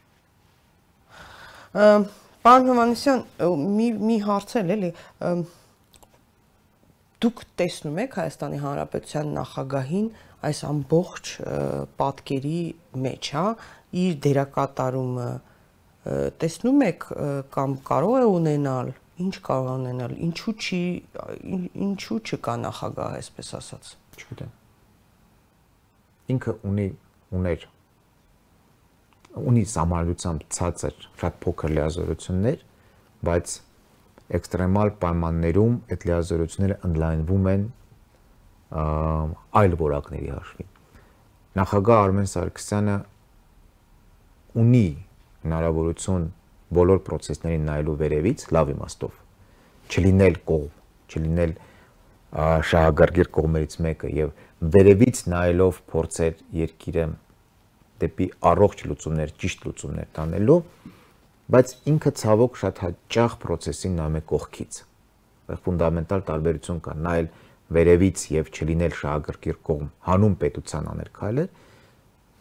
Պարոն 2.44 2.70
Հովանեսյան, 2.72 3.22
մի 3.78 3.88
մի 4.08 4.16
հարց 4.24 4.54
էլ 4.60 4.72
էլի, 4.76 4.90
դուք 7.24 7.42
տեսնում 7.60 7.98
եք 8.04 8.16
Հայաստանի 8.18 8.60
Հանրապետության 8.62 9.32
նախագահին 9.38 10.08
այս 10.48 10.60
ամբողջ 10.68 11.32
պատկերի 11.98 12.60
մեջ, 13.04 13.30
հա, 13.34 13.46
իր 14.02 14.18
դերակատարումը 14.26 15.28
տեսնում 16.40 16.84
եք 16.88 17.08
կամ 17.54 17.74
կարող 17.88 18.18
է 18.20 18.26
ունենալ, 18.38 18.92
ինչ 19.24 19.34
կարող 19.48 19.72
ունենալ, 19.82 20.14
ինչու 20.28 20.54
չի 20.62 20.82
ինչու 21.88 22.20
չկա 22.22 22.54
նախագահ, 22.64 23.16
այսպես 23.18 23.50
ասած։ 23.58 23.90
Չգիտեմ։ 24.18 24.54
Ինքը 26.36 26.54
ունի 26.70 26.86
ուներ 27.34 27.66
ունի 29.50 29.64
համալրությամբ 29.72 30.44
ցածր 30.56 30.96
շատ 31.20 31.36
փոքր 31.44 31.74
լիազորություններ, 31.78 32.62
բայց 33.28 33.54
էքստրեմալ 34.38 34.90
պայմաններում 35.02 35.76
այդ 35.94 36.06
լիազորությունները 36.08 36.78
ընդլայնվում 36.88 37.46
են 37.52 37.68
այլ 39.58 39.76
որակների 39.82 40.32
հաշվին։ 40.34 40.68
Նախագահ 41.58 42.02
Արմեն 42.08 42.28
Սարգսյանը 42.32 42.96
ունի 44.62 44.86
հնարավորություն 45.48 46.26
բոլոր 46.78 47.00
process-ներին 47.08 47.64
նայելու 47.68 47.96
վերևից 48.02 48.44
լավ 48.58 48.72
իմաստով 48.74 49.16
չլինել 49.88 50.36
կողմ, 50.50 50.72
չլինել 51.08 51.54
շահագրգիռ 52.68 53.30
կողմերից 53.38 53.76
մեկը 53.86 54.10
եւ 54.18 54.32
վերևից 54.74 55.22
նայելով 55.32 55.80
փորձեր 55.92 56.42
երկիրը 56.58 57.06
դեպի 58.02 58.30
առողջ 58.52 58.86
լուծումներ, 58.88 59.34
ճիշտ 59.42 59.68
լուծումներ 59.68 60.08
տանելու 60.18 60.58
բայց 61.48 61.70
ինքը 61.88 62.10
ցավոք 62.20 62.56
շատ 62.60 62.80
հաճախ 62.84 63.34
process-ին 63.40 63.94
նայում 63.96 64.16
է 64.18 64.20
կողքից։ 64.28 64.78
Այլ 65.48 65.60
ֆունդամենտալ 65.64 66.24
տարբերություն 66.28 66.80
կա 66.84 66.96
նայել 67.08 67.28
վերևից 67.78 68.24
եւ 68.34 68.50
չլինել 68.52 68.96
շահագրգիռ 68.98 69.58
կողմ, 69.68 69.88
հանուն 70.08 70.34
պետության 70.42 70.90
աներ 70.92 71.10
քայլեր, 71.18 71.48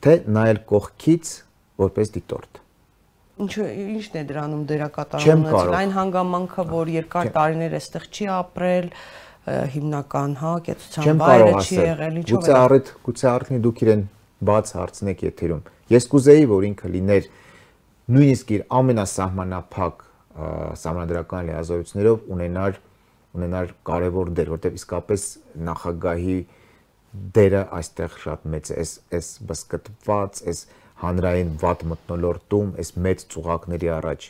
թե 0.04 0.14
նայել 0.38 0.60
կողքից 0.72 1.32
որպես 1.84 2.12
դիտորդ։ 2.18 2.60
Ինչու 3.38 3.70
ի՞նչն 3.70 4.18
է 4.18 4.26
դրանում 4.28 4.62
դերակատարությունը։ 4.68 5.56
Այն 5.78 5.92
հանգամանքը, 5.98 6.68
որ 6.74 6.92
երկար 6.98 7.32
տարիներ 7.38 7.76
այստեղ 7.78 8.08
չի 8.12 8.30
ապրել, 8.38 8.88
հիմնական, 9.48 10.32
հա, 10.42 10.54
կեցության 10.68 11.20
վայրը 11.22 11.52
չի 11.64 11.78
եղել, 11.78 12.16
ինչու՞։ 12.22 12.34
Գուցե 12.34 12.56
առիթ, 12.58 12.90
գուցե 13.08 13.28
առիթնի 13.32 13.60
դուք 13.68 13.84
իրեն 13.86 14.02
բաց 14.48 14.74
հարցնեք 14.78 15.24
եթերում։ 15.28 15.62
Ես 15.94 16.08
կուզեի, 16.12 16.46
որ 16.52 16.68
ինքը 16.68 16.92
լիներ 16.94 17.30
նույնիսկ 18.18 18.54
իր 18.58 18.66
ամենասահմանափակ 18.78 20.04
համանդրական 20.38 21.48
լիազորություններով 21.48 22.30
ունենար 22.38 22.80
ունենար 23.38 23.74
կարևոր 23.88 24.32
դեր, 24.38 24.52
որտեղ 24.56 24.78
իսկապես 24.78 25.26
նախագահի 25.68 26.38
դերը 27.38 27.62
այստեղ 27.78 28.18
շատ 28.24 28.48
մեծ 28.54 28.72
է, 28.72 28.78
այս 28.82 28.94
այս 29.18 29.30
բսկտված, 29.50 30.42
այս 30.52 30.64
հանրային 31.04 31.54
վատ 31.62 31.86
մտնոլորտում, 31.92 32.74
այս 32.82 32.92
մեծ 33.08 33.24
ծուղակների 33.34 33.92
առաջ 33.98 34.28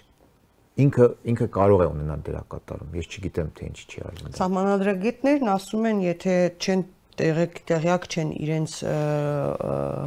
ինքը 0.78 1.06
ինքը 1.32 1.48
կարող 1.56 1.84
է 1.84 1.88
ունենալ 1.90 2.24
դերակատարում։ 2.28 2.98
Ես 3.00 3.08
չգիտեմ 3.18 3.48
թե 3.58 3.68
ինչ 3.68 3.78
չի 3.88 4.02
արվում։ 4.08 4.36
Սահմանադրագետներն 4.38 5.52
ասում 5.54 5.88
են, 5.90 6.02
եթե 6.06 6.36
չեն 6.62 6.84
տեղեկ 7.18 7.60
տեղյակ 7.70 8.08
չեն 8.08 8.32
իրենց 8.46 8.74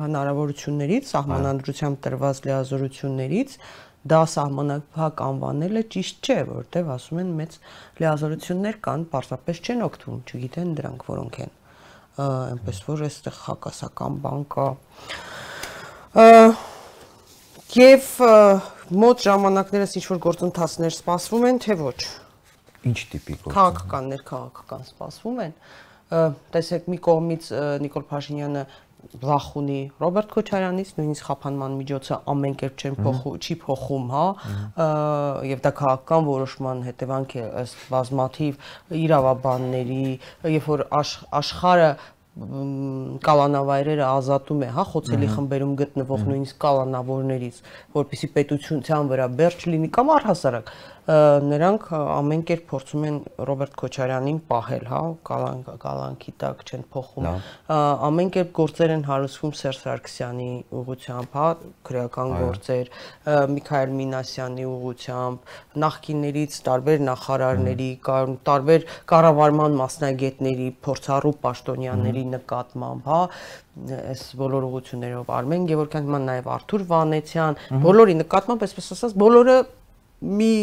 հնարավորություններից, 0.05 1.09
սահմանադրությամբ 1.11 2.01
տրված 2.07 2.43
լիազորություններից, 2.47 3.57
դա 4.11 4.21
սահմանափակ 4.33 5.23
անվանելը 5.27 5.83
ճիշտ 5.95 6.29
չէ, 6.31 6.37
որովհետև 6.51 6.93
ասում 6.95 7.21
են 7.21 7.33
մեծ 7.41 7.57
լիազորություններ 8.01 8.79
կան, 8.87 9.03
պարզապես 9.13 9.61
չեն 9.67 9.85
օգտվում, 9.91 10.23
չգիտեն 10.31 10.71
դրանք 10.79 11.05
որոնք 11.11 11.41
են։ 11.45 11.53
Այնպես 12.21 12.81
որ 12.87 13.05
այստեղ 13.11 13.37
հակասական 13.45 14.17
բան 14.25 14.47
կա։ 14.55 14.69
Եվ 17.81 18.09
մոտ 19.01 19.23
ժամանակներս 19.29 19.93
ինչ 20.01 20.07
որ 20.11 20.19
գործընթացներ 20.27 20.97
սպասվում 20.97 21.47
են, 21.51 21.61
թե 21.65 21.77
ոչ։ 21.81 22.01
Ինչ 22.91 22.99
տիպի 23.13 23.37
գործ։ 23.45 23.53
Քաղաքական, 23.55 24.11
ներքաղաքական 24.11 24.89
սպասվում 24.91 25.41
են 25.45 25.55
տեսեք 26.11 26.89
մի 26.91 26.99
կողմից 27.07 27.51
Նիկոլ 27.87 28.07
Փաշինյանը 28.11 28.65
վախ 29.21 29.47
ունի 29.61 29.79
Ռոբերտ 30.01 30.33
Քոչարյանից, 30.35 30.91
նույնիսկ 30.99 31.27
խափանման 31.31 31.77
միջոցը 31.81 32.19
ամեն 32.33 32.57
կերպ 32.61 32.85
չեն 32.85 32.97
փոխու, 33.01 33.33
չի 33.41 33.57
փոխում, 33.65 34.07
հա, 34.15 34.25
եւ 35.51 35.63
դա 35.65 35.73
քաղաքական 35.81 36.29
որոշման 36.29 36.85
հետևանք 36.91 37.37
է 37.41 37.45
ըստ 37.65 37.85
բազմաթիվ 37.95 38.71
իրավաբանների, 39.01 40.07
երբ 40.61 40.73
որ 40.75 40.85
աշխարհը 41.41 41.91
կալանավայրերը 43.27 44.05
ազատում 44.07 44.61
է, 44.63 44.69
հա, 44.77 44.85
խոցելի 44.93 45.29
խմբերում 45.35 45.73
գտնվող 45.81 46.21
նույնիսկ 46.31 46.61
կալանավորներից, 46.63 47.57
որպիսի 47.97 48.29
պետությունության 48.37 49.11
վրա 49.11 49.27
բերջ 49.41 49.67
լինի 49.75 49.91
կամ 49.97 50.13
առհասարակ 50.15 50.71
նրանք 51.11 51.87
ամեն 51.97 52.43
կերպ 52.47 52.67
փորձում 52.71 53.05
են 53.09 53.17
Ռոբերտ 53.49 53.77
Քոչարյանին 53.81 54.39
պահել, 54.51 54.85
հա, 54.91 55.01
կալանք 55.27 55.71
կալանքի 55.83 56.33
տակ 56.43 56.61
չեն 56.69 56.85
փոխում։ 56.95 57.29
Ամեն 58.09 58.31
կերպ 58.37 58.53
գործեր 58.59 58.93
են 58.95 59.05
հարուցվում 59.09 59.55
Սերժ 59.61 59.81
Սարգսյանի 59.81 60.51
ուղությամբ, 60.81 61.39
հա, 61.41 61.47
քրեական 61.89 62.35
գործեր, 62.41 62.93
Միքայել 63.57 63.95
Մինասյանի 64.01 64.69
ուղությամբ, 64.71 65.51
նախկիններից 65.85 66.61
տարբեր 66.71 67.03
նախարարների, 67.11 67.91
տարբեր 68.51 68.87
կառավարման 69.11 69.81
մասնագետների, 69.81 70.69
փորձառու 70.85 71.35
պաշտոնյաների 71.49 72.25
նկատմամբ, 72.37 73.11
հա, 73.11 73.21
այս 73.81 74.23
բոլոր 74.37 74.65
ուղություններով 74.67 75.31
Արմեն 75.41 75.67
Գևորգյան, 75.71 76.09
հիմա 76.11 76.21
նաև 76.27 76.49
Արթուր 76.55 76.83
Վանեցյան, 76.91 77.61
բոլորի 77.85 78.17
նկատմամբ, 78.21 78.65
այսպես 78.67 78.91
ասած, 78.97 79.15
բոլորը 79.23 79.57
մի 80.21 80.55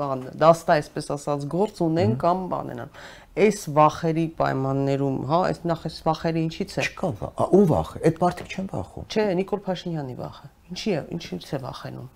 բան 0.00 0.22
դաստա 0.40 0.76
այսպես 0.80 1.10
ասած 1.16 1.42
գործ 1.52 1.82
ունեն 1.84 2.14
կամ 2.20 2.46
բանենան 2.52 2.94
այս 3.40 3.60
վախերի 3.76 4.24
պայմաններում, 4.38 5.18
հա, 5.30 5.38
այս 5.50 5.60
նախ 5.70 5.84
այս 5.86 5.98
վախերը 6.06 6.40
ինչից 6.46 6.72
է։ 6.74 6.84
Չկա, 6.88 7.10
ում 7.56 7.66
վախը։ 7.70 8.00
Այդ 8.10 8.16
մարդիկ 8.24 8.50
չեն 8.50 8.66
վախում։ 8.72 9.04
Չէ, 9.06 9.26
Նիկոլ 9.38 9.60
Փաշինյանի 9.66 10.16
վախը։ 10.18 10.50
Ինչի 10.70 10.90
է, 10.90 11.02
ինչից 11.14 11.46
է 11.50 11.60
վախենում։ 11.62 12.08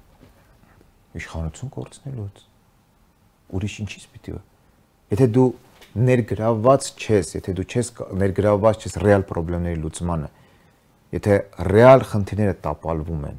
Իշխանություն 1.15 1.73
կորցնելուց։ 1.75 2.43
Ուրիշ 3.55 3.77
ինչից 3.85 4.07
պիտի։ 4.15 4.37
Եթե 5.15 5.29
դու 5.35 5.49
ներգրավված 5.95 6.87
չես, 6.99 7.33
եթե 7.39 7.55
դու 7.55 7.67
չես 7.71 7.91
ներգրավված 8.25 8.85
չես 8.85 8.97
ռեալ 9.05 9.25
խնդիրների 9.31 9.79
լուծմանը, 9.85 10.31
եթե 11.15 11.35
ռեալ 11.71 12.05
խնդիրները 12.11 12.55
տապալվում 12.65 13.27
են, 13.31 13.37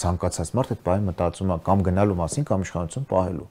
ցանկացած 0.00 0.52
մարդ 0.56 0.70
այդ 0.74 0.82
բանը 0.86 1.06
մտածում 1.10 1.50
է 1.50 1.56
կամ 1.66 1.82
գնալու 1.86 2.16
մասին 2.20 2.46
կամ 2.50 2.64
իշխանություն 2.66 3.06
պահելու։ 3.10 3.48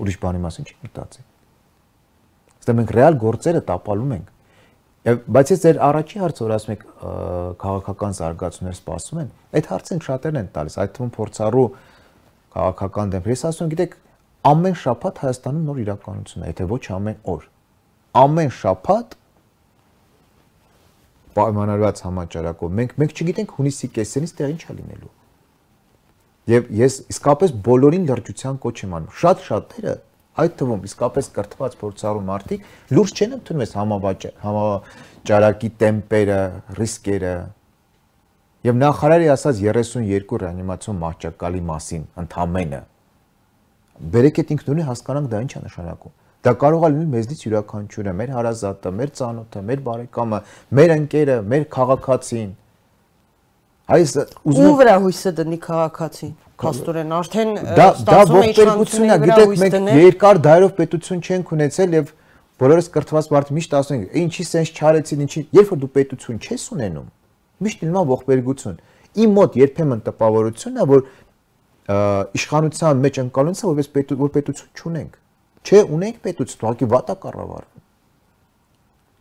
Ուրիշ 0.00 0.18
բանի 0.24 0.40
մասին 0.44 0.68
չի 0.70 0.76
մտածի։ 0.84 1.24
Ստե 2.60 2.74
մենք 2.80 2.92
ռեալ 2.96 3.18
գործերը 3.20 3.62
տապալում 3.70 4.14
ենք։ 4.16 4.30
Եվ 5.00 5.20
բայց 5.32 5.50
ես 5.50 5.62
ձեր 5.64 5.78
առաջի 5.80 6.20
հարցը 6.20 6.44
որ 6.44 6.52
ասում 6.56 6.72
եք 6.74 6.82
քաղաքական 7.60 8.16
զարգացումներ 8.20 8.74
սպասում 8.76 9.20
են, 9.20 9.30
այդ 9.56 9.68
հարցին 9.70 10.02
շատերն 10.06 10.40
են 10.40 10.50
տալիս, 10.56 10.76
այդ 10.80 10.92
թվում 10.98 11.12
փորձառու 11.16 11.64
քաղաքական 12.56 13.14
դեմքեր։ 13.14 13.32
Ես 13.32 13.44
ասում 13.48 13.64
եմ, 13.64 13.70
գիտեք, 13.72 13.96
ամեն 14.50 14.76
շաբաթ 14.80 15.22
Հայաստանում 15.24 15.64
նոր 15.70 15.80
իրականություն 15.80 16.44
է, 16.44 16.50
եթե 16.50 16.66
ոչ 16.70 16.82
ամեն 17.00 17.18
օր։ 17.32 17.48
Ամեն 18.20 18.52
շաբաթ 18.60 19.16
պայմանավորված 21.40 22.04
համաճարակով 22.10 22.76
մենք 22.80 22.94
մենք 23.00 23.16
չգիտենք 23.16 23.56
հունիսի 23.56 23.90
կեսերից 23.96 24.36
տեղ 24.40 24.54
ինչ 24.56 24.62
է 24.66 24.76
լինելու 24.80 25.12
Եվ 26.48 26.70
ես 26.72 26.94
իսկապես 27.12 27.52
բոլորին 27.66 28.06
լրջության 28.08 28.56
կոչ 28.64 28.76
եմ 28.80 28.94
անում։ 28.96 29.16
Շատ 29.20 29.42
շատերը 29.44 29.94
այդ 30.40 30.54
թվում 30.60 30.84
իսկապես 30.88 31.26
կրթված 31.36 31.74
փորձառու 31.80 32.22
մարդիկ 32.30 32.68
լուրջ 32.96 33.20
չեն 33.20 33.34
ընդունում 33.36 33.64
այս 33.64 33.74
համավաճ 33.76 34.26
համաճարակի 34.44 35.70
տեմպերը, 35.82 36.38
ռիսկերը։ 36.80 37.34
Եվ 38.70 38.80
նախարարի 38.80 39.28
ասած 39.34 39.60
32 39.66 40.40
ռեանիմացիոն 40.44 40.98
մահճակալի 41.04 41.62
մասին 41.70 42.08
ընդամենը։ 42.24 42.80
Բերեք 44.00 44.40
այդ 44.40 44.52
ինքնուրույն 44.56 44.88
հասկանանք 44.90 45.30
դա 45.30 45.40
ինչ 45.44 45.52
է 45.60 45.62
նշանակում։ 45.66 46.16
Դա 46.40 46.52
կարող 46.56 46.84
է 46.86 46.88
լինել 46.94 47.08
մեզնից 47.12 47.40
յուրաքանչյուրը, 47.44 48.12
մեր 48.16 48.30
հարազատը, 48.32 48.90
մեր 48.96 49.10
ծանոթը, 49.18 49.62
մեր 49.70 49.80
բարեկամը, 49.88 50.38
մեր 50.78 50.92
ընկերը, 50.94 51.36
մեր 51.52 51.66
քաղաքացին։ 51.74 52.54
Այս 53.90 54.12
ուզում 54.46 54.66
ու 54.70 54.76
վրա 54.80 54.94
հույսը 55.02 55.30
դնի 55.40 55.58
քաղաքացին։ 55.64 56.32
Փաստորեն 56.60 57.14
արդեն 57.16 57.50
դա 57.78 57.86
դա 58.06 58.18
ողբերգությունն 58.30 59.10
է, 59.10 59.16
գիտեք, 59.24 59.54
մենք 59.62 59.88
երկար 60.00 60.40
դայրով 60.46 60.74
պետություն 60.80 61.22
չենք 61.24 61.52
ունեցել 61.56 61.96
եւ 61.96 62.12
բոլորս 62.60 62.90
կրթված 62.94 63.30
մարդ 63.34 63.52
միշտ 63.56 63.76
ասում 63.80 63.96
են, 63.96 64.04
ինչի 64.20 64.46
սենց 64.50 64.72
չարեցին, 64.76 65.24
ինչի, 65.24 65.42
երբ 65.56 65.72
որ 65.72 65.80
դու 65.80 65.90
պետություն 65.96 66.40
չես 66.44 66.66
ունենում, 66.76 67.08
միշտ 67.64 67.84
լինում 67.86 68.00
է 68.00 68.04
ողբերգություն։ 68.10 68.76
Իմ 69.24 69.32
մոտ 69.40 69.56
երբեմն 69.60 70.02
տպավորությունն 70.06 70.80
է, 70.84 70.88
որ 70.90 71.04
իշխանության 72.36 73.00
մեջ 73.06 73.20
ընկալունցը 73.24 73.70
որպես 73.70 73.88
պետ 73.96 74.12
որ 74.20 74.34
պետություն 74.36 74.70
չունենք։ 74.76 75.16
Չէ, 75.66 75.80
ունենք 75.96 76.20
պետություն, 76.24 76.60
ուղղակի 76.60 76.90
վատա 76.94 77.16
կառավարվում։ 77.24 77.79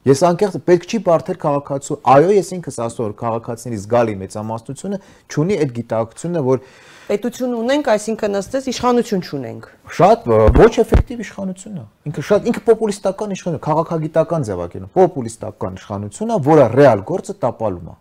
Ես 0.07 0.21
անկեղծ 0.23 0.53
պետք 0.63 0.85
չի 0.87 0.97
բարթել 1.03 1.37
քաղաքացու։ 1.43 1.95
Այո, 2.07 2.27
ես 2.31 2.49
ինքս 2.55 2.77
ասում 2.85 3.03
որ 3.03 3.13
քաղաքացիների 3.19 3.79
զգալի 3.83 4.13
մեծամասնությունը 4.19 4.99
չունի 5.27 5.57
այդ 5.59 5.73
գիտակցությունը, 5.75 6.43
որ 6.45 6.61
պետություն 7.09 7.55
ունենք, 7.59 7.89
այսինքն 7.93 8.39
ըստես 8.39 8.69
իշխանություն 8.71 9.25
չունենք։ 9.27 9.67
Շատ 9.99 10.29
ոչ 10.55 10.71
էֆեկտիվ 10.85 11.23
իշխանություն 11.25 11.79
է։ 11.79 11.83
Ինքը 12.09 12.23
շատ 12.29 12.47
ինքը 12.47 12.63
պոպուլիստական 12.69 13.33
իշխանություն, 13.35 13.63
քաղաքագիտական 13.67 14.47
ձևակերպ, 14.47 14.91
պոպուլիստական 14.95 15.79
իշխանություն 15.83 16.31
է, 16.31 16.39
որը 16.47 16.67
ռեալ 16.79 17.03
գործը 17.09 17.35
տապալում 17.43 17.89
է։ 17.89 17.97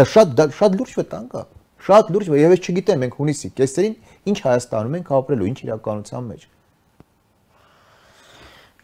Դա 0.00 0.06
շատ 0.16 0.32
դա 0.40 0.48
շատ 0.56 0.80
լուրջ 0.80 0.96
վտանգ 1.00 1.36
է։ 1.36 1.44
Շատ 1.80 2.10
լուրջ 2.14 2.32
եւ 2.40 2.54
ես 2.56 2.64
չգիտեմ 2.70 3.04
մենք 3.04 3.14
հունիսի 3.20 3.48
կեսերին 3.56 3.94
ինչ 4.30 4.38
Հայաստանում 4.44 4.96
ենք 5.00 5.12
ապրելու, 5.20 5.46
ինչ 5.50 5.58
իրականության 5.64 6.26
մեջ։ 6.30 6.42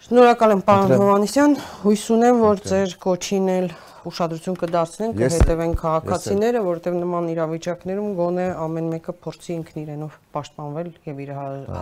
Շնորհակալ 0.07 0.53
եմ 0.55 0.61
պարոն 0.63 0.93
Հովանեսյան, 1.01 1.55
հույս 1.83 2.03
ունեմ, 2.15 2.37
որ 2.39 2.61
ձեր 2.63 2.93
կոչին 3.03 3.49
էլ 3.57 3.65
ուշադրություն 4.07 4.59
կդարձնեն, 4.61 5.15
կհետևեն 5.19 5.73
քաղաքացիները, 5.81 6.61
որովհետև 6.63 6.99
նման 7.01 7.27
իրավիճակներում 7.33 8.13
գոնե 8.21 8.45
ամեն 8.67 8.93
մեկը 8.93 9.15
փորձի 9.27 9.53
ինքն 9.57 9.83
իրենով 9.83 10.15
պաշտպանվել 10.37 10.93
եւ 11.11 11.23
իր 11.27 11.33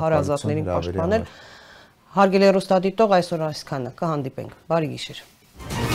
հարազատներին 0.01 0.71
պաշտպանել։ 0.71 1.27
Հարգելի 2.15 2.49
ռոստադիտող 2.57 3.15
այսօր 3.19 3.45
այսքանը, 3.51 3.93
կհանդիպենք։ 4.01 4.57
Բարի 4.73 4.91
գիշեր։ 4.95 5.94